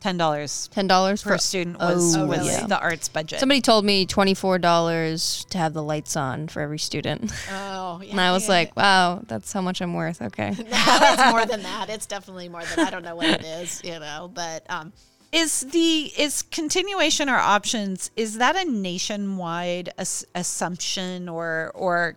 Ten 0.00 0.16
dollars 0.16 0.68
Ten 0.72 0.86
dollars 0.86 1.24
per 1.24 1.38
student 1.38 1.76
was, 1.80 2.14
Oh, 2.16 2.24
was 2.24 2.38
really? 2.46 2.66
the 2.68 2.78
arts 2.78 3.08
budget. 3.08 3.40
Somebody 3.40 3.60
told 3.60 3.84
me 3.84 4.06
twenty 4.06 4.32
four 4.34 4.56
dollars 4.58 5.44
to 5.50 5.58
have 5.58 5.72
the 5.74 5.82
lights 5.82 6.14
on 6.14 6.46
for 6.46 6.60
every 6.60 6.78
student, 6.78 7.32
Oh, 7.50 8.00
yeah. 8.04 8.12
and 8.12 8.20
I 8.20 8.30
was 8.30 8.44
yeah, 8.44 8.54
like, 8.54 8.76
"Wow, 8.76 9.22
that's 9.26 9.52
how 9.52 9.60
much 9.60 9.80
I'm 9.80 9.94
worth." 9.94 10.22
Okay. 10.22 10.52
yeah. 10.56 10.62
no, 11.00 11.12
it's 11.14 11.30
more 11.32 11.46
than 11.46 11.62
that. 11.64 11.88
It's 11.90 12.06
definitely 12.06 12.48
more 12.48 12.62
than 12.62 12.86
I 12.86 12.90
don't 12.90 13.02
know 13.02 13.16
what 13.16 13.26
it 13.26 13.44
is. 13.44 13.82
You 13.82 13.98
know, 13.98 14.30
but 14.32 14.62
um, 14.70 14.92
is 15.32 15.60
the 15.60 16.12
is 16.16 16.42
continuation 16.42 17.28
or 17.28 17.36
options 17.36 18.10
is 18.16 18.38
that 18.38 18.56
a 18.56 18.64
nationwide 18.64 19.90
as- 19.98 20.26
assumption 20.34 21.28
or 21.28 21.70
or 21.74 22.16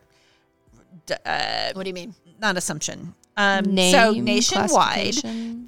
uh, 1.26 1.72
what 1.74 1.84
do 1.84 1.89
you 1.89 1.93
mean? 1.93 2.16
not 2.39 2.57
assumption 2.57 3.14
um 3.38 3.64
Name, 3.76 3.91
so 3.93 4.12
nationwide 4.14 5.14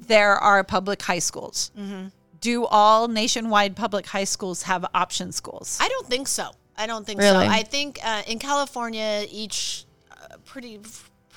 there 0.08 0.34
are 0.36 0.64
public 0.64 1.00
high 1.02 1.18
schools 1.20 1.70
Mm-hmm. 1.78 2.06
do 2.40 2.66
all 2.66 3.08
nationwide 3.08 3.76
public 3.76 4.06
high 4.06 4.24
schools 4.24 4.62
have 4.64 4.84
option 4.94 5.32
schools 5.32 5.78
I 5.80 5.88
don't 5.88 6.06
think 6.06 6.28
so. 6.28 6.50
I 6.76 6.86
don't 6.88 7.06
think 7.06 7.20
Really? 7.20 7.46
so. 7.46 7.52
I 7.52 7.62
think 7.62 8.00
uh, 8.04 8.22
in 8.26 8.40
California, 8.40 9.24
each 9.30 9.84
uh, 10.10 10.36
pretty 10.44 10.80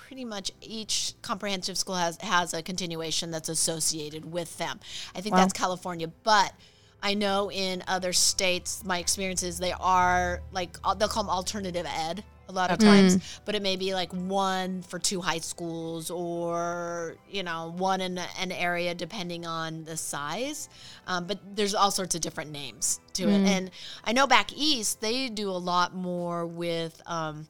pretty 0.07 0.23
much 0.23 0.51
each 0.61 1.13
comprehensive 1.21 1.77
school 1.77 1.95
has 1.95 2.17
has 2.21 2.53
a 2.53 2.63
continuation 2.63 3.29
that's 3.29 3.49
associated 3.49 4.31
with 4.31 4.57
them. 4.57 4.79
I 5.13 5.19
think 5.19 5.35
that's 5.35 5.51
California, 5.51 6.07
but 6.23 6.53
I 7.03 7.13
know 7.13 7.51
in 7.51 7.83
other 7.89 8.13
states, 8.13 8.85
my 8.85 8.99
experience 8.99 9.43
is 9.43 9.59
they 9.59 9.73
are 9.73 10.41
like 10.53 10.77
they'll 10.97 11.09
call 11.09 11.23
them 11.23 11.29
alternative 11.29 11.85
ed 11.85 12.23
a 12.47 12.53
lot 12.53 12.71
of 12.71 12.79
times, 12.79 13.41
but 13.43 13.55
it 13.55 13.61
may 13.61 13.75
be 13.75 13.93
like 13.93 14.13
one 14.13 14.81
for 14.81 14.97
two 14.97 15.19
high 15.19 15.39
schools 15.39 16.09
or 16.09 17.17
you 17.29 17.43
know 17.43 17.73
one 17.75 17.99
in 17.99 18.17
an 18.17 18.53
area 18.53 18.95
depending 18.95 19.45
on 19.45 19.83
the 19.83 19.97
size. 19.97 20.69
Um, 21.05 21.27
but 21.27 21.39
there's 21.53 21.75
all 21.75 21.91
sorts 21.91 22.15
of 22.15 22.21
different 22.21 22.51
names 22.51 23.01
to 23.15 23.23
it, 23.23 23.45
and 23.45 23.71
I 24.05 24.13
know 24.13 24.25
back 24.25 24.53
east 24.55 25.01
they 25.01 25.27
do 25.27 25.49
a 25.49 25.59
lot 25.59 25.93
more 25.93 26.45
with 26.45 27.01
um, 27.05 27.49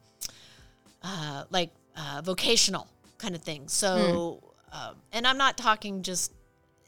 uh, 1.03 1.43
like 1.51 1.69
uh, 1.97 2.21
vocational 2.23 2.87
kind 3.17 3.35
of 3.35 3.41
thing. 3.41 3.67
So, 3.67 4.41
um, 4.71 4.95
and 5.11 5.25
I'm 5.27 5.37
not 5.37 5.57
talking 5.57 6.03
just. 6.03 6.31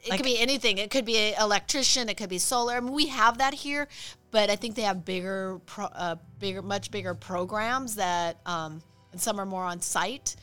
It 0.02 0.12
Like- 0.12 0.20
could 0.20 0.26
be 0.26 0.40
anything. 0.40 0.78
It 0.78 0.92
could 0.92 1.04
be 1.04 1.18
an 1.18 1.42
electrician. 1.42 2.08
It 2.08 2.16
could 2.16 2.30
be 2.30 2.40
solar. 2.40 2.76
I 2.76 2.80
mean, 2.80 2.94
we 2.94 3.08
have 3.08 3.40
that 3.40 3.54
here, 3.54 3.90
but 4.32 4.50
I 4.50 4.56
think 4.56 4.76
they 4.76 4.84
have 4.84 5.04
bigger, 5.04 5.60
pro, 5.66 5.86
uh, 5.88 6.16
bigger, 6.40 6.62
much 6.62 6.90
bigger 6.90 7.14
programs 7.14 7.96
that, 7.96 8.38
um, 8.46 8.82
and 9.12 9.20
some 9.20 9.40
are 9.42 9.46
more 9.46 9.66
on 9.66 9.82
site. 9.82 10.38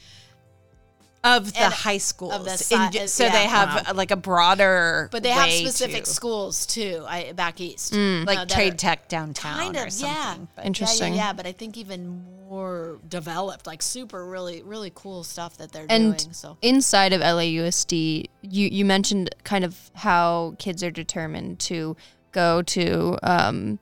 Of 1.27 1.53
the 1.53 1.61
And- 1.61 1.75
high 1.75 1.99
schools 1.99 2.45
the 2.45 2.57
si- 2.57 2.89
j- 2.93 3.07
so 3.09 3.25
yeah. 3.25 3.33
they 3.33 3.45
have 3.47 3.89
uh, 3.89 3.95
like 3.95 4.11
a 4.13 4.17
broader 4.17 5.09
But 5.11 5.23
they 5.23 5.31
have 5.31 5.51
specific 5.51 6.05
to- 6.05 6.11
schools 6.11 6.67
too. 6.67 7.05
I 7.09 7.33
back 7.33 7.61
east, 7.61 7.93
like 7.95 8.39
uh, 8.39 8.45
trade 8.47 8.79
tech 8.79 9.09
downtown 9.09 9.57
kind 9.59 9.77
or 9.77 9.87
of, 9.87 9.93
something 9.93 10.17
yeah. 10.17 10.37
but- 10.55 10.65
Interesting. 10.67 11.15
Yeah, 11.15 11.19
yeah, 11.21 11.27
yeah, 11.27 11.33
but 11.33 11.47
I 11.47 11.53
think 11.53 11.77
even 11.77 12.25
more 12.49 12.99
developed, 13.09 13.67
like 13.67 13.83
super, 13.83 14.25
really, 14.25 14.63
really 14.63 14.93
cool 14.95 15.25
stuff 15.25 15.57
that 15.59 15.73
they're 15.73 15.87
And 15.89 16.17
doing. 16.17 16.33
So 16.33 16.57
inside 16.63 17.13
of 17.13 17.21
LAUSD, 17.21 18.27
you 18.43 18.69
you 18.71 18.85
mentioned 18.85 19.35
kind 19.45 19.65
of 19.65 19.91
how 19.95 20.55
kids 20.59 20.83
are 20.85 20.91
determined 20.93 21.59
to 21.61 21.97
go 22.33 22.63
to 22.63 23.19
um, 23.23 23.79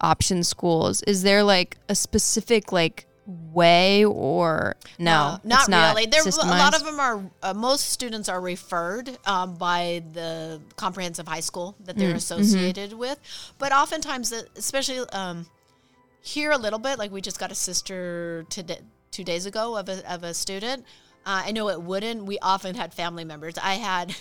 option 0.00 0.44
schools. 0.44 1.02
Is 1.06 1.22
there 1.22 1.42
like 1.42 1.78
a 1.88 1.94
specific 1.94 2.70
like 2.72 3.06
way 3.26 4.04
or 4.04 4.76
no? 4.98 5.12
Uh, 5.12 5.38
not, 5.44 5.60
it's 5.60 5.68
not 5.68 5.94
really. 5.94 6.06
There, 6.06 6.22
a 6.22 6.46
lot 6.46 6.74
of 6.74 6.84
them 6.84 6.98
are. 6.98 7.22
Uh, 7.42 7.54
most 7.54 7.90
students 7.90 8.28
are 8.28 8.40
referred 8.40 9.16
um, 9.26 9.56
by 9.56 10.02
the 10.12 10.60
comprehensive 10.76 11.28
high 11.28 11.40
school 11.40 11.76
that 11.84 11.96
Mm, 11.96 11.98
they're 11.98 12.08
mm-hmm. 12.08 12.16
associated 12.16 12.92
with, 12.92 13.18
but 13.58 13.72
oftentimes, 13.72 14.32
especially 14.56 14.98
um, 15.12 15.46
here 16.20 16.50
a 16.52 16.58
little 16.58 16.78
bit, 16.78 16.98
like 16.98 17.10
we 17.10 17.20
just 17.20 17.38
got 17.38 17.52
a 17.52 17.54
sister 17.54 18.44
today, 18.48 18.78
two 19.10 19.24
days 19.24 19.46
ago 19.46 19.76
of 19.76 19.88
a 19.88 20.12
of 20.12 20.24
a 20.24 20.34
student. 20.34 20.84
Uh, 21.24 21.42
I 21.46 21.52
know 21.52 21.68
it 21.68 21.80
wouldn't 21.80 22.24
we 22.24 22.38
often 22.40 22.74
had 22.74 22.92
family 22.92 23.24
members. 23.24 23.56
I 23.58 23.74
had 23.74 24.14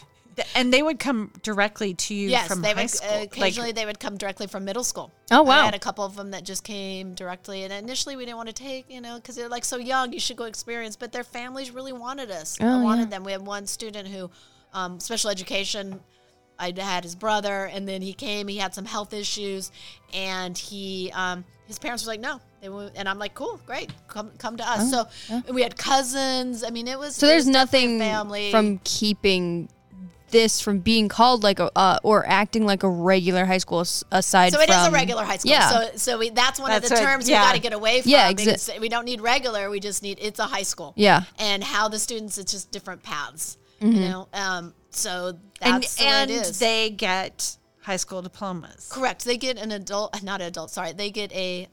and 0.56 0.74
they 0.74 0.82
would 0.82 1.00
come 1.00 1.32
directly 1.44 1.94
to 1.94 2.14
you 2.14 2.30
yes, 2.30 2.48
from 2.48 2.62
they 2.62 2.74
high 2.74 2.82
would 2.84 2.90
school. 2.90 3.10
uh, 3.10 3.20
Like, 3.20 3.34
occasionally 3.34 3.72
they 3.72 3.86
would 3.86 4.00
come 4.00 4.18
directly 4.18 4.48
from 4.48 4.66
middle 4.66 4.84
school. 4.84 5.12
Oh, 5.30 5.44
wow! 5.44 5.62
I 5.62 5.66
had 5.66 5.76
a 5.76 5.80
couple 5.80 6.06
of 6.06 6.16
them 6.16 6.32
that 6.32 6.44
just 6.44 6.64
came 6.64 7.14
directly, 7.14 7.64
and 7.64 7.74
initially 7.74 8.16
we 8.16 8.26
didn't 8.26 8.38
want 8.38 8.50
to 8.50 8.54
take, 8.54 8.90
you 8.90 9.02
know, 9.02 9.16
because 9.16 9.36
they're 9.36 9.50
like 9.50 9.66
so 9.66 9.78
young. 9.78 10.14
You 10.14 10.20
should 10.20 10.38
go 10.38 10.46
experience, 10.46 10.96
but 10.96 11.12
their 11.12 11.24
families 11.24 11.72
really 11.72 11.94
wanted 11.94 12.32
us. 12.32 12.58
Oh, 12.62 12.82
wanted 12.84 13.04
yeah. 13.04 13.10
them. 13.10 13.24
We 13.24 13.32
had 13.32 13.46
one 13.46 13.68
student 13.68 14.08
who, 14.08 14.30
um, 14.74 15.00
special 15.00 15.30
education. 15.30 16.00
I 16.60 16.72
had 16.78 17.04
his 17.04 17.16
brother, 17.16 17.66
and 17.66 17.88
then 17.88 18.04
he 18.04 18.14
came. 18.14 18.48
He 18.48 18.58
had 18.58 18.76
some 18.76 18.86
health 18.86 19.14
issues, 19.14 19.72
and 20.14 20.56
he, 20.56 21.12
um, 21.16 21.44
his 21.66 21.80
parents 21.80 22.06
were 22.06 22.12
like, 22.12 22.20
"No," 22.20 22.40
and 22.62 23.10
I'm 23.10 23.18
like, 23.18 23.34
"Cool, 23.34 23.60
great, 23.66 23.92
come, 24.08 24.32
come 24.38 24.58
to 24.58 24.70
us." 24.70 24.92
so 24.92 25.08
and 25.30 25.56
we 25.56 25.64
had 25.64 25.76
cousins. 25.76 26.64
I 26.64 26.70
mean, 26.70 26.88
it 26.88 27.00
was 27.00 27.18
Oh, 27.18 27.22
so 27.22 27.26
it 27.26 27.30
there's 27.32 27.46
was 27.46 27.54
nothing 27.54 27.98
family 27.98 28.52
from 28.52 28.80
keeping 28.84 29.70
this 30.32 30.60
from 30.62 30.80
being 30.80 31.08
called 31.10 31.44
like 31.44 31.60
a 31.60 31.72
uh, 31.78 32.00
or 32.04 32.28
acting 32.28 32.66
like 32.66 32.84
a 32.84 32.90
regular 32.90 33.46
high 33.46 33.58
school 33.60 33.82
s- 33.82 34.04
aside 34.12 34.54
So 34.54 34.60
it 34.60 34.68
from 34.70 34.82
is 34.82 34.88
a 34.88 34.92
regular 34.92 35.24
high 35.24 35.38
school. 35.38 35.52
Yeah. 35.52 35.70
So 35.70 35.90
so 35.96 36.18
we, 36.18 36.30
that's 36.32 36.60
one 36.60 36.72
of 36.72 36.82
the 36.82 36.90
what- 36.90 37.02
terms 37.02 37.30
yeah. 37.30 37.42
we 37.42 37.48
got 37.48 37.56
to 37.56 37.62
get 37.62 37.74
away 37.74 38.02
from. 38.02 38.12
Yeah, 38.12 38.32
exa- 38.32 38.38
because 38.38 38.72
we 38.80 38.90
don't 38.90 39.06
need 39.06 39.22
regular. 39.22 39.70
We 39.70 39.80
just 39.80 40.02
need 40.04 40.18
it's 40.22 40.40
a 40.40 40.46
high 40.46 40.64
school. 40.64 40.94
Yeah. 40.96 41.24
And 41.38 41.64
how 41.64 41.88
the 41.90 42.00
students, 42.00 42.38
it's 42.38 42.52
just 42.52 42.72
different 42.72 43.04
paths. 43.04 43.58
Mm-hmm. 43.82 43.94
You 43.96 44.10
know. 44.10 44.28
Um. 44.34 44.74
So 44.92 45.38
and 45.62 45.84
that's 45.84 45.96
the 45.96 46.04
and 46.04 46.32
it 46.32 46.34
is. 46.34 46.60
they 46.60 46.90
get 46.90 47.58
high 47.82 47.98
school 47.98 48.22
diplomas. 48.22 48.90
Correct. 48.92 49.26
They 49.26 49.38
get 49.38 49.58
an 49.58 49.72
adult, 49.72 50.22
not 50.24 50.42
an 50.42 50.48
adult. 50.48 50.72
Sorry, 50.72 50.94
they 50.94 51.10
get 51.12 51.32
a 51.34 51.68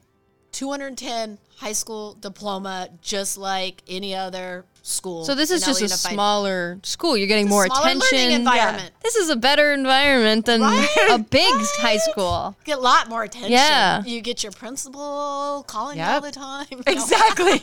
210 0.51 1.37
high 1.57 1.73
school 1.73 2.13
diploma, 2.21 2.89
just 3.01 3.37
like 3.37 3.83
any 3.87 4.15
other 4.15 4.65
school. 4.81 5.25
So 5.25 5.35
this 5.35 5.51
is 5.51 5.61
just 5.63 5.81
a 5.81 5.83
Unified. 5.83 6.13
smaller 6.13 6.79
school. 6.83 7.17
You're 7.17 7.27
getting 7.27 7.45
It's 7.45 7.51
more 7.51 7.65
attention. 7.65 8.31
environment. 8.31 8.91
This 9.03 9.15
is 9.17 9.29
a 9.29 9.35
better 9.35 9.73
environment 9.73 10.45
than 10.45 10.61
Right? 10.61 10.87
a 11.11 11.17
big 11.19 11.53
Right? 11.53 11.67
high 11.79 11.97
school. 11.97 12.55
Get 12.63 12.77
a 12.77 12.81
lot 12.81 13.09
more 13.09 13.23
attention. 13.23 13.51
Yeah. 13.51 14.03
You 14.03 14.21
get 14.21 14.41
your 14.41 14.53
principal 14.53 15.65
calling 15.67 15.97
you 15.99 16.03
all 16.05 16.21
the 16.21 16.31
time. 16.31 16.65
Exactly. 16.87 17.61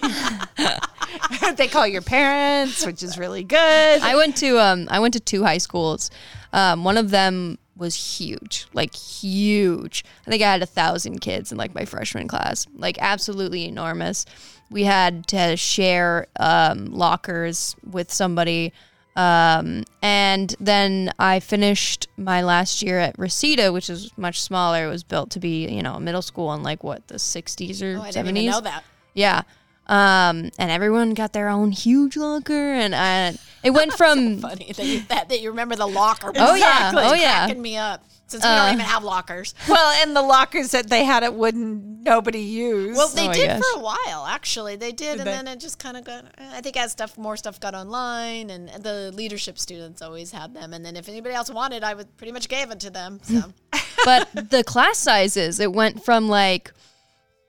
they 1.56 1.68
call 1.68 1.86
your 1.86 2.02
parents, 2.02 2.84
which 2.84 3.02
is 3.02 3.18
really 3.18 3.44
good. 3.44 4.02
I 4.02 4.14
went 4.16 4.36
to 4.38 4.58
um 4.60 4.88
I 4.90 5.00
went 5.00 5.14
to 5.14 5.20
two 5.20 5.42
high 5.44 5.58
schools. 5.58 6.10
Um, 6.52 6.84
one 6.84 6.96
of 6.96 7.10
them 7.10 7.58
was 7.76 8.18
huge, 8.18 8.66
like 8.72 8.94
huge. 8.94 10.04
I 10.26 10.30
think 10.30 10.42
I 10.42 10.50
had 10.52 10.62
a 10.62 10.66
thousand 10.66 11.20
kids 11.20 11.52
in 11.52 11.58
like 11.58 11.74
my 11.74 11.84
freshman 11.84 12.26
class, 12.28 12.66
like 12.76 12.96
absolutely 13.00 13.64
enormous. 13.66 14.24
We 14.70 14.84
had 14.84 15.26
to 15.28 15.56
share 15.56 16.26
um, 16.40 16.86
lockers 16.86 17.76
with 17.88 18.12
somebody. 18.12 18.72
Um, 19.14 19.84
and 20.02 20.54
then 20.60 21.10
I 21.18 21.40
finished 21.40 22.08
my 22.18 22.42
last 22.42 22.82
year 22.82 22.98
at 22.98 23.18
Reseda, 23.18 23.72
which 23.72 23.88
is 23.88 24.10
much 24.18 24.42
smaller. 24.42 24.86
It 24.86 24.90
was 24.90 25.04
built 25.04 25.30
to 25.30 25.40
be, 25.40 25.66
you 25.68 25.82
know, 25.82 25.94
a 25.94 26.00
middle 26.00 26.20
school 26.22 26.52
in 26.52 26.62
like 26.62 26.82
what 26.84 27.06
the 27.08 27.14
60s 27.14 27.82
or 27.82 27.98
Oh, 27.98 28.02
I 28.02 28.08
70s. 28.10 28.12
didn't 28.12 28.36
even 28.36 28.50
know 28.50 28.60
that. 28.60 28.84
Yeah. 29.14 29.42
Um, 29.88 30.50
and 30.58 30.70
everyone 30.70 31.14
got 31.14 31.32
their 31.32 31.48
own 31.48 31.70
huge 31.70 32.16
locker, 32.16 32.72
and 32.72 32.94
I, 32.94 33.36
it 33.62 33.70
went 33.70 33.92
from 33.96 34.38
Funny 34.40 34.72
that 34.72 34.84
you, 34.84 35.00
that, 35.08 35.28
that 35.28 35.40
you 35.40 35.50
remember 35.50 35.76
the 35.76 35.86
locker. 35.86 36.32
Oh, 36.34 36.54
yeah. 36.54 36.88
Exactly. 36.88 37.02
Oh, 37.04 37.14
yeah. 37.14 37.44
Cracking 37.46 37.62
me 37.62 37.76
up. 37.76 38.04
Since 38.28 38.42
we 38.42 38.48
Uh, 38.48 38.64
don't 38.66 38.74
even 38.74 38.86
have 38.86 39.04
lockers. 39.04 39.54
well, 39.68 40.02
and 40.02 40.16
the 40.16 40.22
lockers 40.22 40.72
that 40.72 40.90
they 40.90 41.04
had 41.04 41.22
at 41.22 41.34
Wooden, 41.34 42.02
nobody 42.02 42.40
used. 42.40 42.96
Well, 42.96 43.06
they 43.08 43.28
my 43.28 43.34
did 43.34 43.56
for 43.56 43.78
a 43.78 43.80
while, 43.80 44.26
actually. 44.28 44.74
They 44.74 44.90
did, 44.90 45.18
and 45.18 45.20
they? 45.20 45.30
then 45.30 45.46
it 45.46 45.60
just 45.60 45.78
kind 45.78 45.96
of 45.96 46.02
got. 46.02 46.24
I 46.36 46.60
think 46.60 46.76
as 46.76 46.90
stuff, 46.90 47.16
more 47.16 47.36
stuff 47.36 47.60
got 47.60 47.76
online, 47.76 48.50
and 48.50 48.68
the 48.82 49.12
leadership 49.14 49.60
students 49.60 50.02
always 50.02 50.32
had 50.32 50.54
them. 50.54 50.72
And 50.72 50.84
then 50.84 50.96
if 50.96 51.08
anybody 51.08 51.36
else 51.36 51.50
wanted, 51.50 51.84
I 51.84 51.94
would 51.94 52.16
pretty 52.16 52.32
much 52.32 52.48
gave 52.48 52.72
it 52.72 52.80
to 52.80 52.90
them. 52.90 53.20
So 53.22 53.52
but 54.04 54.28
the 54.50 54.64
class 54.64 54.98
sizes 54.98 55.60
it 55.60 55.72
went 55.72 56.04
from 56.04 56.28
like 56.28 56.72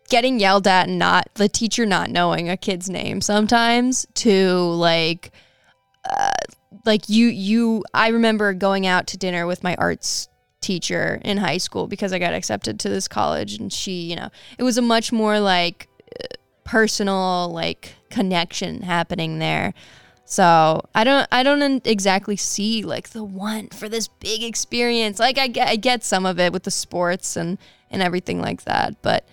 getting 0.10 0.40
yelled 0.40 0.68
at 0.68 0.88
and 0.88 1.00
not 1.00 1.28
the 1.36 1.50
teacher 1.50 1.86
not 1.86 2.10
knowing 2.10 2.50
a 2.50 2.58
kid's 2.58 2.90
name 2.90 3.22
sometimes 3.22 4.06
to 4.14 4.54
like 4.74 5.32
uh, 6.10 6.30
like 6.86 7.10
you 7.10 7.28
you 7.28 7.84
I 7.94 8.10
remember 8.10 8.54
going 8.54 8.88
out 8.88 9.08
to 9.08 9.18
dinner 9.18 9.46
with 9.46 9.64
my 9.64 9.76
arts 9.76 10.30
teacher 10.62 11.22
in 11.24 11.38
high 11.38 11.58
school 11.58 11.88
because 11.88 12.14
I 12.14 12.20
got 12.20 12.34
accepted 12.34 12.80
to 12.82 12.90
this 12.90 13.08
college 13.08 13.58
and 13.60 13.72
she 13.72 14.02
you 14.02 14.16
know 14.16 14.30
it 14.58 14.64
was 14.64 14.78
a 14.78 14.82
much 14.82 15.12
more 15.12 15.40
like 15.40 15.88
uh, 16.20 16.26
personal 16.64 17.50
like 17.54 17.96
connection 18.10 18.82
happening 18.82 19.40
there 19.40 19.74
So 20.30 20.82
I 20.94 21.06
don't 21.06 21.26
I 21.32 21.42
don't 21.42 21.88
exactly 21.88 22.36
see 22.36 22.84
like 22.84 23.10
the 23.12 23.24
one 23.24 23.70
for 23.70 23.88
this 23.88 24.10
big 24.10 24.44
experience. 24.44 25.20
Like 25.20 25.38
I 25.38 25.48
get 25.48 25.70
I 25.70 25.78
get 25.78 26.04
some 26.04 26.26
of 26.26 26.38
it 26.38 26.52
with 26.52 26.64
the 26.64 26.72
sports 26.72 27.38
and 27.38 27.58
and 27.90 28.02
everything 28.02 28.42
like 28.42 28.66
that, 28.66 29.02
but 29.02 29.26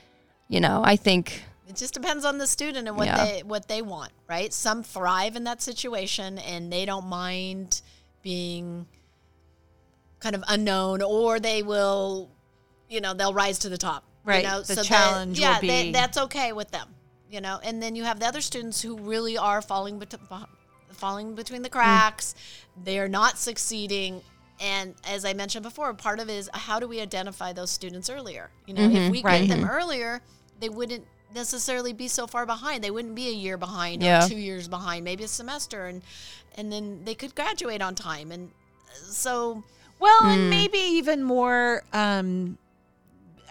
you 0.49 0.61
know 0.61 0.83
I 0.85 0.97
think 0.97 1.45
it 1.69 1.77
just 1.77 1.95
depends 1.95 2.25
on 2.25 2.39
the 2.39 2.47
student 2.47 2.87
and 2.89 2.97
what 2.97 3.07
Yeah. 3.07 3.25
they 3.25 3.43
what 3.43 3.69
they 3.69 3.83
want, 3.83 4.13
right? 4.29 4.53
Some 4.53 4.83
thrive 4.83 5.35
in 5.37 5.45
that 5.45 5.63
situation 5.63 6.39
and 6.39 6.73
they 6.73 6.85
don't 6.85 7.07
mind 7.07 7.81
being 8.23 8.87
kind 10.21 10.35
of 10.35 10.43
unknown, 10.49 11.03
or 11.03 11.39
they 11.39 11.63
will, 11.63 12.31
you 12.89 13.01
know, 13.01 13.13
they'll 13.13 13.35
rise 13.35 13.59
to 13.61 13.69
the 13.69 13.77
top. 13.77 14.05
Right. 14.25 14.43
You 14.43 14.51
know? 14.51 14.63
The 14.63 14.75
that- 14.77 14.85
challenge 14.87 15.39
will 15.39 15.43
yeah, 15.47 15.61
they- 15.61 15.83
be- 15.85 15.93
that's 15.93 16.17
okay 16.17 16.53
with 16.53 16.71
them. 16.71 16.95
You 17.31 17.41
know, 17.41 17.59
and 17.63 17.83
then 17.83 17.97
you 17.97 18.05
have 18.05 18.21
the 18.21 18.27
other 18.27 18.41
students 18.41 18.81
who 18.81 18.97
really 18.97 19.37
are 19.37 19.61
falling 19.61 19.99
bet- 19.99 20.15
falling 20.93 21.35
between 21.35 21.63
the 21.63 21.69
cracks. 21.69 22.35
They 22.83 22.99
are 22.99 23.09
not 23.09 23.39
succeeding. 23.39 24.23
And 24.61 24.95
as 25.09 25.25
I 25.25 25.33
mentioned 25.33 25.63
before, 25.65 25.93
part 25.95 26.21
of 26.21 26.29
it 26.29 26.35
is 26.35 26.51
how 26.55 26.79
do 26.81 26.87
we 26.87 27.01
identify 27.01 27.53
those 27.53 27.71
students 27.71 28.09
earlier? 28.09 28.51
You 28.67 28.75
know, 28.75 28.89
if 28.89 29.11
we 29.11 29.23
Right. 29.23 29.47
get 29.47 29.57
them 29.57 29.65
earlier, 29.69 30.21
they 30.61 30.69
wouldn't 30.69 31.05
necessarily 31.35 31.93
be 31.93 32.07
so 32.07 32.27
far 32.29 32.47
behind. 32.47 32.85
They 32.85 32.91
wouldn't 32.93 33.15
be 33.17 33.29
a 33.29 33.33
year 33.33 33.57
behind 33.57 34.03
Yeah. 34.03 34.25
or 34.25 34.29
two 34.29 34.37
years 34.37 34.69
behind, 34.69 35.05
maybe 35.05 35.25
a 35.25 35.29
semester, 35.29 35.87
and 35.87 36.03
and 36.57 36.71
then 36.73 37.03
they 37.05 37.17
could 37.17 37.35
graduate 37.35 37.83
on 37.83 37.97
time. 37.97 38.31
And 38.31 38.53
uh, 38.89 38.95
so, 39.11 39.65
Well, 39.99 40.25
and 40.27 40.49
maybe 40.51 40.79
even 40.79 41.25
more 41.25 41.83
um, 41.93 42.59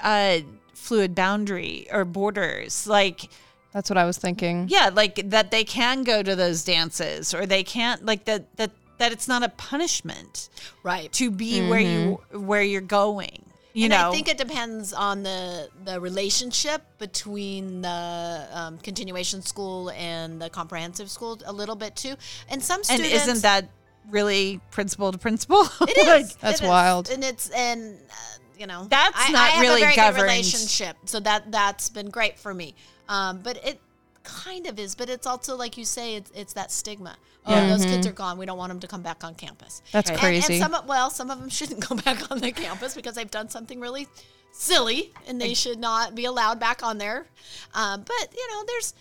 uh, 0.02 0.40
fluid 0.74 1.14
boundary 1.14 1.86
or 1.92 2.06
borders. 2.06 2.88
Like, 2.88 3.30
that's 3.74 3.90
what 3.90 3.98
I 3.98 4.06
was 4.06 4.18
thinking. 4.18 4.68
yeah, 4.70 4.90
like 4.94 5.16
that 5.32 5.52
they 5.52 5.66
can 5.66 6.04
go 6.04 6.24
to 6.24 6.34
those 6.36 6.64
dances 6.64 7.34
or 7.34 7.46
they 7.46 7.64
can't, 7.64 8.06
like 8.06 8.24
that, 8.26 8.56
that, 8.56 8.72
that 9.04 9.12
it's 9.12 9.28
not 9.28 9.44
a 9.44 9.50
punishment 9.50 10.48
right. 10.82 11.12
to 11.12 11.30
be 11.30 11.68
where 11.68 11.80
you, 11.82 12.22
where 12.32 12.62
you're 12.64 12.80
going. 12.80 13.44
You 13.74 13.86
and 13.86 13.92
know, 13.92 14.10
I 14.10 14.12
think 14.14 14.30
it 14.30 14.38
depends 14.38 14.94
on 14.94 15.24
the 15.24 15.68
the 15.84 16.00
relationship 16.00 16.84
between 17.00 17.82
the 17.82 18.48
um, 18.54 18.78
continuation 18.78 19.42
school 19.42 19.90
and 19.92 20.42
the 20.42 20.50
comprehensive 20.50 21.10
school 21.10 21.38
a 21.46 21.52
little 21.52 21.76
bit 21.76 21.96
too. 21.96 22.16
And 22.50 22.64
some 22.64 22.78
and 22.78 22.86
students 22.86 23.28
isn't 23.28 23.42
that 23.42 23.68
really 24.10 24.62
principal 24.72 25.12
to 25.12 25.18
principal? 25.18 25.64
It 25.82 25.98
is. 25.98 26.06
Like, 26.06 26.40
That's 26.40 26.62
It 26.62 26.64
is. 26.64 26.70
wild. 26.70 27.10
and 27.10 27.24
it's 27.24 27.50
and 27.50 27.98
uh, 28.10 28.14
you 28.58 28.68
know 28.68 28.86
That's 28.90 29.18
I, 29.18 29.32
not 29.32 29.42
I 29.42 29.48
have 29.48 29.62
really 29.64 29.82
a 29.82 29.86
very 29.86 29.96
governed. 29.96 30.18
good 30.18 30.32
relationship, 30.32 30.96
so 31.06 31.20
that 31.22 31.52
that's 31.52 31.90
been 31.90 32.10
great 32.10 32.40
for 32.40 32.54
me. 32.54 32.76
Um, 33.10 33.40
but 33.40 33.58
it 33.66 33.82
kind 34.24 34.68
of 34.68 34.80
is, 34.80 34.96
but 34.96 35.10
it's 35.10 35.28
also 35.28 35.56
like 35.58 35.78
you 35.78 35.86
say, 35.86 36.16
it's 36.16 36.32
it's 36.36 36.54
that 36.54 36.72
stigma. 36.72 37.18
Oh, 37.46 37.68
those 37.68 37.84
kids 37.86 38.08
are 38.08 38.12
gone. 38.14 38.38
We 38.38 38.46
don't 38.46 38.58
want 38.58 38.70
them 38.70 38.80
to 38.80 38.88
come 38.88 39.02
back 39.02 39.24
on 39.24 39.36
campus. 39.36 39.82
That's 39.92 40.10
And- 40.10 40.20
crazy. 40.20 40.54
And, 40.56 40.62
some 40.64 40.74
of- 40.74 40.86
well, 40.88 41.10
some 41.10 41.30
of 41.30 41.40
them 41.40 41.50
shouldn't 41.50 41.88
go 41.88 41.96
back 42.06 42.32
on 42.32 42.40
the 42.40 42.52
campus 42.52 42.94
because 42.96 43.16
they've 43.16 43.30
done 43.30 43.50
something 43.50 43.80
really 43.80 44.08
silly, 44.52 45.12
and 45.28 45.42
they 45.42 45.54
should 45.54 45.80
not 45.80 46.16
be 46.16 46.26
allowed 46.26 46.60
back 46.60 46.84
on 46.84 46.98
there. 46.98 47.26
Um, 47.74 48.02
but 48.06 48.34
you 48.36 48.48
know, 48.52 48.64
there's. 48.68 48.94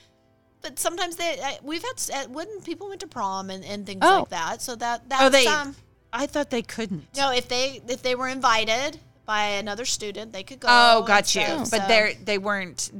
But 0.63 0.79
sometimes 0.79 1.17
they, 1.17 1.41
I, 1.43 1.59
we've 1.63 1.83
had 1.83 2.25
uh, 2.25 2.29
when 2.29 2.47
people 2.61 2.89
went 2.89 3.01
to 3.01 3.09
prom 3.09 3.51
and, 3.51 3.65
and 3.65 3.85
things 3.85 3.99
Oh. 4.03 4.21
like 4.21 4.29
that. 4.29 4.63
So 4.63 4.77
that 4.77 5.09
that's 5.09 5.23
oh, 5.25 5.29
they, 5.29 5.45
um, 5.47 5.75
I 6.13 6.27
thought 6.27 6.51
they 6.51 6.63
couldn't. 6.63 7.05
no, 7.17 7.33
if 7.33 7.49
they 7.49 7.81
if 7.89 8.01
they 8.03 8.15
were 8.15 8.29
invited 8.29 8.99
by 9.27 9.45
another 9.45 9.85
student, 9.85 10.33
they 10.33 10.43
could 10.45 10.61
go. 10.61 10.69
Oh, 10.71 11.03
got 11.07 11.35
you. 11.35 11.43
stuff, 11.43 11.71
But 11.71 11.83
so- 11.83 11.89
they're, 11.89 12.15
they 12.15 12.39
weren't 12.39 12.91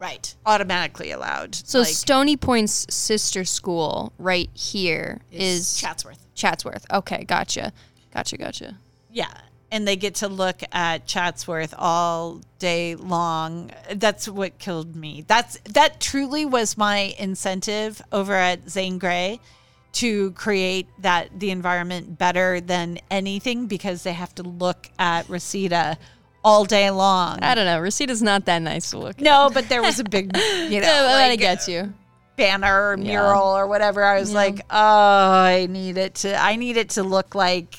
right. 0.00 0.34
automatically 0.46 1.12
allowed. 1.12 1.54
So 1.54 1.80
like, 1.80 1.88
Stoney 1.88 2.36
Point's 2.36 2.86
sister 2.92 3.44
school 3.44 4.12
right 4.18 4.50
here 4.54 5.20
Is 5.30 5.72
is 5.72 5.80
Chatsworth. 5.80 6.26
Chatsworth. 6.34 6.86
Okay, 6.92 7.24
gotcha. 7.24 7.72
Gotcha, 8.12 8.36
gotcha. 8.36 8.78
Yeah. 9.10 9.32
And 9.70 9.86
they 9.86 9.94
get 9.94 10.16
to 10.16 10.28
look 10.28 10.62
at 10.72 11.06
Chatsworth 11.06 11.74
all 11.78 12.40
day 12.58 12.96
long. 12.96 13.70
That's 13.94 14.28
what 14.28 14.58
killed 14.58 14.96
me. 14.96 15.24
That's 15.28 15.60
that 15.64 16.00
truly 16.00 16.44
was 16.44 16.76
my 16.76 17.14
incentive 17.18 18.02
over 18.10 18.34
at 18.34 18.68
Zane 18.68 18.98
Grey 18.98 19.38
to 19.92 20.32
create 20.32 20.88
that 20.98 21.38
the 21.38 21.50
environment 21.50 22.18
better 22.18 22.60
than 22.60 22.98
anything 23.10 23.66
because 23.66 24.02
they 24.02 24.12
have 24.12 24.34
to 24.36 24.42
look 24.42 24.88
at 24.98 25.28
Reseda 25.28 25.98
all 26.44 26.64
day 26.64 26.90
long. 26.90 27.38
I 27.42 27.54
don't 27.54 27.66
know. 27.66 27.78
Reseda's 27.80 28.22
not 28.22 28.46
that 28.46 28.60
nice 28.60 28.90
to 28.90 28.98
look 28.98 29.16
at. 29.18 29.20
no, 29.20 29.50
but 29.52 29.68
there 29.68 29.82
was 29.82 29.98
a 30.00 30.04
big, 30.04 30.34
you 30.36 30.42
know, 30.80 30.86
Yeah, 30.86 31.02
but 31.02 31.10
I 31.20 31.28
like, 31.30 31.38
get 31.40 31.68
you. 31.68 31.92
banner 32.36 32.90
or 32.92 32.96
mural 32.96 33.42
or 33.44 33.66
whatever. 33.66 34.02
I 34.04 34.18
was 34.20 34.32
like, 34.32 34.60
oh, 34.70 34.76
I 34.78 35.66
need 35.68 35.98
it 35.98 36.14
to. 36.16 36.34
I 36.34 36.56
need 36.56 36.76
it 36.76 36.90
to 36.90 37.02
look 37.02 37.34
like 37.34 37.78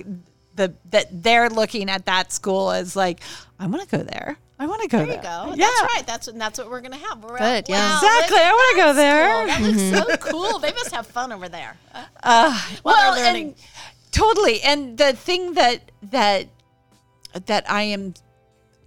the 0.55 0.73
that 0.91 1.07
they're 1.23 1.49
looking 1.49 1.89
at 1.89 2.05
that 2.05 2.31
school 2.31 2.71
as 2.71 2.95
like, 2.95 3.21
I 3.59 3.65
want 3.67 3.87
to 3.89 3.97
go 3.97 4.03
there. 4.03 4.37
I 4.59 4.67
want 4.67 4.83
to 4.83 4.87
go 4.89 4.97
There 4.99 5.07
there. 5.07 5.21
go. 5.23 5.53
Yeah. 5.55 5.65
That's 5.65 5.81
right. 5.95 6.03
That's 6.05 6.27
what 6.27 6.37
that's 6.37 6.59
what 6.59 6.69
we're 6.69 6.81
gonna 6.81 6.97
have. 6.97 7.23
We're 7.23 7.39
Good, 7.39 7.65
yeah. 7.67 7.89
wow, 7.89 7.95
Exactly. 8.03 8.37
I 8.39 8.51
wanna 8.75 8.87
go 8.87 8.93
there. 8.93 9.49
school. 9.49 9.91
That 9.91 10.07
looks 10.07 10.23
so 10.23 10.31
cool. 10.31 10.59
They 10.59 10.71
must 10.71 10.91
have 10.93 11.07
fun 11.07 11.31
over 11.31 11.49
there. 11.49 11.77
Uh, 12.23 12.61
While 12.83 12.93
well, 12.95 13.15
they're 13.15 13.25
learning. 13.25 13.45
and 13.47 13.55
totally. 14.11 14.61
And 14.61 14.99
the 14.99 15.13
thing 15.13 15.53
that 15.53 15.91
that 16.11 16.45
that 17.47 17.67
I 17.71 17.81
am 17.83 18.13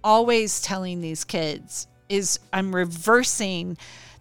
always 0.05 0.61
telling 0.61 1.01
these 1.01 1.25
kids 1.25 1.87
is 2.07 2.39
I'm 2.53 2.73
reversing 2.73 3.77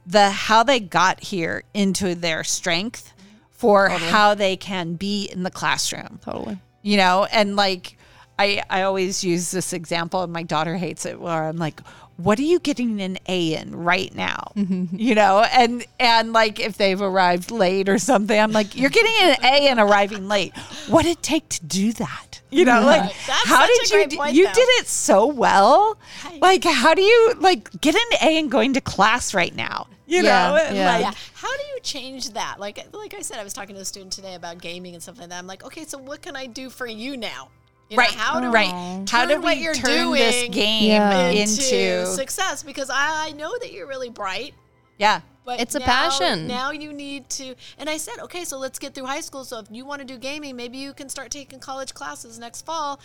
the 0.07 0.31
how 0.31 0.63
they 0.63 0.81
got 0.81 1.23
here 1.23 1.63
into 1.75 2.15
their 2.15 2.43
strength 2.43 3.13
for 3.51 3.89
how 3.89 4.35
they 4.35 4.57
can 4.57 4.95
be 4.95 5.27
in 5.27 5.43
the 5.43 5.51
classroom. 5.51 6.19
Totally. 6.23 6.59
You 6.83 6.97
know, 6.97 7.27
and 7.31 7.55
like 7.55 7.97
I 8.39 8.63
I 8.69 8.83
always 8.83 9.23
use 9.23 9.51
this 9.51 9.73
example 9.73 10.23
and 10.23 10.33
my 10.33 10.43
daughter 10.43 10.77
hates 10.77 11.07
it 11.07 11.21
where 11.21 11.45
I'm 11.45 11.59
like 11.59 11.81
what 12.17 12.39
are 12.39 12.43
you 12.43 12.59
getting 12.61 13.01
an 13.01 13.19
A 13.27 13.55
in 13.55 13.75
right 13.75 14.15
now? 14.15 14.53
Mm-hmm. 14.65 14.97
You 14.97 15.15
know, 15.15 15.45
and 15.53 15.85
and 16.01 16.33
like 16.33 16.59
if 16.61 16.77
they've 16.79 17.01
arrived 17.01 17.51
late 17.51 17.89
or 17.89 17.99
something, 17.99 18.39
I'm 18.39 18.53
like, 18.53 18.75
you're 18.77 18.89
getting 18.91 19.13
an 19.21 19.37
A 19.43 19.69
and 19.69 19.79
arriving 19.81 20.27
late. 20.29 20.57
What 20.89 21.03
did 21.03 21.19
it 21.19 21.23
take 21.23 21.49
to 21.51 21.65
do 21.65 21.93
that? 21.95 22.41
You 22.51 22.65
know, 22.65 22.83
like 22.83 23.03
That's 23.27 23.49
how 23.49 23.67
did 23.67 23.91
you 23.91 24.17
point, 24.17 24.35
you 24.35 24.47
though. 24.47 24.53
did 24.53 24.69
it 24.81 24.87
so 24.87 25.27
well? 25.27 25.99
Like 26.41 26.65
how 26.65 26.95
do 26.95 27.03
you 27.03 27.35
like 27.41 27.69
get 27.81 27.95
an 27.95 28.19
A 28.23 28.39
and 28.39 28.51
going 28.51 28.75
to 28.75 28.81
class 28.81 29.35
right 29.35 29.55
now? 29.55 29.89
You 30.07 30.23
Yeah, 30.23 30.23
know, 30.23 30.57
yeah. 30.77 30.87
like 30.93 31.01
yeah. 31.03 31.13
How 31.35 31.51
do 31.57 31.63
you 31.75 31.81
change 31.83 32.31
that? 32.31 32.61
Like 32.61 32.87
like 32.95 33.13
I 33.15 33.21
said, 33.23 33.39
I 33.39 33.45
was 33.45 33.53
talking 33.53 33.75
to 33.75 33.81
a 33.81 33.85
student 33.85 34.13
today 34.13 34.35
about 34.35 34.59
gaming 34.59 34.95
and 34.95 35.03
stuff 35.03 35.19
like 35.19 35.31
that. 35.31 35.39
I'm 35.39 35.47
like, 35.49 35.65
okay, 35.65 35.85
so 35.85 35.99
what 35.99 36.23
can 36.23 36.37
I 36.37 36.47
do 36.47 36.71
for 36.71 36.87
you 36.87 37.17
now? 37.17 37.49
You 37.95 37.99
know, 37.99 38.03
right, 38.03 38.15
how 38.15 38.41
do 38.41 38.51
right. 38.51 38.99
we 39.01 39.05
How 39.11 39.25
do 39.27 39.35
turn 39.35 39.43
what 39.43 39.57
we 39.57 39.63
you're 39.63 39.75
turn 39.75 40.13
this 40.13 40.49
game 40.55 40.85
Yeah. 40.91 41.29
into, 41.29 41.43
into 41.63 42.07
success? 42.07 42.63
Because 42.63 42.91
I, 42.91 43.29
I 43.29 43.33
know 43.33 43.53
that 43.61 43.73
you're 43.73 43.87
really 43.87 44.11
bright. 44.11 44.55
yeah. 44.99 45.21
But 45.47 45.61
It's 45.61 45.75
a 45.75 45.79
now- 45.79 45.85
passion. 45.85 46.47
Now 46.49 46.71
you 46.71 46.91
need 46.95 47.29
to, 47.31 47.55
and 47.77 47.91
I 47.91 47.99
said, 47.99 48.19
okay, 48.21 48.45
so 48.47 48.59
let's 48.59 48.79
get 48.79 48.95
through 48.95 49.05
high 49.05 49.21
school. 49.21 49.45
So 49.45 49.59
if 49.59 49.67
you 49.71 49.85
want 49.85 50.01
to 50.01 50.07
do 50.07 50.17
gaming, 50.17 50.57
maybe 50.57 50.79
you 50.79 50.95
can 50.95 51.11
start 51.11 51.31
taking 51.31 51.61
college 51.61 51.93
classes 51.93 52.39
next 52.39 52.65
fall, 52.65 52.99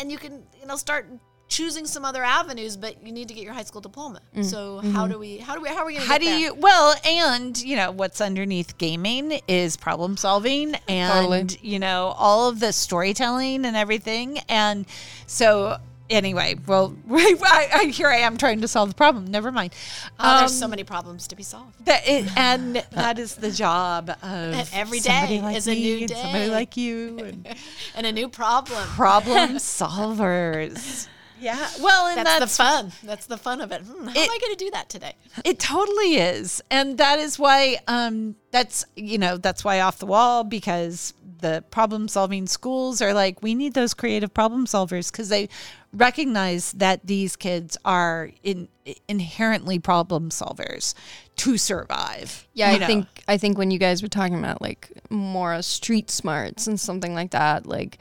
and 0.00 0.10
you 0.10 0.18
can, 0.18 0.42
you 0.60 0.66
know, 0.66 0.74
start 0.74 1.06
choosing 1.48 1.86
some 1.86 2.04
other 2.04 2.22
avenues. 2.24 2.76
But 2.76 3.04
you 3.06 3.12
need 3.12 3.28
to 3.28 3.34
get 3.34 3.44
your 3.44 3.52
high 3.54 3.64
school 3.64 3.80
diploma. 3.80 4.20
So 4.42 4.78
how 4.92 5.06
do 5.06 5.18
we? 5.18 5.38
How 5.38 5.54
do 5.54 5.60
we? 5.60 5.68
How 5.68 5.78
are 5.82 5.86
we 5.86 5.94
going 5.94 6.04
to? 6.06 6.08
How 6.12 6.18
do 6.18 6.26
you 6.28 6.54
well 6.54 6.94
and 7.04 7.56
you 7.62 7.76
know 7.76 7.90
what's 7.90 8.20
underneath 8.20 8.78
gaming 8.78 9.40
is 9.48 9.76
problem 9.76 10.16
solving 10.16 10.74
and 10.88 11.50
Totally. 11.50 11.58
you 11.68 11.78
know 11.78 12.14
all 12.18 12.48
of 12.48 12.60
the 12.60 12.72
storytelling 12.72 13.64
and 13.64 13.76
everything 13.76 14.38
and 14.48 14.86
so 15.26 15.76
anyway 16.08 16.54
well 16.66 16.94
I, 17.10 17.68
I, 17.74 17.84
here 17.86 18.08
I 18.08 18.18
am 18.18 18.36
trying 18.36 18.60
to 18.60 18.68
solve 18.68 18.90
the 18.90 18.94
problem 18.94 19.26
never 19.26 19.50
mind 19.50 19.72
Oh, 20.20 20.38
there's 20.38 20.52
Um, 20.52 20.56
so 20.58 20.68
many 20.68 20.84
problems 20.84 21.26
to 21.28 21.36
be 21.36 21.42
solved. 21.42 21.84
that 21.86 22.06
and 22.36 22.76
that 22.92 23.18
is 23.18 23.34
the 23.36 23.50
job 23.50 24.10
of 24.10 24.22
And 24.22 24.68
every 24.72 25.00
somebody 25.00 25.40
like 25.40 25.56
is 25.56 25.66
a 25.66 25.74
new 25.74 25.98
and 26.02 26.10
somebody 26.10 26.48
like 26.50 26.76
you 26.76 27.18
and 27.18 27.56
And 27.96 28.06
a 28.06 28.12
new 28.12 28.28
problem. 28.28 28.86
problem 28.90 29.56
solvers 29.56 31.08
yeah 31.40 31.68
well 31.80 32.06
and 32.06 32.18
That's, 32.18 32.38
that's, 32.38 32.56
the 32.56 32.62
fun. 32.62 32.92
That's 33.02 33.26
the 33.26 33.36
fun 33.38 33.60
of 33.60 33.72
it. 33.72 33.82
Hmm, 33.82 34.06
how 34.06 34.10
It- 34.12 34.16
am 34.24 34.30
I 34.30 34.38
going 34.40 34.56
to 34.56 34.64
do 34.64 34.70
that 34.72 34.88
today? 34.88 35.14
It 35.44 35.58
totally 35.58 36.16
is. 36.16 36.62
And 36.70 36.96
that 36.98 37.18
is 37.18 37.38
why 37.38 37.78
um 37.88 38.36
that's 38.50 38.84
you 38.96 39.18
know, 39.18 39.36
that's 39.36 39.64
why 39.64 39.80
off 39.80 39.98
the 39.98 40.06
wall 40.06 40.44
because 40.44 41.12
the 41.38 41.62
problem 41.70 42.08
solving 42.08 42.46
schools 42.46 43.02
are 43.02 43.12
like 43.12 43.42
we 43.42 43.54
need 43.54 43.74
those 43.74 43.92
creative 43.92 44.32
problem 44.32 44.64
solvers 44.66 45.12
cuz 45.12 45.28
they 45.28 45.48
recognize 45.92 46.72
that 46.72 47.00
these 47.06 47.36
kids 47.36 47.76
are 47.84 48.30
in, 48.42 48.68
inherently 49.08 49.78
problem 49.78 50.30
solvers 50.30 50.94
to 51.36 51.56
survive. 51.58 52.46
Yeah, 52.54 52.70
I 52.70 52.78
know. 52.78 52.86
think 52.86 53.06
I 53.28 53.36
think 53.38 53.58
when 53.58 53.70
you 53.70 53.78
guys 53.78 54.02
were 54.02 54.08
talking 54.08 54.38
about 54.38 54.62
like 54.62 54.90
more 55.10 55.60
street 55.62 56.10
smarts 56.10 56.66
and 56.66 56.78
something 56.80 57.14
like 57.14 57.30
that, 57.32 57.66
like 57.66 57.98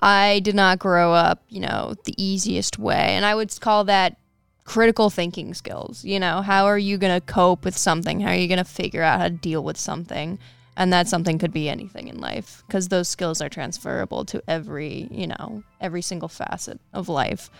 I 0.00 0.40
did 0.40 0.54
not 0.54 0.78
grow 0.78 1.12
up, 1.12 1.42
you 1.48 1.60
know, 1.60 1.94
the 2.04 2.14
easiest 2.22 2.78
way, 2.78 3.16
and 3.16 3.24
I 3.24 3.34
would 3.34 3.58
call 3.60 3.84
that 3.84 4.16
critical 4.64 5.10
thinking 5.10 5.54
skills. 5.54 6.04
You 6.04 6.20
know, 6.20 6.42
how 6.42 6.66
are 6.66 6.78
you 6.78 6.98
going 6.98 7.14
to 7.18 7.24
cope 7.24 7.64
with 7.64 7.76
something? 7.76 8.20
How 8.20 8.30
are 8.30 8.36
you 8.36 8.48
going 8.48 8.58
to 8.58 8.64
figure 8.64 9.02
out 9.02 9.18
how 9.18 9.28
to 9.28 9.34
deal 9.34 9.64
with 9.64 9.78
something? 9.78 10.38
and 10.78 10.92
that 10.92 11.08
something 11.08 11.38
could 11.38 11.52
be 11.52 11.68
anything 11.68 12.06
in 12.06 12.20
life 12.20 12.62
because 12.66 12.88
those 12.88 13.08
skills 13.08 13.42
are 13.42 13.48
transferable 13.48 14.24
to 14.24 14.42
every 14.48 15.08
you 15.10 15.26
know 15.26 15.62
every 15.80 16.00
single 16.00 16.28
facet 16.28 16.80
of 16.94 17.08
life 17.08 17.50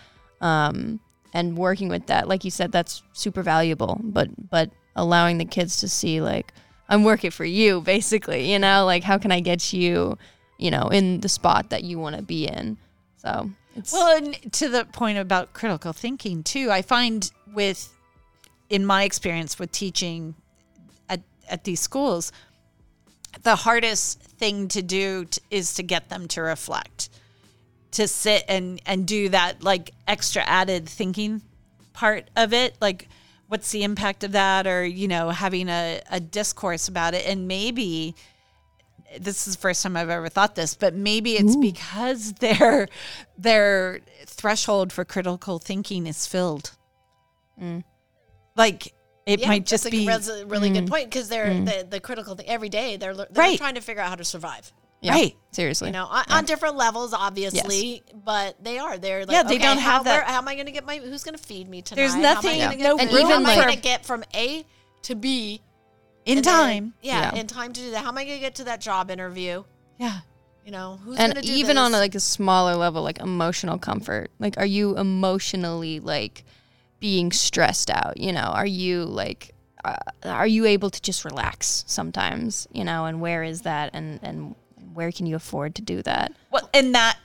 um, 0.41 0.99
and 1.33 1.57
working 1.57 1.89
with 1.89 2.07
that 2.07 2.27
like 2.27 2.43
you 2.43 2.49
said 2.49 2.71
that's 2.71 3.03
super 3.13 3.43
valuable 3.43 3.99
but 4.01 4.29
but 4.49 4.71
allowing 4.95 5.37
the 5.37 5.45
kids 5.45 5.77
to 5.77 5.87
see 5.87 6.21
like 6.21 6.53
i'm 6.87 7.03
working 7.03 7.29
for 7.29 7.45
you 7.45 7.81
basically 7.95 8.51
you 8.51 8.57
know 8.57 8.85
like 8.85 9.03
how 9.03 9.17
can 9.17 9.31
i 9.31 9.41
get 9.41 9.73
you 9.73 10.17
you 10.59 10.69
know 10.69 10.89
in 10.89 11.21
the 11.21 11.29
spot 11.29 11.71
that 11.71 11.83
you 11.83 11.97
want 11.97 12.15
to 12.15 12.21
be 12.21 12.45
in. 12.47 12.77
So 13.17 13.49
it's 13.75 13.91
Well, 13.91 14.17
and 14.17 14.53
to 14.53 14.69
the 14.69 14.85
point 14.85 15.17
about 15.17 15.53
critical 15.53 15.93
thinking 15.93 16.43
too, 16.43 16.69
I 16.69 16.83
find 16.83 17.31
with 17.53 17.91
in 18.69 18.85
my 18.85 19.03
experience 19.03 19.57
with 19.57 19.71
teaching 19.71 20.35
at, 21.09 21.21
at 21.49 21.63
these 21.63 21.79
schools, 21.79 22.31
the 23.41 23.55
hardest 23.55 24.21
thing 24.21 24.67
to 24.69 24.81
do 24.81 25.25
t- 25.25 25.41
is 25.49 25.73
to 25.75 25.83
get 25.83 26.09
them 26.09 26.27
to 26.29 26.41
reflect, 26.41 27.09
to 27.91 28.07
sit 28.07 28.43
and 28.47 28.81
and 28.85 29.07
do 29.07 29.29
that 29.29 29.63
like 29.63 29.91
extra 30.07 30.43
added 30.43 30.87
thinking 30.87 31.41
part 31.93 32.29
of 32.35 32.53
it, 32.53 32.75
like 32.79 33.07
what's 33.47 33.71
the 33.71 33.83
impact 33.83 34.23
of 34.23 34.33
that, 34.33 34.67
or 34.67 34.85
you 34.85 35.07
know 35.07 35.29
having 35.29 35.69
a, 35.69 36.01
a 36.11 36.19
discourse 36.19 36.87
about 36.87 37.13
it, 37.13 37.25
and 37.25 37.47
maybe 37.47 38.15
this 39.19 39.47
is 39.47 39.55
the 39.55 39.59
first 39.61 39.81
time 39.83 39.97
I've 39.97 40.09
ever 40.09 40.29
thought 40.29 40.55
this, 40.55 40.75
but 40.75 40.93
maybe 40.93 41.33
it's 41.33 41.55
because 41.55 42.33
their 42.39 42.87
their 43.37 44.01
threshold 44.25 44.91
for 44.93 45.05
critical 45.05 45.59
thinking 45.59 46.05
is 46.07 46.25
filled. 46.27 46.71
Mm. 47.61 47.83
Like 48.55 48.93
it 49.25 49.39
Yeah, 49.41 49.47
might 49.47 49.65
just 49.65 49.83
that's 49.83 49.93
a, 49.95 49.97
be 49.97 50.05
that's 50.05 50.27
a 50.29 50.45
really 50.45 50.69
good 50.69 50.85
mm. 50.85 50.89
point 50.89 51.05
because 51.09 51.29
they're 51.29 51.47
mm. 51.47 51.65
the, 51.65 51.87
the 51.89 51.99
critical 51.99 52.35
thing 52.35 52.47
every 52.47 52.69
day. 52.69 52.97
They're 52.97 53.13
they're 53.15 53.27
Right. 53.33 53.57
trying 53.57 53.75
to 53.75 53.81
figure 53.81 54.01
out 54.01 54.09
how 54.09 54.15
to 54.15 54.23
survive. 54.23 54.71
yeah, 55.01 55.13
right. 55.13 55.35
seriously 55.51 55.87
You 55.89 55.93
know, 55.93 56.05
on, 56.05 56.25
on 56.29 56.45
different 56.45 56.75
levels, 56.75 57.13
obviously, 57.13 58.03
but 58.13 58.61
they 58.63 58.77
are. 58.79 58.97
They're 58.97 59.25
like, 59.25 59.31
Yeah, 59.31 59.43
they 59.43 59.55
okay, 59.55 59.63
don't 59.65 59.77
how, 59.77 59.91
have 59.91 60.03
that- 60.05 60.13
where- 60.17 60.25
how 60.25 60.37
am 60.39 60.47
I 60.47 60.55
going 60.55 60.65
to 60.67 60.71
get 60.71 60.85
my? 60.85 60.97
Who's 60.97 61.23
going 61.23 61.37
to 61.37 61.43
feed 61.43 61.67
me 61.69 61.81
tonight? 61.81 62.01
There's 62.01 62.13
How 62.13 62.19
am 62.19 62.25
I 62.25 62.33
nothing- 62.33 62.59
gonna 62.59 62.75
get 62.77 62.83
no 62.83 62.97
food? 62.97 63.01
And 63.07 63.11
even 63.11 63.27
how 63.27 63.35
am 63.35 63.45
I 63.45 63.55
like- 63.55 63.65
going 63.65 63.75
to 63.77 63.81
get 63.81 64.05
from 64.05 64.23
A 64.35 64.65
to 65.03 65.15
B 65.15 65.61
in 66.31 66.37
and 66.39 66.45
then- 66.45 66.53
time. 66.67 66.93
yeah, 67.01 67.33
Yeah. 67.33 67.39
in 67.41 67.47
time 67.47 67.73
to 67.73 67.81
do 67.81 67.91
that. 67.91 68.03
How 68.03 68.09
am 68.09 68.17
I 68.17 68.23
going 68.23 68.37
to 68.37 68.41
get 68.41 68.55
to 68.55 68.63
that 68.65 68.81
job 68.81 69.09
interview? 69.11 69.63
yeah. 69.97 70.19
You 70.65 70.71
know, 70.73 70.99
who's 71.03 71.17
and 71.17 71.33
going 71.33 71.43
to 71.43 71.51
do 71.51 71.57
even 71.57 71.77
on 71.79 71.93
a, 71.95 71.97
like 71.97 72.13
a 72.13 72.19
smaller 72.19 72.75
level 72.75 73.01
like 73.01 73.17
emotional 73.19 73.79
comfort 73.79 74.29
like 74.37 74.55
are 74.57 74.65
you 74.67 74.95
emotionally 74.97 75.99
like 75.99 76.43
being 76.99 77.31
stressed 77.31 77.89
out 77.89 78.17
you 78.19 78.31
know 78.31 78.41
are 78.53 78.67
you 78.67 79.03
like 79.05 79.55
uh, 79.83 79.95
are 80.25 80.45
you 80.45 80.65
able 80.65 80.91
to 80.91 81.01
just 81.01 81.25
relax 81.25 81.83
sometimes 81.87 82.67
you 82.71 82.83
know 82.83 83.05
and 83.05 83.19
where 83.19 83.41
is 83.41 83.61
that 83.61 83.89
and 83.93 84.19
and 84.21 84.53
where 84.93 85.11
can 85.11 85.25
you 85.25 85.35
afford 85.35 85.73
to 85.73 85.81
do 85.81 86.03
that 86.03 86.33
Well, 86.51 86.69
and 86.73 86.93
that 86.93 87.17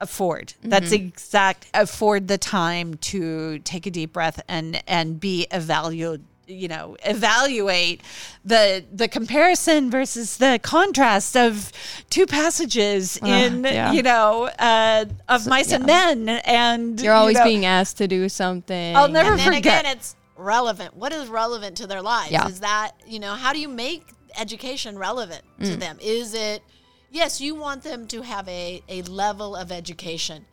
afford. 0.00 0.54
That's 0.64 0.86
Mm-hmm. 0.86 1.06
exact. 1.06 1.66
Afford 1.74 2.26
the 2.26 2.38
time 2.38 2.94
to 3.12 3.60
take 3.60 3.86
a 3.86 3.90
deep 3.90 4.12
breath 4.12 4.42
and 4.48 4.82
and 4.88 5.20
be 5.20 5.46
evaluated. 5.52 6.24
You 6.46 6.68
know, 6.68 6.96
evaluate 7.04 8.00
the 8.44 8.84
the 8.92 9.06
comparison 9.08 9.90
versus 9.90 10.36
the 10.38 10.58
contrast 10.62 11.36
of 11.36 11.70
two 12.10 12.26
passages 12.26 13.16
in 13.18 13.62
yeah. 13.64 13.92
you 13.92 14.02
know 14.02 14.50
uh, 14.58 15.04
of 15.28 15.46
mice 15.46 15.72
and 15.72 15.86
men, 15.86 16.28
and 16.28 17.00
you're 17.00 17.14
always 17.14 17.34
you 17.34 17.40
know, 17.40 17.44
being 17.44 17.64
asked 17.64 17.96
to 17.98 18.08
do 18.08 18.28
something 18.28 18.96
I'll 18.96 19.08
never 19.08 19.30
and 19.30 19.38
then 19.38 19.54
forget. 19.54 19.80
again, 19.82 19.96
it's 19.96 20.16
relevant. 20.36 20.96
What 20.96 21.12
is 21.12 21.28
relevant 21.28 21.76
to 21.78 21.86
their 21.86 22.02
lives? 22.02 22.32
Yeah. 22.32 22.48
Is 22.48 22.60
that 22.60 22.92
you 23.06 23.20
know 23.20 23.34
how 23.34 23.52
do 23.52 23.60
you 23.60 23.68
make 23.68 24.04
education 24.36 24.98
relevant 24.98 25.42
Mm. 25.60 25.66
to 25.70 25.76
them? 25.76 25.98
Is 26.00 26.34
it 26.34 26.62
yes, 27.10 27.40
you 27.40 27.54
want 27.54 27.82
them 27.84 28.06
to 28.08 28.22
have 28.22 28.48
a 28.48 28.82
a 28.88 29.02
level 29.02 29.54
of 29.54 29.70
education, 29.70 30.44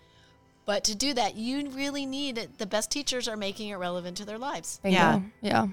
but 0.70 0.84
to 0.84 0.94
do 0.94 1.16
that, 1.16 1.36
you 1.36 1.68
really 1.72 2.06
need 2.06 2.38
it. 2.38 2.60
The 2.60 2.68
best 2.68 2.92
teachers 2.92 3.28
are 3.28 3.36
making 3.36 3.70
it 3.70 3.76
relevant 3.78 4.18
to 4.18 4.26
their 4.26 4.38
lives. 4.38 4.80
Bingo. 4.84 4.98
Yeah. 5.00 5.22
yeah 5.42 5.68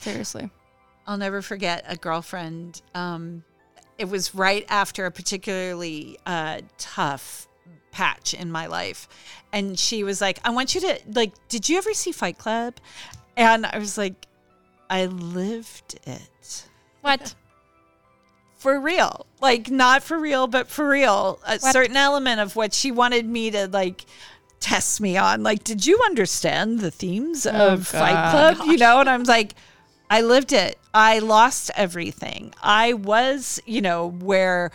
seriously 0.00 0.50
I'll 1.06 1.18
never 1.18 1.40
forget 1.40 1.84
a 1.86 1.94
girlfriend. 1.94 2.82
Um, 2.96 3.44
it 3.96 4.08
was 4.08 4.34
right 4.34 4.66
after 4.68 5.06
a 5.06 5.12
particularly 5.12 6.18
uh, 6.26 6.62
tough 6.78 7.46
patch 7.92 8.34
in 8.34 8.50
my 8.50 8.66
life. 8.66 9.06
And 9.52 9.78
she 9.78 10.02
was 10.02 10.20
like, 10.20 10.40
I 10.44 10.50
want 10.50 10.74
you 10.74 10.80
to, 10.80 10.98
like, 11.14 11.32
did 11.48 11.68
you 11.68 11.78
ever 11.78 11.94
see 11.94 12.10
Fight 12.10 12.36
Club? 12.36 12.74
And 13.36 13.64
I 13.64 13.78
was 13.78 13.96
like, 13.96 14.26
I 14.90 15.06
lived 15.06 16.00
it. 16.08 16.66
what 17.02 17.36
For 18.64 18.80
real. 18.80 19.26
Like, 19.42 19.70
not 19.70 20.02
for 20.02 20.18
real, 20.18 20.46
but 20.46 20.68
for 20.68 20.88
real. 20.88 21.38
A 21.46 21.60
certain 21.60 21.98
element 21.98 22.40
of 22.40 22.56
what 22.56 22.72
she 22.72 22.90
wanted 22.90 23.26
me 23.26 23.50
to, 23.50 23.68
like, 23.68 24.06
test 24.58 25.02
me 25.02 25.18
on. 25.18 25.42
Like, 25.42 25.64
did 25.64 25.84
you 25.84 26.00
understand 26.06 26.80
the 26.80 26.90
themes 26.90 27.46
oh, 27.46 27.74
of 27.74 27.86
Fight 27.86 28.14
God. 28.14 28.56
Club? 28.56 28.68
You 28.68 28.78
know? 28.78 29.00
And 29.00 29.10
I'm 29.10 29.24
like, 29.24 29.54
I 30.08 30.22
lived 30.22 30.54
it. 30.54 30.78
I 30.94 31.18
lost 31.18 31.72
everything. 31.76 32.54
I 32.62 32.94
was, 32.94 33.60
you 33.66 33.82
know, 33.82 34.08
where 34.08 34.70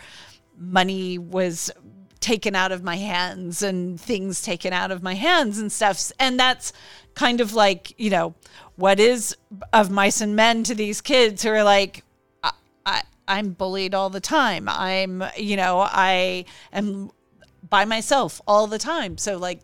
money 0.56 1.18
was 1.18 1.72
taken 2.20 2.54
out 2.54 2.70
of 2.70 2.84
my 2.84 2.94
hands 2.94 3.60
and 3.60 4.00
things 4.00 4.40
taken 4.40 4.72
out 4.72 4.92
of 4.92 5.02
my 5.02 5.14
hands 5.14 5.58
and 5.58 5.72
stuff. 5.72 6.12
And 6.20 6.38
that's 6.38 6.72
kind 7.14 7.40
of 7.40 7.54
like, 7.54 7.98
you 7.98 8.10
know, 8.10 8.34
what 8.76 9.00
is 9.00 9.36
of 9.72 9.90
mice 9.90 10.20
and 10.20 10.36
men 10.36 10.62
to 10.62 10.76
these 10.76 11.00
kids 11.00 11.42
who 11.42 11.50
are 11.50 11.64
like, 11.64 12.04
I, 12.44 12.52
I, 12.86 13.02
I'm 13.30 13.50
bullied 13.50 13.94
all 13.94 14.10
the 14.10 14.20
time. 14.20 14.68
I'm, 14.68 15.22
you 15.36 15.56
know, 15.56 15.80
I 15.80 16.44
am 16.72 17.10
by 17.68 17.84
myself 17.84 18.40
all 18.46 18.66
the 18.66 18.78
time. 18.78 19.16
So 19.18 19.38
like, 19.38 19.60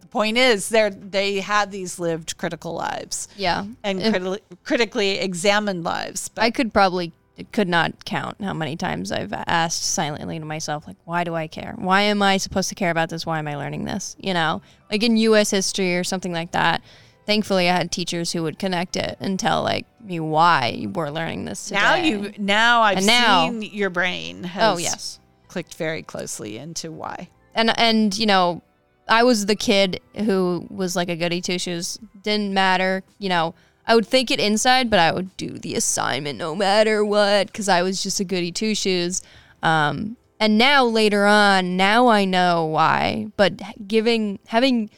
the 0.00 0.08
point 0.08 0.36
is, 0.36 0.68
they're 0.68 0.90
they 0.90 1.40
had 1.40 1.70
these 1.70 1.98
lived 1.98 2.38
critical 2.38 2.74
lives 2.74 3.28
yeah 3.36 3.66
and 3.84 4.00
criti- 4.00 4.40
critically 4.64 5.18
examined 5.18 5.84
lives. 5.84 6.28
But 6.28 6.42
I 6.42 6.50
could 6.50 6.72
probably 6.72 7.12
could 7.52 7.68
not 7.68 8.04
count 8.04 8.36
how 8.42 8.52
many 8.52 8.76
times 8.76 9.12
I've 9.12 9.32
asked 9.32 9.84
silently 9.84 10.38
to 10.40 10.44
myself, 10.44 10.86
like, 10.86 10.96
why 11.04 11.22
do 11.22 11.34
I 11.34 11.46
care? 11.46 11.74
Why 11.76 12.02
am 12.02 12.20
I 12.20 12.36
supposed 12.36 12.68
to 12.70 12.74
care 12.74 12.90
about 12.90 13.10
this? 13.10 13.24
Why 13.24 13.38
am 13.38 13.46
I 13.46 13.56
learning 13.56 13.84
this? 13.84 14.16
You 14.18 14.34
know, 14.34 14.60
like 14.90 15.02
in 15.02 15.16
U.S. 15.18 15.50
history 15.50 15.96
or 15.96 16.04
something 16.04 16.32
like 16.32 16.52
that. 16.52 16.82
Thankfully, 17.28 17.68
I 17.68 17.76
had 17.76 17.92
teachers 17.92 18.32
who 18.32 18.42
would 18.44 18.58
connect 18.58 18.96
it 18.96 19.18
and 19.20 19.38
tell 19.38 19.62
like 19.62 19.84
me 20.02 20.18
why 20.18 20.68
you 20.68 20.88
were 20.88 21.10
learning 21.10 21.44
this. 21.44 21.66
Today. 21.66 21.76
now 21.78 21.94
you 21.96 22.32
now 22.38 22.80
I've 22.80 22.96
And 22.96 23.06
now- 23.06 23.50
seen 23.50 23.60
your 23.60 23.90
brain 23.90 24.44
has 24.44 24.74
oh 24.74 24.78
yes, 24.78 25.20
clicked 25.46 25.74
very 25.74 26.02
closely 26.02 26.56
into 26.56 26.90
why. 26.90 27.28
and 27.54 27.78
and 27.78 28.16
you 28.16 28.24
know, 28.24 28.62
I 29.06 29.24
was 29.24 29.44
the 29.44 29.56
kid 29.56 30.00
who 30.16 30.66
was 30.70 30.96
like 30.96 31.10
a 31.10 31.16
goody 31.16 31.42
two 31.42 31.58
shoes. 31.58 31.98
Didn't 32.22 32.54
matter, 32.54 33.02
you 33.18 33.28
know. 33.28 33.54
I 33.86 33.94
would 33.94 34.06
think 34.06 34.30
it 34.30 34.40
inside, 34.40 34.88
but 34.88 34.98
I 34.98 35.12
would 35.12 35.36
do 35.36 35.50
the 35.58 35.74
assignment 35.74 36.38
no 36.38 36.54
matter 36.54 37.04
what 37.04 37.48
because 37.48 37.68
I 37.68 37.82
was 37.82 38.02
just 38.02 38.20
a 38.20 38.24
goody 38.24 38.52
two 38.52 38.74
shoes. 38.74 39.20
Um, 39.62 40.16
and 40.40 40.56
now 40.56 40.82
later 40.84 41.26
on, 41.26 41.76
now 41.76 42.08
I 42.08 42.24
know 42.24 42.64
why. 42.64 43.28
But 43.36 43.60
giving 43.86 44.38
having 44.46 44.88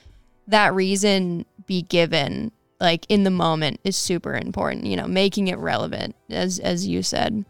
that 0.48 0.74
reason 0.74 1.46
be 1.70 1.82
given 1.82 2.50
like 2.80 3.06
in 3.08 3.22
the 3.22 3.30
moment 3.30 3.78
is 3.84 3.96
super 3.96 4.34
important. 4.34 4.86
You 4.86 4.96
know, 4.96 5.06
making 5.06 5.46
it 5.48 5.56
relevant 5.58 6.16
as 6.28 6.58
as 6.58 6.86
you 6.86 7.02
said. 7.02 7.44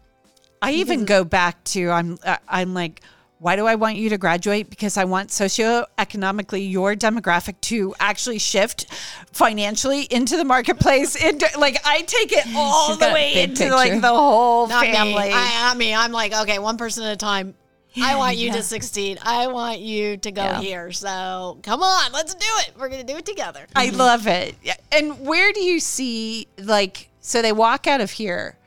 I 0.61 0.73
even 0.73 1.05
go 1.05 1.23
back 1.23 1.63
to 1.65 1.89
I'm 1.89 2.19
uh, 2.23 2.37
I'm 2.47 2.75
like 2.75 3.01
why 3.39 3.55
do 3.55 3.65
I 3.65 3.73
want 3.73 3.95
you 3.95 4.09
to 4.09 4.19
graduate? 4.19 4.69
Because 4.69 4.97
I 4.97 5.05
want 5.05 5.29
socioeconomically 5.29 6.69
your 6.69 6.95
demographic 6.95 7.59
to 7.61 7.95
actually 7.99 8.37
shift 8.37 8.85
financially 9.33 10.03
into 10.03 10.37
the 10.37 10.45
marketplace. 10.45 11.15
Into 11.15 11.47
like 11.57 11.77
I 11.83 12.03
take 12.03 12.31
it 12.31 12.45
all 12.55 12.89
She's 12.89 12.99
the 12.99 13.11
way 13.11 13.41
into 13.41 13.63
picture. 13.63 13.71
like 13.73 13.99
the 13.99 14.09
whole 14.09 14.67
Not 14.67 14.85
family. 14.85 15.29
me. 15.29 15.33
I, 15.33 15.71
I 15.71 15.73
mean, 15.73 15.95
I'm 15.95 16.11
like, 16.11 16.33
okay, 16.41 16.59
one 16.59 16.77
person 16.77 17.03
at 17.03 17.13
a 17.13 17.17
time. 17.17 17.55
I 17.97 18.15
want 18.15 18.37
you 18.37 18.51
to 18.53 18.63
succeed. 18.63 19.19
I 19.21 19.47
want 19.47 19.79
you 19.79 20.17
to 20.17 20.31
go 20.31 20.43
Yeah. 20.43 20.61
here. 20.61 20.91
So 20.91 21.59
come 21.63 21.83
on, 21.83 22.11
let's 22.11 22.33
do 22.33 22.45
it. 22.59 22.71
We're 22.77 22.89
gonna 22.89 23.03
do 23.03 23.17
it 23.17 23.25
together. 23.25 23.67
I 23.75 23.87
mm-hmm. 23.87 23.97
love 23.97 24.27
it. 24.27 24.55
Yeah. 24.63 24.75
And 24.91 25.25
where 25.25 25.51
do 25.51 25.61
you 25.61 25.79
see 25.79 26.47
like 26.57 27.09
so 27.19 27.41
they 27.41 27.51
walk 27.51 27.87
out 27.87 28.01
of 28.01 28.11
here 28.11 28.57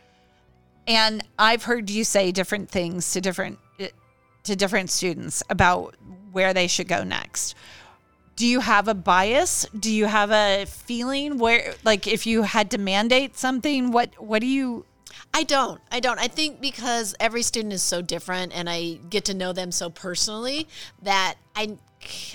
and 0.86 1.24
I've 1.38 1.64
heard 1.64 1.90
you 1.90 2.04
say 2.04 2.32
different 2.32 2.70
things 2.70 3.12
to 3.12 3.20
different 3.20 3.58
eh, 3.80 3.88
to 4.44 4.56
different 4.56 4.90
students 4.90 5.42
about 5.48 5.94
where 6.32 6.52
they 6.52 6.66
should 6.66 6.88
go 6.88 7.04
next. 7.04 7.54
Do 8.36 8.46
you 8.46 8.60
have 8.60 8.88
a 8.88 8.94
bias? 8.94 9.64
Do 9.78 9.92
you 9.92 10.06
have 10.06 10.32
a 10.32 10.66
feeling 10.66 11.38
where 11.38 11.74
like 11.84 12.06
if 12.06 12.26
you 12.26 12.42
had 12.42 12.70
to 12.72 12.78
mandate 12.78 13.38
something, 13.38 13.90
what 13.90 14.10
what 14.22 14.40
do 14.40 14.46
you 14.46 14.84
I 15.34 15.42
don't. 15.42 15.80
I 15.90 15.98
don't. 15.98 16.20
I 16.20 16.28
think 16.28 16.60
because 16.60 17.14
every 17.18 17.42
student 17.42 17.72
is 17.72 17.82
so 17.82 18.00
different 18.00 18.56
and 18.56 18.70
I 18.70 19.00
get 19.10 19.24
to 19.26 19.34
know 19.34 19.52
them 19.52 19.72
so 19.72 19.90
personally 19.90 20.68
that 21.02 21.34
I 21.56 21.76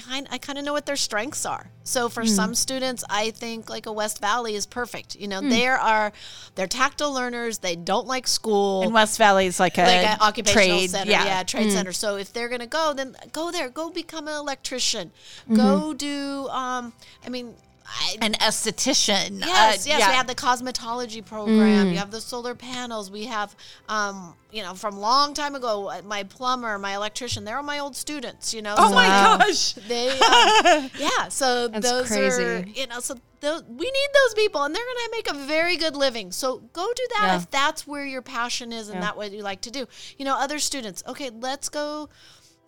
kind 0.05 0.27
I 0.31 0.37
kind 0.37 0.59
of 0.59 0.65
know 0.65 0.73
what 0.73 0.85
their 0.85 0.97
strengths 0.97 1.45
are. 1.45 1.71
So 1.83 2.09
for 2.09 2.23
hmm. 2.23 2.27
some 2.27 2.55
students, 2.55 3.05
I 3.09 3.31
think 3.31 3.69
like 3.69 3.85
a 3.85 3.91
West 3.93 4.19
Valley 4.19 4.55
is 4.55 4.65
perfect. 4.65 5.15
You 5.15 5.29
know, 5.29 5.39
hmm. 5.39 5.49
there 5.49 5.77
are 5.77 6.11
they're 6.55 6.67
tactile 6.67 7.13
learners. 7.13 7.59
They 7.59 7.77
don't 7.77 8.05
like 8.05 8.27
school. 8.27 8.81
And 8.81 8.93
West 8.93 9.17
Valley 9.17 9.45
is 9.45 9.61
like 9.61 9.77
a, 9.77 9.83
like 9.83 10.05
an 10.05 10.17
occupational 10.19 10.79
trade, 10.79 10.89
center, 10.89 11.11
yeah. 11.11 11.23
yeah, 11.23 11.43
trade 11.43 11.65
hmm. 11.67 11.71
center. 11.71 11.93
So 11.93 12.17
if 12.17 12.33
they're 12.33 12.49
gonna 12.49 12.67
go, 12.67 12.93
then 12.93 13.15
go 13.31 13.49
there. 13.49 13.69
Go 13.69 13.89
become 13.89 14.27
an 14.27 14.35
electrician. 14.35 15.11
Mm-hmm. 15.43 15.55
Go 15.55 15.93
do. 15.93 16.49
Um, 16.49 16.91
I 17.25 17.29
mean, 17.29 17.55
I, 17.91 18.17
An 18.21 18.33
esthetician. 18.33 19.39
Yes, 19.39 19.85
uh, 19.85 19.89
yes. 19.89 19.99
yeah. 19.99 20.09
We 20.09 20.15
have 20.15 20.27
the 20.27 20.35
cosmetology 20.35 21.25
program. 21.25 21.87
You 21.91 21.97
have 21.97 22.11
the 22.11 22.21
solar 22.21 22.53
panels. 22.55 23.09
We 23.09 23.25
have, 23.25 23.55
um, 23.87 24.35
you 24.51 24.61
know, 24.63 24.73
from 24.75 24.97
long 24.99 25.33
time 25.33 25.55
ago, 25.55 25.89
uh, 25.89 26.01
my 26.05 26.23
plumber, 26.23 26.77
my 26.77 26.93
electrician. 26.95 27.43
They're 27.45 27.57
all 27.57 27.63
my 27.63 27.79
old 27.79 27.95
students. 27.95 28.53
You 28.53 28.61
know. 28.61 28.75
Oh 28.77 28.89
so 28.89 28.95
my 28.95 29.07
gosh. 29.07 29.73
They, 29.73 30.09
um, 30.11 30.89
yeah. 30.99 31.29
So 31.29 31.67
That's 31.67 31.89
those 31.89 32.11
are, 32.11 32.59
you 32.67 32.87
know, 32.87 32.99
so 32.99 33.15
those, 33.41 33.63
we 33.63 33.85
need 33.85 34.09
those 34.13 34.33
people, 34.35 34.63
and 34.63 34.75
they're 34.75 34.83
going 34.83 35.05
to 35.05 35.11
make 35.11 35.31
a 35.31 35.47
very 35.47 35.77
good 35.77 35.95
living. 35.95 36.31
So 36.31 36.59
go 36.73 36.87
do 36.95 37.07
that 37.17 37.27
Yeah. 37.27 37.37
if 37.37 37.49
that's 37.49 37.87
where 37.87 38.05
your 38.05 38.21
passion 38.21 38.71
is 38.71 38.89
and 38.89 38.95
Yeah. 38.97 39.01
that 39.01 39.17
what 39.17 39.31
you 39.31 39.41
like 39.43 39.61
to 39.61 39.71
do. 39.71 39.87
You 40.17 40.25
know, 40.25 40.35
other 40.37 40.59
students. 40.59 41.03
Okay, 41.07 41.29
let's 41.31 41.69
go. 41.69 42.09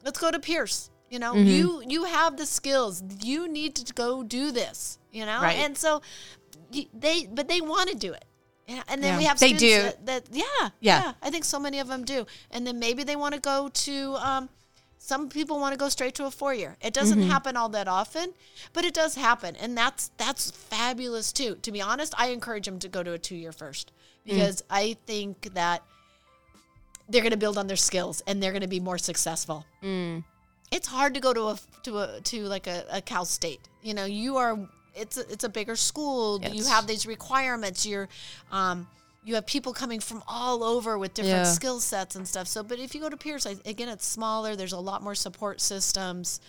Let's 0.03 0.19
go 0.19 0.31
to 0.31 0.39
Pierce. 0.39 0.89
You 1.09 1.19
know, 1.19 1.33
Mm-hmm. 1.33 1.47
you 1.49 1.83
you 1.85 2.03
have 2.05 2.37
the 2.37 2.45
skills. 2.45 3.03
You 3.21 3.47
need 3.47 3.75
to 3.75 3.93
go 3.93 4.23
do 4.23 4.51
this. 4.51 4.97
You 5.11 5.25
know, 5.25 5.41
Right. 5.41 5.57
and 5.57 5.77
so 5.77 6.01
they, 6.93 7.27
but 7.31 7.47
they 7.47 7.61
want 7.61 7.89
to 7.89 7.95
do 7.95 8.13
it. 8.13 8.25
Yeah, 8.67 8.83
And 8.87 9.03
then 9.03 9.13
Yeah. 9.13 9.17
we 9.17 9.23
have 9.25 9.39
They 9.39 9.53
do. 9.53 9.81
That, 9.83 10.05
that 10.05 10.23
yeah, 10.31 10.43
Yeah. 10.59 10.69
yeah, 10.79 11.13
I 11.21 11.29
think 11.29 11.43
so 11.45 11.59
many 11.59 11.79
of 11.79 11.87
them 11.87 12.05
do. 12.05 12.25
And 12.51 12.65
then 12.65 12.79
maybe 12.79 13.03
they 13.03 13.15
want 13.17 13.33
to 13.35 13.41
go 13.41 13.69
to 13.69 14.15
um, 14.15 14.49
some 14.97 15.27
people 15.29 15.59
want 15.59 15.73
to 15.73 15.77
go 15.77 15.89
straight 15.89 16.15
to 16.15 16.25
a 16.25 16.31
four 16.31 16.53
year. 16.53 16.77
It 16.79 16.93
doesn't 16.93 17.19
Mm-hmm. 17.19 17.29
happen 17.29 17.57
all 17.57 17.69
that 17.69 17.87
often, 17.87 18.33
but 18.71 18.85
it 18.85 18.93
does 18.93 19.15
happen, 19.15 19.55
and 19.57 19.75
that's 19.77 20.11
that's 20.17 20.51
fabulous 20.51 21.33
too. 21.33 21.55
To 21.63 21.71
be 21.71 21.81
honest, 21.81 22.13
I 22.17 22.27
encourage 22.27 22.65
them 22.65 22.79
to 22.79 22.87
go 22.87 23.01
to 23.03 23.11
a 23.13 23.17
two 23.19 23.35
year 23.35 23.51
first 23.51 23.91
Mm. 24.25 24.29
because 24.35 24.63
I 24.69 24.95
think 25.07 25.53
that 25.55 25.81
they're 27.09 27.23
going 27.23 27.31
to 27.31 27.37
build 27.37 27.57
on 27.57 27.67
their 27.67 27.75
skills 27.75 28.21
and 28.27 28.41
they're 28.41 28.51
going 28.51 28.61
to 28.61 28.67
be 28.67 28.79
more 28.79 28.99
successful. 28.99 29.65
It's 30.71 30.87
hard 30.87 31.13
to 31.15 31.19
go 31.19 31.33
to 31.33 31.47
a 31.47 31.59
to 31.83 31.97
a 31.97 32.21
to 32.21 32.43
like 32.45 32.67
a, 32.67 32.85
a 32.91 33.01
Cal 33.01 33.25
State. 33.25 33.59
You 33.81 33.93
know, 33.95 34.05
you 34.05 34.37
are 34.37 34.57
it's 34.95 35.17
a, 35.17 35.21
it's 35.31 35.43
a 35.43 35.49
bigger 35.49 35.75
school. 35.75 36.39
You 36.41 36.65
have 36.65 36.87
these 36.87 37.05
requirements. 37.05 37.85
You're 37.85 38.07
um, 38.51 38.87
you 39.23 39.35
have 39.35 39.45
people 39.45 39.71
coming 39.73 39.99
from 39.99 40.23
all 40.27 40.63
over 40.63 40.97
with 40.97 41.13
different 41.13 41.45
Yeah. 41.45 41.51
skill 41.51 41.79
sets 41.79 42.15
and 42.15 42.27
stuff. 42.27 42.47
So, 42.47 42.63
but 42.63 42.79
if 42.79 42.95
you 42.95 43.01
go 43.01 43.09
to 43.09 43.17
Pierce, 43.17 43.45
I, 43.45 43.55
again, 43.65 43.87
it's 43.89 44.05
smaller. 44.05 44.55
There's 44.55 44.73
a 44.73 44.79
lot 44.79 45.03
more 45.03 45.13
support 45.15 45.61
systems. 45.61 46.39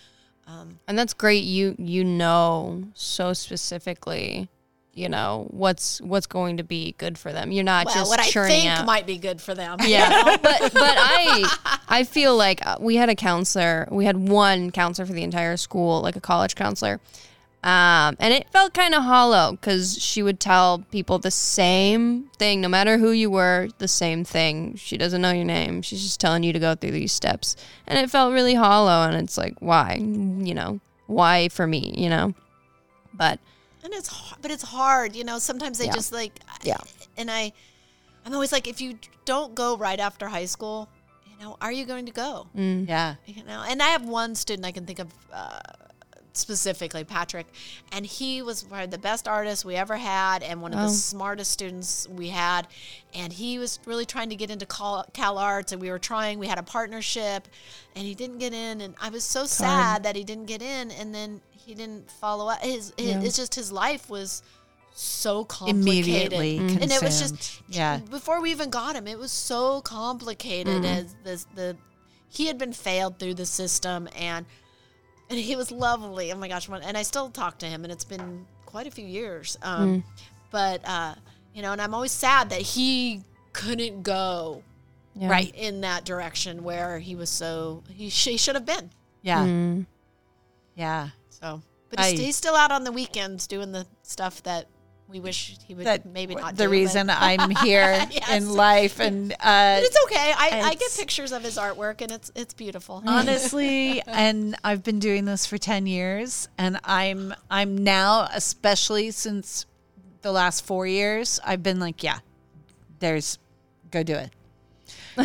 And 0.87 0.97
that's 0.99 1.13
great. 1.13 1.43
You 1.45 1.75
you 1.77 2.03
know 2.03 2.83
so 2.95 3.31
specifically, 3.33 4.49
you 4.93 5.07
know 5.09 5.47
what's 5.51 6.01
what's 6.01 6.25
going 6.27 6.57
to 6.57 6.63
be 6.63 6.95
good 6.97 7.17
for 7.17 7.31
them. 7.31 7.51
You're 7.51 7.63
not 7.63 7.85
Well, 7.85 7.95
just 7.95 8.09
what 8.09 8.19
I 8.19 8.23
think 8.47 8.69
out. 8.69 8.85
might 8.85 9.07
be 9.07 9.17
good 9.17 9.39
for 9.41 9.53
them. 9.55 9.77
yeah, 9.85 10.35
but 10.41 10.59
but 10.73 10.73
I 10.75 11.79
I 11.87 12.03
feel 12.03 12.35
like 12.35 12.65
uh, 12.65 12.75
we 12.79 12.97
had 12.97 13.07
a 13.09 13.15
counselor. 13.15 13.87
We 13.89 14.03
had 14.05 14.17
one 14.17 14.71
counselor 14.71 15.05
for 15.05 15.13
the 15.13 15.23
entire 15.23 15.55
school, 15.57 16.01
like 16.01 16.15
a 16.17 16.21
college 16.21 16.55
counselor. 16.55 16.99
Um, 17.63 18.17
and 18.19 18.33
it 18.33 18.49
felt 18.49 18.73
kind 18.73 18.93
of 18.93 19.03
hollow 19.03 19.51
because 19.53 19.97
she 20.01 20.21
would 20.21 20.39
tell 20.41 20.79
people 20.91 21.17
the 21.17 21.31
same 21.31 22.29
thing, 22.37 22.59
no 22.59 22.67
matter 22.67 22.97
who 22.97 23.11
you 23.11 23.29
were, 23.29 23.69
the 23.77 23.87
same 23.87 24.25
thing. 24.25 24.75
She 24.75 24.97
doesn't 24.97 25.21
know 25.21 25.31
your 25.31 25.45
name. 25.45 25.81
She's 25.81 26.03
just 26.03 26.19
telling 26.19 26.43
you 26.43 26.51
to 26.51 26.59
go 26.59 26.75
through 26.75 26.91
these 26.91 27.13
steps. 27.13 27.55
And 27.87 27.97
it 27.97 28.09
felt 28.09 28.33
really 28.33 28.53
hollow. 28.55 29.07
And 29.07 29.15
it's 29.15 29.37
like, 29.37 29.55
why? 29.59 29.95
You 29.95 30.53
know, 30.53 30.81
why 31.07 31.47
for 31.49 31.65
me, 31.65 31.93
you 31.95 32.09
know? 32.09 32.33
But 33.13 33.39
and 33.83 33.93
it's 33.93 34.07
hard, 34.09 34.41
but 34.41 34.49
it's 34.51 34.63
hard 34.63 35.15
you 35.15 35.23
know 35.25 35.39
sometimes 35.39 35.77
they 35.77 35.85
Yeah. 35.85 35.91
just 35.93 36.13
like 36.13 36.39
Yeah. 36.63 36.77
and 37.17 37.29
i 37.29 37.51
i'm 38.25 38.33
always 38.33 38.53
like 38.53 38.65
if 38.65 38.79
you 38.79 38.97
don't 39.25 39.55
go 39.55 39.75
right 39.75 39.99
after 39.99 40.29
high 40.29 40.45
school 40.45 40.87
you 41.29 41.43
know 41.43 41.57
are 41.59 41.69
you 41.71 41.83
going 41.83 42.05
to 42.05 42.13
go 42.13 42.47
Yeah. 42.55 43.15
you 43.25 43.43
know 43.43 43.61
and 43.67 43.83
i 43.83 43.87
have 43.89 44.05
one 44.05 44.35
student 44.35 44.65
i 44.65 44.71
can 44.71 44.85
think 44.85 44.99
of 44.99 45.09
uh, 45.33 45.59
specifically 46.33 47.03
patrick 47.03 47.45
and 47.91 48.05
he 48.05 48.41
was 48.41 48.63
probably 48.63 48.87
the 48.87 48.97
best 48.97 49.27
artist 49.27 49.63
we 49.63 49.75
ever 49.75 49.95
had 49.97 50.41
and 50.41 50.61
one 50.61 50.73
of 50.73 50.79
Oh. 50.79 50.83
the 50.83 50.89
smartest 50.89 51.51
students 51.51 52.07
we 52.09 52.29
had 52.29 52.67
and 53.13 53.31
he 53.31 53.59
was 53.59 53.79
really 53.85 54.05
trying 54.05 54.29
to 54.29 54.35
get 54.35 54.49
into 54.49 54.65
cal, 54.65 55.05
CalArts 55.13 55.71
and 55.71 55.81
we 55.81 55.91
were 55.91 55.99
trying 55.99 56.39
we 56.39 56.47
had 56.47 56.57
a 56.57 56.63
partnership 56.63 57.47
and 57.95 58.05
he 58.05 58.15
didn't 58.15 58.39
get 58.39 58.51
in 58.53 58.81
and 58.81 58.95
i 58.99 59.09
was 59.09 59.23
so 59.23 59.45
sad 59.45 60.03
that 60.03 60.15
he 60.15 60.23
didn't 60.23 60.45
get 60.47 60.61
in 60.63 60.89
and 60.91 61.13
then 61.13 61.39
he 61.51 61.75
didn't 61.75 62.09
follow 62.09 62.49
up 62.49 62.59
his, 62.59 62.91
his 62.97 63.07
Yeah. 63.11 63.21
it's 63.21 63.37
just 63.37 63.53
his 63.53 63.71
life 63.71 64.09
was 64.09 64.41
so 64.95 65.45
complicated 65.45 65.87
Immediately 66.33 66.57
and 66.57 66.91
it 66.91 67.01
was 67.01 67.19
just 67.19 67.61
Yeah. 67.69 67.97
before 68.09 68.41
we 68.41 68.49
even 68.51 68.71
got 68.71 68.95
him 68.95 69.07
it 69.07 69.19
was 69.19 69.31
so 69.31 69.81
complicated 69.81 70.77
mm-hmm. 70.83 70.85
as 70.85 71.15
this 71.23 71.45
the 71.55 71.77
he 72.29 72.47
had 72.47 72.57
been 72.57 72.73
failed 72.73 73.19
through 73.19 73.35
the 73.35 73.45
system 73.45 74.09
and 74.15 74.47
and 75.33 75.41
he 75.41 75.55
was 75.55 75.71
lovely 75.71 76.31
oh 76.31 76.37
my 76.37 76.47
gosh 76.47 76.67
and 76.69 76.97
i 76.97 77.01
still 77.01 77.29
talk 77.29 77.57
to 77.57 77.65
him 77.65 77.83
and 77.83 77.91
it's 77.91 78.05
been 78.05 78.45
quite 78.65 78.87
a 78.87 78.91
few 78.91 79.05
years 79.05 79.57
um 79.61 80.03
but 80.51 80.81
uh 80.87 81.13
you 81.53 81.61
know 81.61 81.71
and 81.71 81.81
i'm 81.81 81.93
always 81.93 82.11
sad 82.11 82.49
that 82.49 82.61
he 82.61 83.21
couldn't 83.51 84.03
go 84.03 84.63
yeah. 85.15 85.29
Right. 85.29 85.53
in 85.55 85.81
that 85.81 86.05
direction 86.05 86.63
where 86.63 86.97
he 86.97 87.15
was 87.15 87.29
so 87.29 87.83
he, 87.93 88.09
sh- 88.09 88.29
he 88.29 88.37
should 88.37 88.55
have 88.55 88.65
been 88.65 88.89
Yeah. 89.21 89.45
Mm. 89.45 89.85
Yeah. 90.75 91.09
so 91.29 91.61
but 91.89 91.99
he's, 91.99 92.19
I- 92.19 92.23
he's 92.23 92.35
still 92.35 92.55
out 92.55 92.71
on 92.71 92.83
the 92.83 92.91
weekends 92.91 93.45
doing 93.45 93.71
the 93.71 93.85
stuff 94.01 94.41
that 94.43 94.65
we 95.13 95.19
wish 95.19 95.55
he 95.67 95.75
would 95.75 95.85
That 95.85 96.05
maybe 96.07 96.33
not 96.33 96.55
the 96.55 96.63
do, 96.63 96.67
but- 96.69 96.71
reason 96.71 97.09
I'm 97.11 97.51
here 97.63 98.05
Yes. 98.11 98.31
in 98.31 98.51
life 98.51 98.99
and 98.99 99.31
uh 99.33 99.35
But 99.77 99.83
it's 99.83 100.03
okay. 100.05 100.33
I, 100.35 100.61
I 100.71 100.73
get 100.73 100.91
pictures 100.97 101.31
of 101.31 101.43
his 101.43 101.55
artwork, 101.57 102.01
and 102.01 102.11
it's 102.11 102.31
it's 102.35 102.53
beautiful. 102.55 103.03
honestly 103.07 104.01
and 104.07 104.55
I've 104.63 104.83
been 104.83 104.97
doing 104.99 105.25
this 105.25 105.45
for 105.45 105.57
10 105.59 105.85
years 105.85 106.49
and 106.57 106.79
I'm 106.83 107.33
I'm 107.51 107.77
now 107.77 108.27
especially 108.33 109.11
since 109.11 109.67
the 110.23 110.31
last 110.31 110.65
4 110.65 110.87
years 110.87 111.39
I've 111.45 111.61
been 111.61 111.79
like 111.79 112.01
yeah 112.03 112.19
there's 112.99 113.37
go 113.91 114.01
do 114.01 114.15
it 114.15 114.31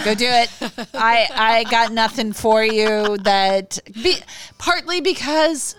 go 0.05 0.15
do 0.15 0.27
it 0.29 0.51
I 0.95 1.29
I 1.35 1.65
got 1.71 1.93
nothing 1.93 2.35
for 2.35 2.63
you 2.63 3.17
that 3.19 3.79
be, 4.03 4.17
partly 4.59 5.01
because 5.01 5.77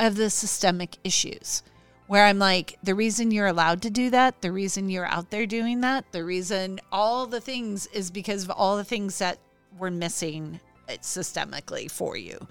of 0.00 0.16
the 0.16 0.30
systemic 0.30 0.96
issues 1.04 1.62
where 2.06 2.26
I'm 2.26 2.38
like, 2.38 2.78
the 2.82 2.94
reason 2.94 3.30
you're 3.30 3.46
allowed 3.46 3.82
to 3.82 3.90
do 3.90 4.10
that, 4.10 4.42
the 4.42 4.52
reason 4.52 4.90
you're 4.90 5.06
out 5.06 5.30
there 5.30 5.46
doing 5.46 5.80
that, 5.80 6.12
the 6.12 6.24
reason 6.24 6.80
all 6.92 7.26
the 7.26 7.40
things 7.40 7.86
is 7.86 8.10
because 8.10 8.44
of 8.44 8.50
all 8.50 8.76
the 8.76 8.84
things 8.84 9.18
that 9.18 9.38
were 9.78 9.90
missing 9.90 10.60
systemically 10.88 11.90
for 11.90 12.16
you, 12.16 12.46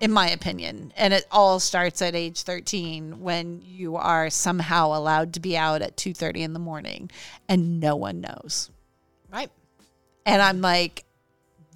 in 0.00 0.12
my 0.12 0.28
opinion. 0.28 0.92
And 0.96 1.14
it 1.14 1.26
all 1.30 1.58
starts 1.58 2.02
at 2.02 2.14
age 2.14 2.42
13 2.42 3.20
when 3.20 3.62
you 3.64 3.96
are 3.96 4.28
somehow 4.30 4.88
allowed 4.88 5.32
to 5.34 5.40
be 5.40 5.56
out 5.56 5.82
at 5.82 5.96
2:30 5.96 6.42
in 6.42 6.52
the 6.52 6.58
morning 6.58 7.10
and 7.48 7.80
no 7.80 7.96
one 7.96 8.20
knows. 8.20 8.70
right. 9.30 9.50
And 10.26 10.42
I'm 10.42 10.60
like, 10.60 11.04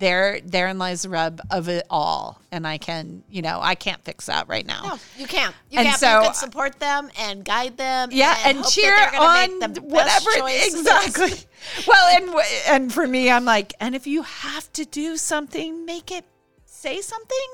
there, 0.03 0.41
therein 0.45 0.79
lies 0.79 1.03
the 1.03 1.09
rub 1.09 1.41
of 1.51 1.69
it 1.69 1.87
all. 1.89 2.43
And 2.51 2.67
I 2.67 2.77
can, 2.77 3.23
you 3.31 3.41
know, 3.41 3.61
I 3.63 3.77
can't 3.77 4.03
fix 4.05 4.27
that 4.27 4.49
right 4.49 4.67
now. 4.67 4.83
No, 4.83 4.99
you 5.17 5.29
can't. 5.29 5.55
You 5.71 5.79
And 5.79 5.89
can't. 5.89 6.01
so- 6.01 6.19
you 6.19 6.25
can 6.27 6.35
support 6.35 6.81
them 6.81 7.09
and 7.19 7.45
guide 7.45 7.77
them. 7.77 8.09
Yeah, 8.13 8.37
and, 8.45 8.59
that 8.59 8.69
cheer 8.69 8.97
on 9.17 9.61
whatever 9.89 10.29
exactly. 10.49 11.33
Well, 11.87 12.17
and 12.17 12.35
and 12.67 12.93
for 12.93 13.07
me, 13.07 13.31
I'm 13.31 13.45
like, 13.45 13.73
and 13.79 13.95
if 13.95 14.05
you 14.09 14.23
have 14.23 14.73
to 14.73 14.85
do 14.85 15.17
something, 15.17 15.87
make 15.87 16.11
it 16.11 16.25
say 16.67 17.01
something. 17.01 17.49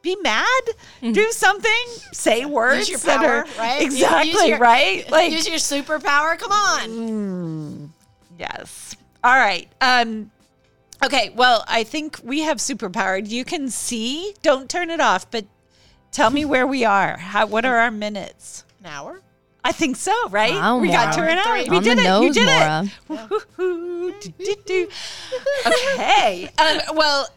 Be 0.00 0.16
mad, 0.22 0.62
do 1.02 1.30
something, 1.30 1.84
say 2.12 2.46
words 2.46 2.88
Use 2.88 2.90
your 2.90 2.98
that 3.00 3.20
power, 3.20 3.34
are 3.36 3.46
right? 3.58 3.82
Exactly 3.82 4.48
your- 4.48 4.58
right. 4.58 5.10
Like 5.10 5.32
Use 5.32 5.46
your 5.46 5.58
superpower. 5.58 6.38
Come 6.38 6.52
on. 6.52 7.92
yes. 8.38 8.96
All 9.22 9.34
right. 9.34 9.68
Um. 9.82 10.30
Okay. 11.02 11.30
Well, 11.34 11.64
I 11.66 11.84
think 11.84 12.20
we 12.22 12.40
have 12.42 12.58
superpowered. 12.58 13.28
You 13.28 13.44
can 13.44 13.68
see. 13.70 14.34
Don't 14.42 14.68
turn 14.68 14.90
it 14.90 15.00
off. 15.00 15.30
But 15.30 15.46
tell 16.12 16.30
me 16.30 16.44
where 16.44 16.66
we 16.66 16.84
are. 16.84 17.16
How? 17.18 17.46
What 17.46 17.64
are 17.64 17.78
our 17.78 17.90
minutes? 17.90 18.64
An 18.80 18.86
hour. 18.86 19.20
I 19.66 19.72
think 19.72 19.96
so, 19.96 20.12
right? 20.28 20.52
Wow, 20.52 20.76
we 20.78 20.88
got 20.88 21.14
to 21.14 21.20
Maura. 21.20 21.32
an 21.32 21.38
hour. 21.38 21.56
We 21.70 21.80
did 21.80 21.98
it. 21.98 22.02
nose, 22.04 22.22
you 22.24 22.32
did 22.34 22.46
Maura. 22.46 22.84
it. 23.58 24.90
Okay. 25.66 26.50
Um, 26.58 26.96
well, 26.96 27.28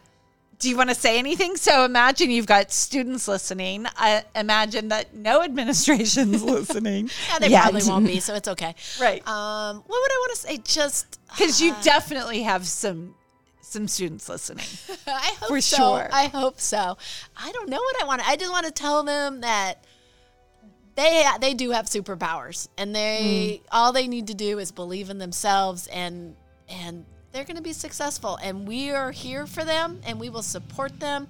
do 0.60 0.70
you 0.70 0.76
want 0.76 0.89
to 0.89 0.95
say 0.95 1.20
anything? 1.20 1.55
So 1.55 1.86
imagine 1.86 2.30
you've 2.30 2.45
got 2.47 2.72
students 2.72 3.28
listening. 3.28 3.86
I 3.95 4.24
imagine 4.36 4.89
that 4.89 5.16
no 5.16 5.41
administration's 5.43 6.43
listening. 6.55 7.10
Yeah, 7.30 7.39
they 7.39 7.47
yet. 7.49 7.64
probably 7.64 7.84
won't 7.88 8.08
be, 8.08 8.20
so 8.20 8.36
it's 8.36 8.47
okay. 8.49 8.76
Right. 8.99 9.26
Um, 9.28 9.78
what 9.78 9.88
would 9.88 10.12
I 10.12 10.18
want 10.20 10.32
to 10.36 10.41
say? 10.41 10.58
Just 10.58 11.20
Because 11.30 11.62
you 11.62 11.76
definitely 11.82 12.41
have 12.43 12.68
some 12.68 13.16
some 13.68 13.88
students 13.88 14.30
listening. 14.30 14.65
I 15.07 15.34
hope 15.39 15.49
For 15.49 15.61
so. 15.61 15.78
sure. 15.78 16.09
I 16.11 16.28
hope 16.28 16.59
so. 16.59 16.97
I 17.36 17.51
don't 17.51 17.70
know 17.70 17.78
what 17.78 18.01
I 18.01 18.05
want. 18.05 18.28
I 18.28 18.36
just 18.36 18.51
want 18.51 18.65
to 18.65 18.72
tell 18.72 19.03
them 19.03 19.41
that 19.41 19.84
they 20.95 21.26
they 21.41 21.53
do 21.53 21.72
have 21.72 21.86
superpowers, 21.86 22.68
and 22.78 22.95
they 22.95 23.61
mm. 23.61 23.68
all 23.72 23.91
they 23.91 24.07
need 24.07 24.28
to 24.28 24.34
do 24.34 24.57
is 24.59 24.72
believe 24.72 25.09
in 25.09 25.18
themselves, 25.18 25.88
and 25.88 26.36
and 26.68 27.05
they're 27.32 27.43
going 27.43 27.57
to 27.57 27.61
be 27.61 27.74
successful. 27.74 28.39
And 28.41 28.68
we 28.68 28.91
are 28.91 29.11
here 29.11 29.45
for 29.45 29.63
them, 29.63 30.01
and 30.05 30.20
we 30.20 30.30
will 30.30 30.41
support 30.41 30.99
them, 30.99 31.28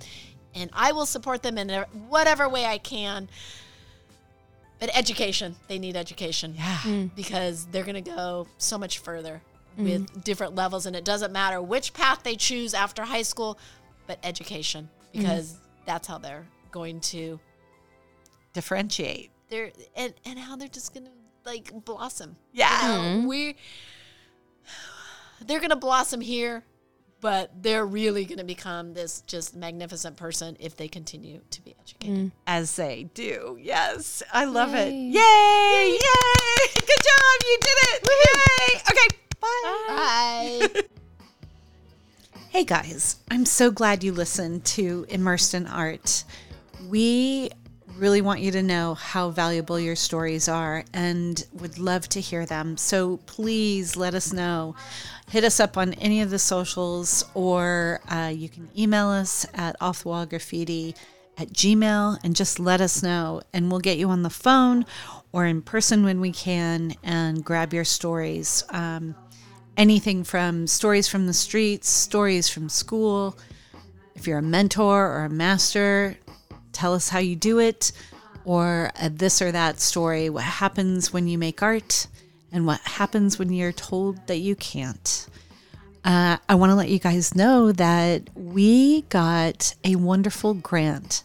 and 0.55 0.69
I 0.73 0.91
will 0.91 1.05
support 1.05 1.43
them 1.43 1.57
in 1.57 1.69
whatever 2.07 2.47
way 2.47 2.65
I 2.65 2.77
can. 2.77 3.29
But 4.79 4.95
education, 4.95 5.55
they 5.67 5.79
need 5.79 5.97
education. 5.97 6.53
Yeah. 6.55 7.07
Because 7.15 7.65
they're 7.65 7.83
going 7.83 8.01
to 8.01 8.11
go 8.11 8.47
so 8.59 8.77
much 8.77 8.99
further 8.99 9.41
with 9.77 10.07
mm-hmm. 10.07 10.19
different 10.21 10.55
levels. 10.55 10.85
And 10.85 10.95
it 10.95 11.05
doesn't 11.05 11.31
matter 11.31 11.61
which 11.61 11.93
path 11.93 12.23
they 12.23 12.35
choose 12.35 12.73
after 12.73 13.03
high 13.03 13.21
school, 13.21 13.59
but 14.07 14.19
education, 14.23 14.89
because 15.11 15.53
mm-hmm. 15.53 15.63
that's 15.85 16.07
how 16.07 16.17
they're 16.17 16.47
going 16.71 16.99
to, 17.01 17.39
Differentiate. 18.53 19.31
they're, 19.49 19.71
and, 19.95 20.13
and 20.25 20.39
how 20.39 20.55
they're 20.55 20.67
just 20.67 20.93
going 20.93 21.05
to 21.05 21.11
like 21.45 21.71
blossom. 21.85 22.35
Yeah. 22.51 22.81
You 22.81 22.87
know, 22.87 22.99
mm-hmm. 23.01 23.27
we, 23.27 23.55
they're 25.45 25.59
going 25.59 25.69
to 25.69 25.75
blossom 25.75 26.21
here, 26.21 26.63
but 27.21 27.51
they're 27.61 27.85
really 27.85 28.25
going 28.25 28.37
to 28.39 28.43
become 28.43 28.93
this 28.93 29.21
just 29.21 29.55
magnificent 29.55 30.17
person 30.17 30.57
if 30.59 30.75
they 30.75 30.87
continue 30.87 31.41
to 31.51 31.61
be 31.63 31.75
educated. 31.79 32.15
Mm. 32.15 32.31
As 32.45 32.75
they 32.75 33.09
do. 33.13 33.57
Yes. 33.61 34.23
I 34.31 34.45
love 34.45 34.73
it. 34.73 34.91
Yay. 34.91 35.11
Yay. 35.13 35.91
Yay. 35.91 36.67
Good 36.73 37.03
job. 37.03 37.41
You 37.43 37.57
did 37.61 37.77
it. 37.81 38.07
Yay. 38.07 38.81
Okay. 38.91 39.26
Bye. 39.41 40.67
Bye. 40.73 40.81
Hey 42.49 42.63
guys, 42.63 43.17
I'm 43.29 43.45
so 43.45 43.69
glad 43.69 44.03
you 44.03 44.11
listened 44.11 44.65
to 44.65 45.05
Immersed 45.09 45.53
in 45.53 45.67
Art. 45.67 46.23
We 46.89 47.51
really 47.97 48.21
want 48.21 48.39
you 48.39 48.51
to 48.51 48.63
know 48.63 48.95
how 48.95 49.29
valuable 49.29 49.79
your 49.79 49.95
stories 49.95 50.47
are 50.47 50.83
and 50.91 51.45
would 51.53 51.77
love 51.77 52.07
to 52.09 52.21
hear 52.21 52.47
them. 52.47 52.77
So 52.77 53.17
please 53.27 53.95
let 53.95 54.15
us 54.15 54.33
know. 54.33 54.75
Hit 55.29 55.43
us 55.43 55.59
up 55.59 55.77
on 55.77 55.93
any 55.95 56.21
of 56.21 56.31
the 56.31 56.39
socials 56.39 57.23
or 57.35 57.99
uh, 58.09 58.31
you 58.33 58.49
can 58.49 58.69
email 58.75 59.09
us 59.09 59.45
at 59.53 59.79
offthewallgraffiti 59.79 60.95
at 61.37 61.49
gmail 61.49 62.17
and 62.23 62.35
just 62.35 62.59
let 62.59 62.81
us 62.81 63.03
know 63.03 63.41
and 63.53 63.69
we'll 63.69 63.81
get 63.81 63.99
you 63.99 64.09
on 64.09 64.23
the 64.23 64.29
phone 64.31 64.85
or 65.31 65.45
in 65.45 65.61
person 65.61 66.03
when 66.03 66.19
we 66.21 66.31
can 66.31 66.95
and 67.03 67.43
grab 67.43 67.73
your 67.73 67.85
stories. 67.85 68.63
Um, 68.69 69.15
anything 69.77 70.23
from 70.23 70.67
stories 70.67 71.07
from 71.07 71.27
the 71.27 71.33
streets, 71.33 71.87
stories 71.87 72.49
from 72.49 72.67
school. 72.67 73.37
If 74.15 74.27
you're 74.27 74.39
a 74.39 74.43
mentor 74.43 75.07
or 75.07 75.25
a 75.25 75.29
master, 75.29 76.17
tell 76.73 76.93
us 76.93 77.09
how 77.09 77.19
you 77.19 77.35
do 77.35 77.59
it, 77.59 77.91
or 78.43 78.91
a 78.99 79.09
this 79.09 79.41
or 79.41 79.51
that 79.51 79.79
story. 79.79 80.29
What 80.29 80.43
happens 80.43 81.13
when 81.13 81.27
you 81.27 81.37
make 81.37 81.61
art, 81.61 82.07
and 82.51 82.65
what 82.65 82.81
happens 82.81 83.37
when 83.37 83.53
you're 83.53 83.71
told 83.71 84.25
that 84.27 84.37
you 84.37 84.55
can't. 84.55 85.27
Uh, 86.03 86.37
I 86.47 86.55
want 86.55 86.71
to 86.71 86.75
let 86.75 86.89
you 86.89 86.99
guys 86.99 87.35
know 87.35 87.71
that 87.73 88.29
we 88.33 89.01
got 89.03 89.75
a 89.83 89.95
wonderful 89.95 90.53
grant. 90.53 91.23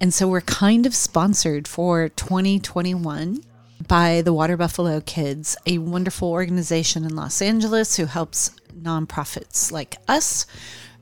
And 0.00 0.12
so 0.12 0.28
we're 0.28 0.40
kind 0.40 0.84
of 0.84 0.94
sponsored 0.94 1.68
for 1.68 2.08
2021 2.10 3.42
by 3.86 4.22
the 4.22 4.32
Water 4.32 4.56
Buffalo 4.56 5.00
Kids, 5.00 5.56
a 5.66 5.78
wonderful 5.78 6.30
organization 6.30 7.04
in 7.04 7.16
Los 7.16 7.42
Angeles 7.42 7.96
who 7.96 8.06
helps 8.06 8.50
nonprofits 8.80 9.72
like 9.72 9.96
us 10.08 10.46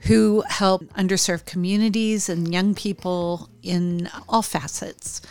who 0.05 0.43
help 0.49 0.85
underserved 0.95 1.47
communities 1.47 2.29
and 2.29 2.53
young 2.53 2.75
people 2.75 3.49
in 3.63 4.09
all 4.29 4.43
facets. 4.43 5.23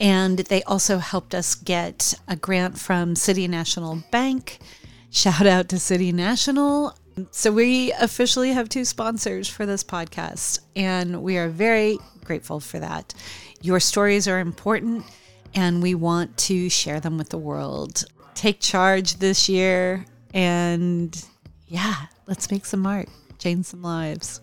And 0.00 0.38
they 0.38 0.62
also 0.64 0.98
helped 0.98 1.34
us 1.34 1.54
get 1.54 2.14
a 2.28 2.36
grant 2.36 2.78
from 2.78 3.16
City 3.16 3.48
National 3.48 4.02
Bank. 4.10 4.58
Shout 5.10 5.46
out 5.46 5.68
to 5.70 5.78
City 5.78 6.12
National. 6.12 6.94
So, 7.32 7.50
we 7.50 7.92
officially 7.94 8.52
have 8.52 8.68
two 8.68 8.84
sponsors 8.84 9.48
for 9.48 9.66
this 9.66 9.82
podcast, 9.82 10.60
and 10.76 11.20
we 11.20 11.36
are 11.36 11.48
very 11.48 11.98
grateful 12.22 12.60
for 12.60 12.78
that. 12.78 13.12
Your 13.60 13.80
stories 13.80 14.28
are 14.28 14.38
important, 14.38 15.04
and 15.58 15.82
we 15.82 15.92
want 15.92 16.36
to 16.36 16.68
share 16.68 17.00
them 17.00 17.18
with 17.18 17.30
the 17.30 17.38
world. 17.38 18.04
Take 18.34 18.60
charge 18.60 19.16
this 19.16 19.48
year, 19.48 20.06
and 20.32 21.20
yeah, 21.66 21.96
let's 22.28 22.48
make 22.48 22.64
some 22.64 22.86
art, 22.86 23.08
change 23.40 23.66
some 23.66 23.82
lives. 23.82 24.40